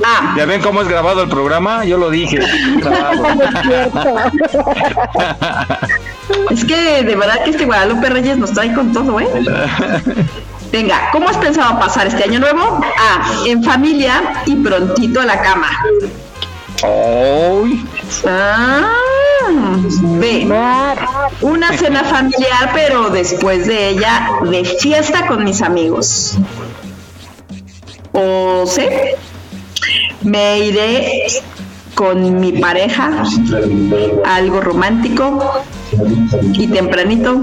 [0.04, 1.84] Ah, ¿Ya ven cómo es grabado el programa?
[1.84, 2.40] Yo lo dije.
[2.78, 3.24] grabado.
[6.50, 9.28] es que de verdad que este Guadalupe Reyes nos trae con todo, ¿eh?
[10.72, 12.80] Venga, ¿cómo has pensado pasar este año nuevo?
[12.98, 15.68] A, en familia y prontito a la cama.
[18.26, 18.90] Ah,
[20.00, 20.46] B,
[21.42, 26.38] una cena familiar, pero después de ella, de fiesta con mis amigos.
[28.12, 29.14] O C,
[30.22, 31.26] me iré
[31.94, 33.24] con mi pareja,
[34.24, 35.62] algo romántico
[36.54, 37.42] y tempranito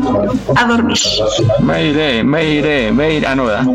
[0.55, 0.97] a dormir.
[1.61, 3.27] Me iré, me iré, me iré.
[3.27, 3.65] Ah, no, ¿verdad?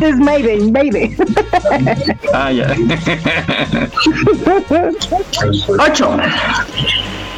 [0.00, 1.16] es Mayday, Mayday.
[2.34, 2.74] Ah, ya.
[5.78, 6.16] 8.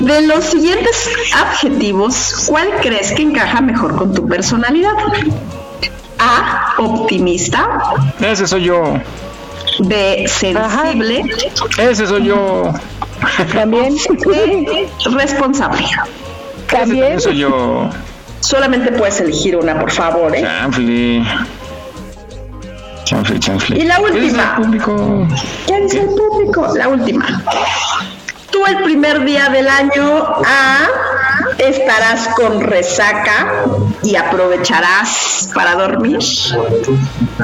[0.01, 4.93] De los siguientes adjetivos, ¿cuál crees que encaja mejor con tu personalidad?
[6.19, 6.74] A.
[6.79, 7.81] Optimista.
[8.20, 8.99] Ese soy yo.
[9.81, 10.24] B.
[10.28, 11.24] Sensible.
[11.78, 12.73] Ese soy yo.
[13.53, 13.97] También.
[15.12, 15.85] Responsable.
[16.69, 17.12] También.
[17.12, 17.90] Ese soy yo.
[18.40, 20.43] Solamente puedes elegir una, por favor, ¿eh?
[20.43, 21.24] Chanfli.
[23.05, 23.81] Chanfli, chanfli.
[23.81, 24.57] Y la ¿Qué dice el última.
[24.57, 25.27] público?
[25.66, 26.69] ¿Qué dice el público?
[26.77, 27.43] La última.
[28.51, 30.86] Tú el primer día del año A
[31.59, 33.65] estarás con resaca
[34.03, 36.19] y aprovecharás para dormir.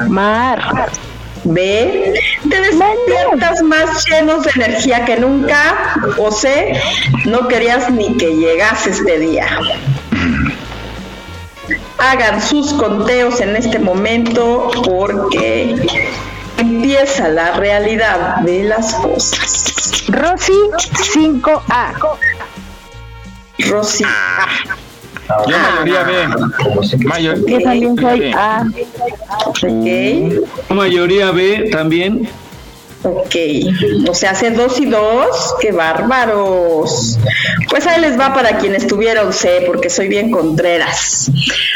[0.07, 0.89] Mar.
[1.49, 2.13] B.
[2.49, 5.95] Te despiertas más llenos de energía que nunca.
[6.17, 6.73] O C.
[7.25, 9.47] No querías ni que llegase este día.
[11.97, 15.75] Hagan sus conteos en este momento porque
[16.57, 20.05] empieza la realidad de las cosas.
[20.07, 20.53] Rosy
[21.13, 22.17] 5A.
[23.69, 24.05] Rosy.
[25.47, 27.05] Yo mayoría B.
[27.05, 28.63] Mayor- Yo también soy A.
[29.45, 29.59] Ok.
[30.73, 32.27] Mayoría B también.
[33.01, 33.35] Ok,
[34.09, 37.17] o sea, hace dos y dos, qué bárbaros.
[37.69, 41.31] Pues ahí les va para quienes tuvieron C, porque soy bien contreras.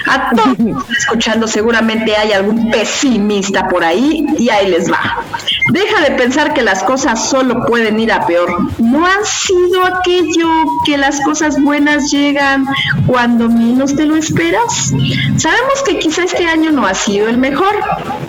[0.06, 0.58] A todos
[0.98, 5.24] escuchando, seguramente hay algún pesimista por ahí, y ahí les va.
[5.72, 8.50] Deja de pensar que las cosas solo pueden ir a peor.
[8.80, 10.50] No han sido aquello
[10.86, 12.66] que las cosas buenas llegan
[13.08, 14.92] cuando menos te lo esperas.
[15.38, 17.76] Sabemos que quizá este año no ha sido el mejor,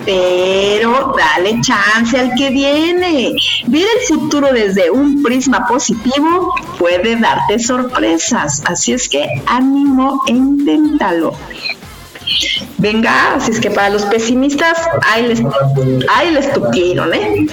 [0.05, 2.84] pero dale chance al que viene.
[3.67, 8.61] Ver el futuro desde un prisma positivo puede darte sorpresas.
[8.65, 11.33] Así es que ánimo e inténtalo.
[12.77, 15.41] Venga, así es que para los pesimistas, ahí les,
[16.13, 16.47] ahí les
[17.13, 17.45] ¿eh?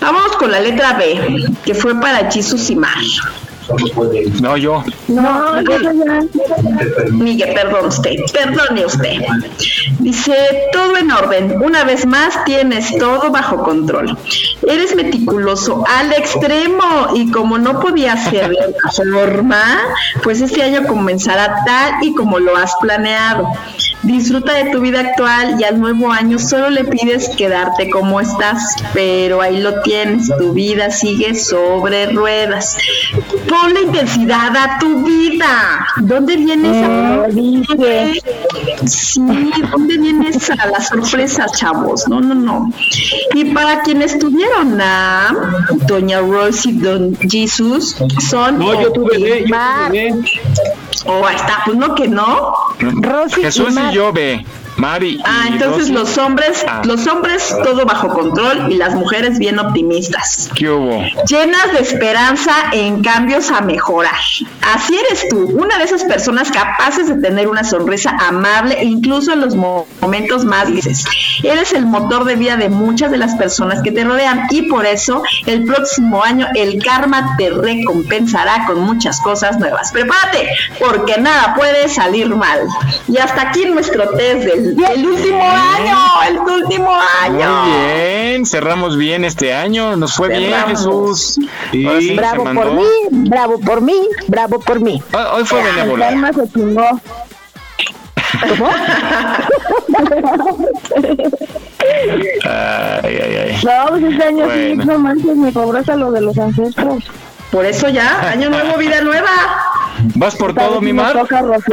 [0.00, 3.20] Vamos con la letra B, que fue para Jesus y.
[4.40, 4.84] No, yo.
[5.08, 6.22] No, yo ya.
[7.10, 9.18] Miguel, perdón usted, perdone usted.
[9.98, 10.34] Dice,
[10.72, 11.62] todo en orden.
[11.62, 14.16] Una vez más tienes todo bajo control.
[14.66, 19.64] Eres meticuloso al extremo y como no podía ser de otra forma,
[20.22, 23.48] pues este año comenzará tal y como lo has planeado.
[24.02, 28.74] Disfruta de tu vida actual y al nuevo año solo le pides quedarte como estás,
[28.92, 32.76] pero ahí lo tienes, tu vida sigue sobre ruedas.
[33.52, 35.86] Ponle intensidad a tu vida.
[36.00, 37.28] ¿Dónde viene esa?
[38.86, 39.20] Sí,
[39.70, 40.54] ¿dónde viene esa?
[40.54, 42.08] La sorpresa, chavos.
[42.08, 42.72] No, no, no.
[43.34, 45.34] Y para quienes tuvieron a
[45.86, 47.96] Doña Rosy y Don Jesus,
[48.30, 48.58] son.
[48.58, 50.14] No, yo tuve B, yo tuve B.
[51.04, 52.54] Oh, ahí está, pues no que no.
[52.80, 54.46] Rosy Jesús y y yo B.
[54.76, 55.20] Mari.
[55.24, 55.92] Ah, entonces Rosy.
[55.92, 56.82] los hombres, Ah.
[56.84, 60.48] los hombres todo bajo control y las mujeres bien optimistas.
[60.54, 61.02] ¿Qué hubo?
[61.28, 64.12] Llenas de esperanza en cambios a mejorar.
[64.74, 69.32] Así eres tú, una de esas personas capaces de tener una sonrisa amable e incluso
[69.32, 71.04] en los mo- momentos más grises.
[71.42, 74.86] Eres el motor de vida de muchas de las personas que te rodean y por
[74.86, 79.92] eso el próximo año el karma te recompensará con muchas cosas nuevas.
[79.92, 82.60] Prepárate, porque nada puede salir mal.
[83.08, 85.98] Y hasta aquí nuestro test del, del último año,
[86.28, 86.90] el último
[87.22, 87.62] año.
[87.64, 90.70] Muy bien, cerramos bien este año, nos fue bien Cerramos.
[90.70, 91.38] Jesús.
[91.86, 95.02] Ahora sí bravo por mí, bravo por mí, bravo por mí.
[95.12, 96.08] Hoy, hoy fue benévola.
[96.08, 97.00] El alma se chingó.
[98.48, 98.70] ¿Cómo?
[102.44, 103.60] Ay, ay, ay.
[103.64, 104.84] No, pues este año sí, Bueno.
[104.84, 107.04] no manches, me cobras a lo de los ancestros.
[107.52, 109.28] Por eso ya, año nuevo, vida nueva.
[110.14, 111.12] ¿Vas por todo, mi mar?
[111.12, 111.70] toca, Rosy,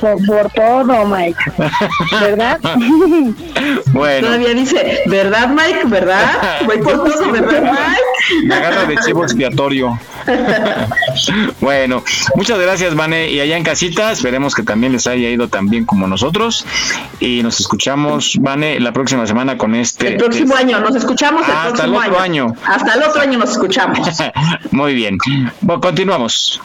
[0.00, 1.38] por, por todo, Mike.
[2.20, 2.58] ¿Verdad?
[3.92, 5.84] Bueno, Todavía dice, ¿verdad, Mike?
[5.86, 6.58] ¿Verdad?
[6.66, 8.46] Voy por todo, ¿verdad, Mike?
[8.46, 9.98] me agarra de chivo expiatorio.
[11.60, 12.02] bueno,
[12.34, 13.30] muchas gracias, Vane.
[13.30, 16.64] Y allá en casita, esperemos que también les haya ido tan bien como nosotros.
[17.20, 20.08] Y nos escuchamos, Vane, la próxima semana con este.
[20.08, 22.54] El próximo año, nos escuchamos el Ah, hasta el otro año.
[22.66, 24.08] Hasta el otro año nos escuchamos.
[24.70, 25.18] Muy bien.
[25.60, 26.60] Bueno, continuamos.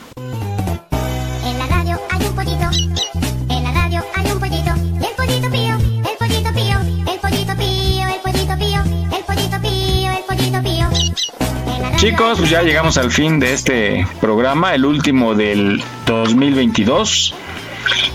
[12.00, 17.36] Chicos, pues ya llegamos al fin de este programa, el último del 2022.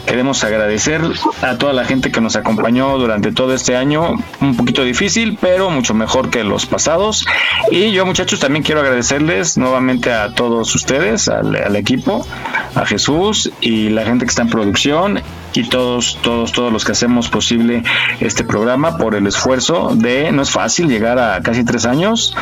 [0.06, 1.02] Queremos agradecer
[1.42, 5.68] a toda la gente que nos acompañó durante todo este año, un poquito difícil, pero
[5.68, 7.26] mucho mejor que los pasados.
[7.70, 12.26] Y yo, muchachos, también quiero agradecerles nuevamente a todos ustedes, al, equipo,
[12.74, 15.20] a Jesús y la gente que está en producción
[15.52, 17.82] y todos, todos, todos los que hacemos posible
[18.20, 22.34] este programa por el esfuerzo de, no es fácil llegar a casi tres años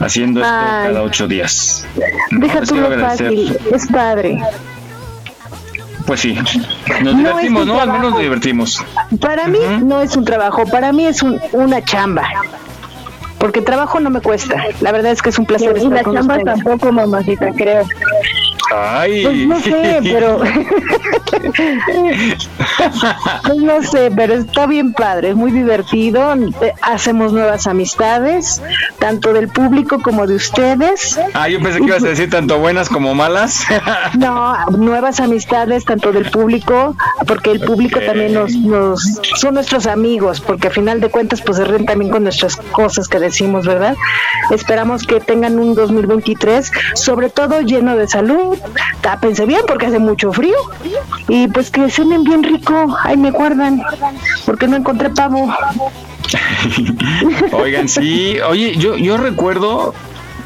[0.00, 0.88] haciendo esto Ay.
[0.88, 1.86] cada ocho días.
[2.30, 4.38] Deja tú lo fácil, es padre.
[6.06, 6.34] Pues sí,
[7.02, 7.74] nos No, divertimos, ¿no?
[7.80, 8.10] Al menos trabajo.
[8.10, 8.84] nos divertimos.
[9.20, 12.28] Para mí no es un trabajo, para mí es un, una chamba.
[13.38, 14.56] Porque trabajo no me cuesta.
[14.80, 16.56] La verdad es que es un placer Y estar la con chamba ustedes.
[16.64, 17.84] tampoco, mamacita, creo.
[18.74, 19.22] Ay.
[19.24, 20.40] Pues no sé, pero.
[23.44, 26.34] pues no sé, pero está bien padre, es muy divertido.
[26.34, 28.62] eh, Hacemos nuevas amistades,
[28.98, 31.18] tanto del público como de ustedes.
[31.34, 33.64] Ah, yo pensé que ibas a decir tanto buenas como malas.
[34.18, 36.96] No, nuevas amistades, tanto del público,
[37.26, 41.58] porque el público también nos, nos son nuestros amigos, porque a final de cuentas pues
[41.58, 43.96] se ríen también con nuestras cosas que decimos, ¿verdad?
[44.50, 48.57] Esperamos que tengan un 2023, sobre todo lleno de salud.
[49.00, 50.56] Tápense bien porque hace mucho frío
[51.28, 52.96] y pues que cenen bien rico.
[53.04, 53.82] Ahí me guardan,
[54.46, 55.52] porque no encontré pavo.
[57.52, 58.38] Oigan, sí.
[58.40, 59.94] Oye, yo, yo recuerdo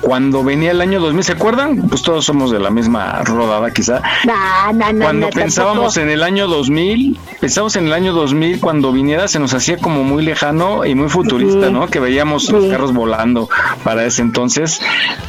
[0.03, 1.89] cuando venía el año 2000, ¿se acuerdan?
[1.89, 4.03] Pues todos somos de la misma rodada quizá.
[4.27, 8.93] Nah, nah, nah, cuando pensábamos en el año 2000, pensábamos en el año 2000 cuando
[8.93, 11.87] viniera se nos hacía como muy lejano y muy futurista, ¿no?
[11.87, 13.49] Que veíamos los carros volando
[13.85, 14.81] para ese entonces.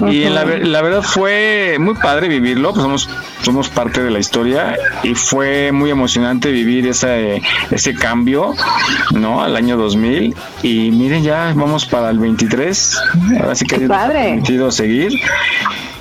[0.10, 3.10] Y la, la, verdad fue muy padre vivirlo, pues somos,
[3.44, 8.56] somos parte de la historia y fue muy emocionante vivir ese, ese cambio,
[9.12, 9.44] ¿no?
[9.44, 10.36] Al año 2000.
[10.64, 12.98] Y miren, ya vamos para el 23.
[13.40, 13.88] Ahora sí que...
[13.88, 15.20] Padre podido seguir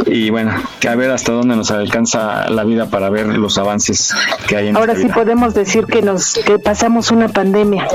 [0.07, 0.53] y bueno,
[0.89, 4.15] a ver hasta dónde nos alcanza la vida para ver los avances
[4.47, 7.87] que hay en Ahora sí podemos decir que nos que pasamos una pandemia.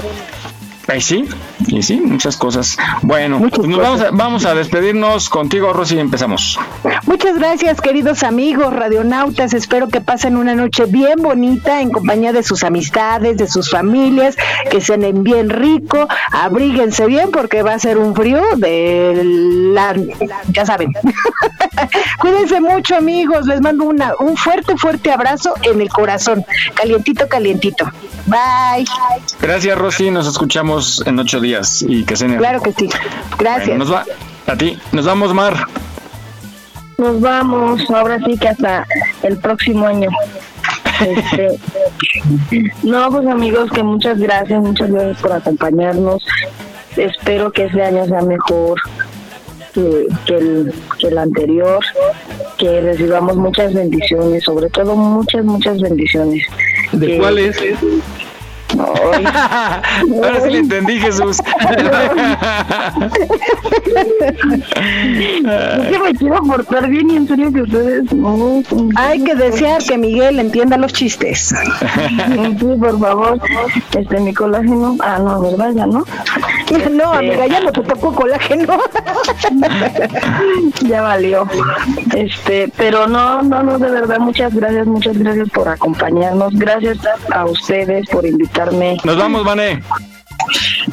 [0.87, 1.27] Ay, sí,
[1.67, 2.77] y sí, muchas cosas.
[3.01, 6.57] Bueno, pues nos vamos a, vamos a despedirnos contigo, Rosy, y empezamos.
[7.05, 9.53] Muchas gracias, queridos amigos radionautas.
[9.53, 14.37] Espero que pasen una noche bien bonita en compañía de sus amistades, de sus familias,
[14.69, 19.23] que cenen bien rico, abríguense bien porque va a ser un frío de
[19.73, 19.93] la,
[20.47, 20.93] ya saben.
[22.19, 23.45] Cuídense mucho, amigos.
[23.45, 26.45] Les mando una, un fuerte, fuerte abrazo en el corazón.
[26.73, 27.91] Calientito, calientito.
[28.25, 28.85] Bye.
[29.41, 32.89] Gracias, Rosy, nos escuchamos en ocho días y que se Claro que sí.
[33.37, 33.77] Gracias.
[33.77, 34.05] nos va,
[34.45, 35.67] a ti, nos vamos, Mar.
[36.97, 38.85] Nos vamos, ahora sí que hasta
[39.23, 40.09] el próximo año.
[40.99, 41.59] Este,
[42.83, 46.25] no, pues amigos, que muchas gracias, muchas gracias por acompañarnos.
[46.95, 48.81] Espero que este año sea mejor
[49.73, 51.83] que, que el, que el anterior,
[52.57, 56.43] que recibamos muchas bendiciones, sobre todo muchas, muchas bendiciones.
[56.91, 57.57] ¿De cuáles?
[60.23, 61.39] Ahora sí le entendí, Jesús.
[65.47, 68.61] Es que me quiero portar bien y en serio que ustedes no.
[68.95, 71.53] Hay que desear que Miguel entienda los chistes.
[72.59, 73.39] Sí, por favor.
[73.97, 74.97] Este, mi colágeno.
[74.99, 75.71] Ah, no, ¿verdad?
[75.73, 76.05] Ya no.
[76.91, 78.77] No, amiga, ya no te tocó colágeno.
[80.87, 81.47] ya valió.
[82.15, 86.53] Este, pero no, no, no, de verdad, muchas gracias, muchas gracias por acompañarnos.
[86.55, 86.97] Gracias
[87.31, 88.25] a ustedes por
[89.03, 89.81] Nos vamos, Vané.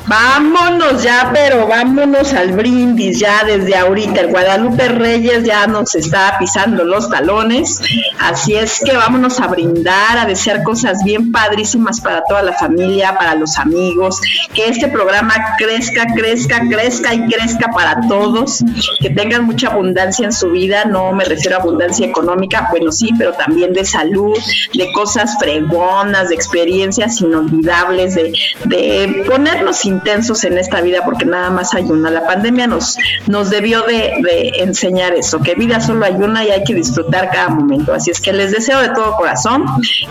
[0.06, 4.20] Vámonos ya, pero vámonos al brindis ya desde ahorita.
[4.20, 7.80] El Guadalupe Reyes ya nos está pisando los talones.
[8.18, 13.16] Así es que vámonos a brindar, a desear cosas bien padrísimas para toda la familia,
[13.16, 14.20] para los amigos.
[14.52, 18.64] Que este programa crezca, crezca, crezca y crezca para todos.
[19.00, 20.84] Que tengan mucha abundancia en su vida.
[20.86, 24.36] No me refiero a abundancia económica, bueno, sí, pero también de salud,
[24.74, 28.32] de cosas fregonas, de experiencias inolvidables, de,
[28.64, 32.10] de ponernos intensos en esta vida porque nada más hay una.
[32.10, 32.96] La pandemia nos,
[33.26, 34.12] nos debió de,
[34.58, 37.92] enseñar eso, que vida solo hay una y hay que disfrutar cada momento.
[37.94, 39.64] Así es que les deseo de todo corazón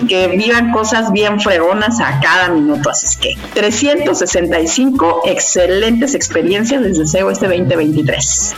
[0.07, 2.89] que vivan cosas bien fregonas a cada minuto.
[2.89, 8.55] Así es que 365 excelentes experiencias les deseo este 2023.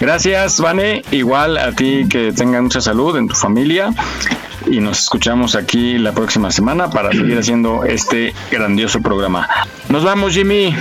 [0.00, 1.02] Gracias, Vane.
[1.10, 3.92] Igual a ti que tengas mucha salud en tu familia.
[4.66, 9.48] Y nos escuchamos aquí la próxima semana para seguir haciendo este grandioso programa.
[9.88, 10.74] Nos vamos, Jimmy.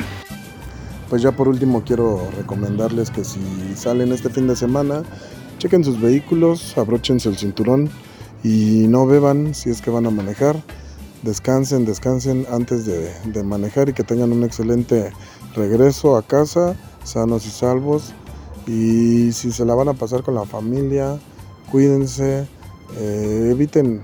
[1.10, 3.40] Pues ya por último quiero recomendarles que si
[3.76, 5.04] salen este fin de semana,
[5.58, 7.90] chequen sus vehículos, abróchense el cinturón
[8.44, 10.56] y no beban si es que van a manejar.
[11.24, 15.12] Descansen, descansen antes de, de manejar y que tengan un excelente
[15.56, 18.14] regreso a casa, sanos y salvos.
[18.68, 21.18] Y si se la van a pasar con la familia,
[21.72, 22.48] cuídense,
[22.98, 24.02] eh, eviten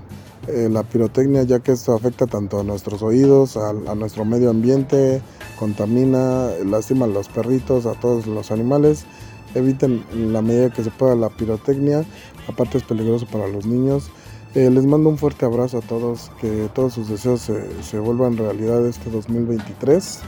[0.48, 5.20] eh, la pirotecnia ya que esto afecta tanto a nuestros oídos, a, nuestro medio ambiente,
[5.58, 9.06] contamina, lastima a los perritos, a todos los animales.
[9.54, 12.04] Eviten en la medida que se pueda la pirotecnia,
[12.48, 14.10] aparte es peligroso para los niños.
[14.54, 18.36] Eh, les mando un fuerte abrazo a todos, que todos sus deseos se, se vuelvan
[18.36, 20.20] realidad este 2023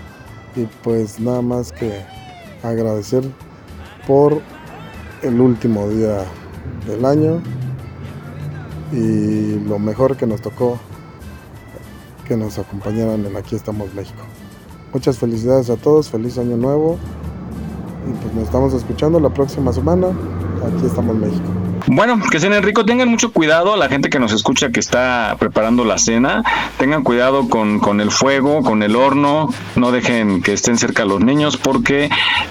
[0.56, 2.02] y pues nada más que
[2.62, 3.22] agradecer
[4.06, 4.40] por
[5.22, 6.24] el último día
[6.86, 7.40] del año
[8.92, 10.78] y lo mejor que nos tocó
[12.26, 14.20] que nos acompañaran en Aquí estamos México.
[14.92, 16.98] Muchas felicidades a todos, feliz año nuevo
[18.06, 20.08] y pues nos estamos escuchando la próxima semana.
[20.08, 21.44] Aquí estamos México.
[21.86, 25.84] Bueno, que cenen rico, tengan mucho cuidado, la gente que nos escucha que está preparando
[25.84, 26.42] la cena,
[26.76, 31.20] tengan cuidado con, con el fuego, con el horno, no dejen que estén cerca los
[31.20, 32.10] niños porque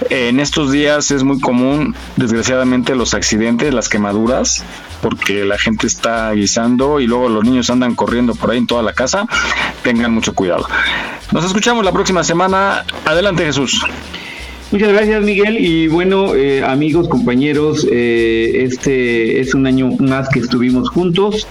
[0.09, 4.63] en estos días es muy común, desgraciadamente, los accidentes, las quemaduras,
[5.01, 8.83] porque la gente está guisando y luego los niños andan corriendo por ahí en toda
[8.83, 9.27] la casa,
[9.83, 10.67] tengan mucho cuidado.
[11.31, 12.85] Nos escuchamos la próxima semana.
[13.05, 13.83] Adelante Jesús.
[14.71, 20.39] Muchas gracias Miguel y bueno eh, amigos, compañeros, eh, este es un año más que
[20.39, 21.47] estuvimos juntos.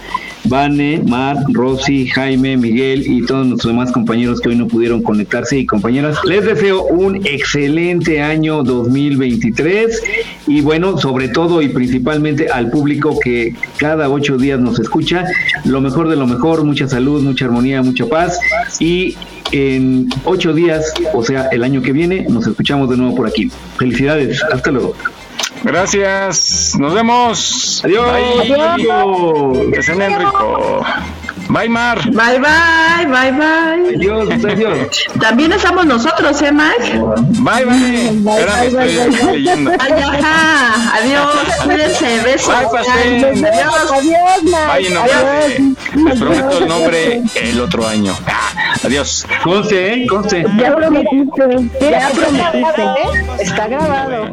[0.49, 5.59] Vane, Mar, Rosy, Jaime, Miguel y todos nuestros demás compañeros que hoy no pudieron conectarse
[5.59, 6.19] y compañeras.
[6.25, 10.03] Les deseo un excelente año 2023
[10.47, 15.25] y bueno, sobre todo y principalmente al público que cada ocho días nos escucha,
[15.65, 18.39] lo mejor de lo mejor, mucha salud, mucha armonía, mucha paz
[18.81, 19.17] y
[19.53, 23.51] en ocho días, o sea, el año que viene, nos escuchamos de nuevo por aquí.
[23.77, 24.95] Felicidades, hasta luego.
[25.63, 27.83] Gracias, nos vemos.
[27.85, 28.07] Adiós.
[28.49, 29.71] Bye.
[29.73, 30.85] Que cenen rico.
[31.49, 32.01] Bye, Mar.
[32.11, 33.95] Bye, bye, bye, bye.
[33.95, 35.07] Adiós, adiós.
[35.21, 36.99] También estamos nosotros, ¿eh, Mike?
[37.41, 38.09] Bye, bye.
[38.09, 39.71] Espérame, estoy leyendo.
[39.79, 40.97] Ay, ajá.
[40.97, 42.49] Adiós, cuídense, besos.
[42.55, 43.45] Bye, pastel.
[43.45, 43.93] Adiós.
[43.93, 44.69] Adiós, Mar.
[44.69, 45.75] Vaya nombre.
[45.95, 48.17] Les prometo el nombre el otro año.
[48.85, 49.27] Adiós.
[49.45, 50.07] Conste, ¿eh?
[50.09, 50.45] Conste.
[50.59, 51.71] Ya prometiste.
[51.81, 53.43] Ya prometiste.
[53.43, 54.33] Está grabado.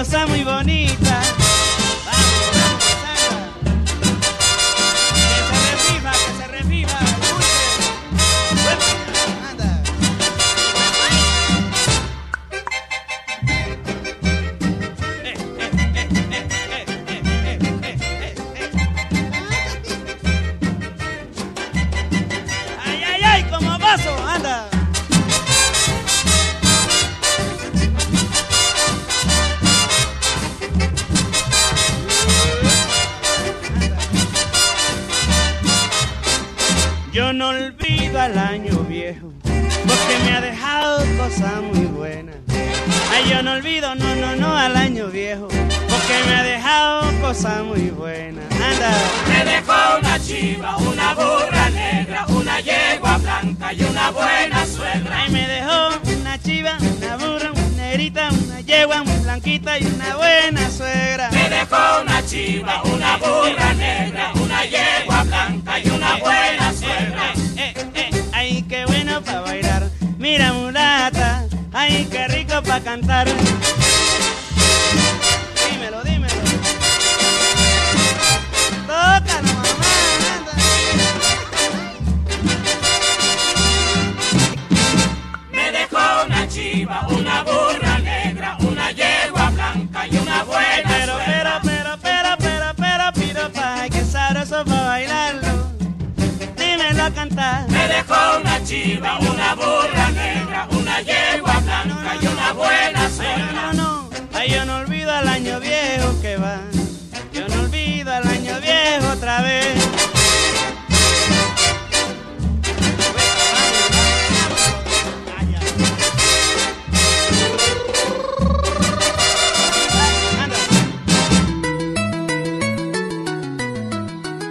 [0.00, 0.99] cosa muy bonita.
[37.42, 42.36] Al año viejo, porque me ha dejado cosas muy buenas.
[43.10, 47.64] Ay, yo no olvido, no, no, no al año viejo, porque me ha dejado cosas
[47.64, 48.44] muy buenas.
[48.52, 48.92] Anda.
[49.28, 55.22] Me dejó una chiva, una burra negra, una yegua blanca y una buena suegra.
[55.22, 57.59] Ay, me dejó una chiva, una burra,
[58.00, 61.30] negrita, una yegua muy blanquita y una buena suegra.
[61.32, 67.32] Me dejó una chiva, una burra negra, una yegua blanca y una buena suegra.
[67.56, 69.90] Eh, eh, eh, ay, qué bueno para bailar.
[70.18, 73.28] Mira, mulata, ay, qué rico para cantar.
[97.40, 103.72] Me dejó una chiva, una burra negra, una yegua blanca y una buena suegra.
[103.72, 106.60] No, no, ay, yo no olvido al año viejo que va.
[107.32, 109.74] Yo no olvido al año viejo otra vez.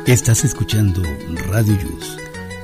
[0.07, 1.03] Estás escuchando
[1.51, 2.17] Radio Yus,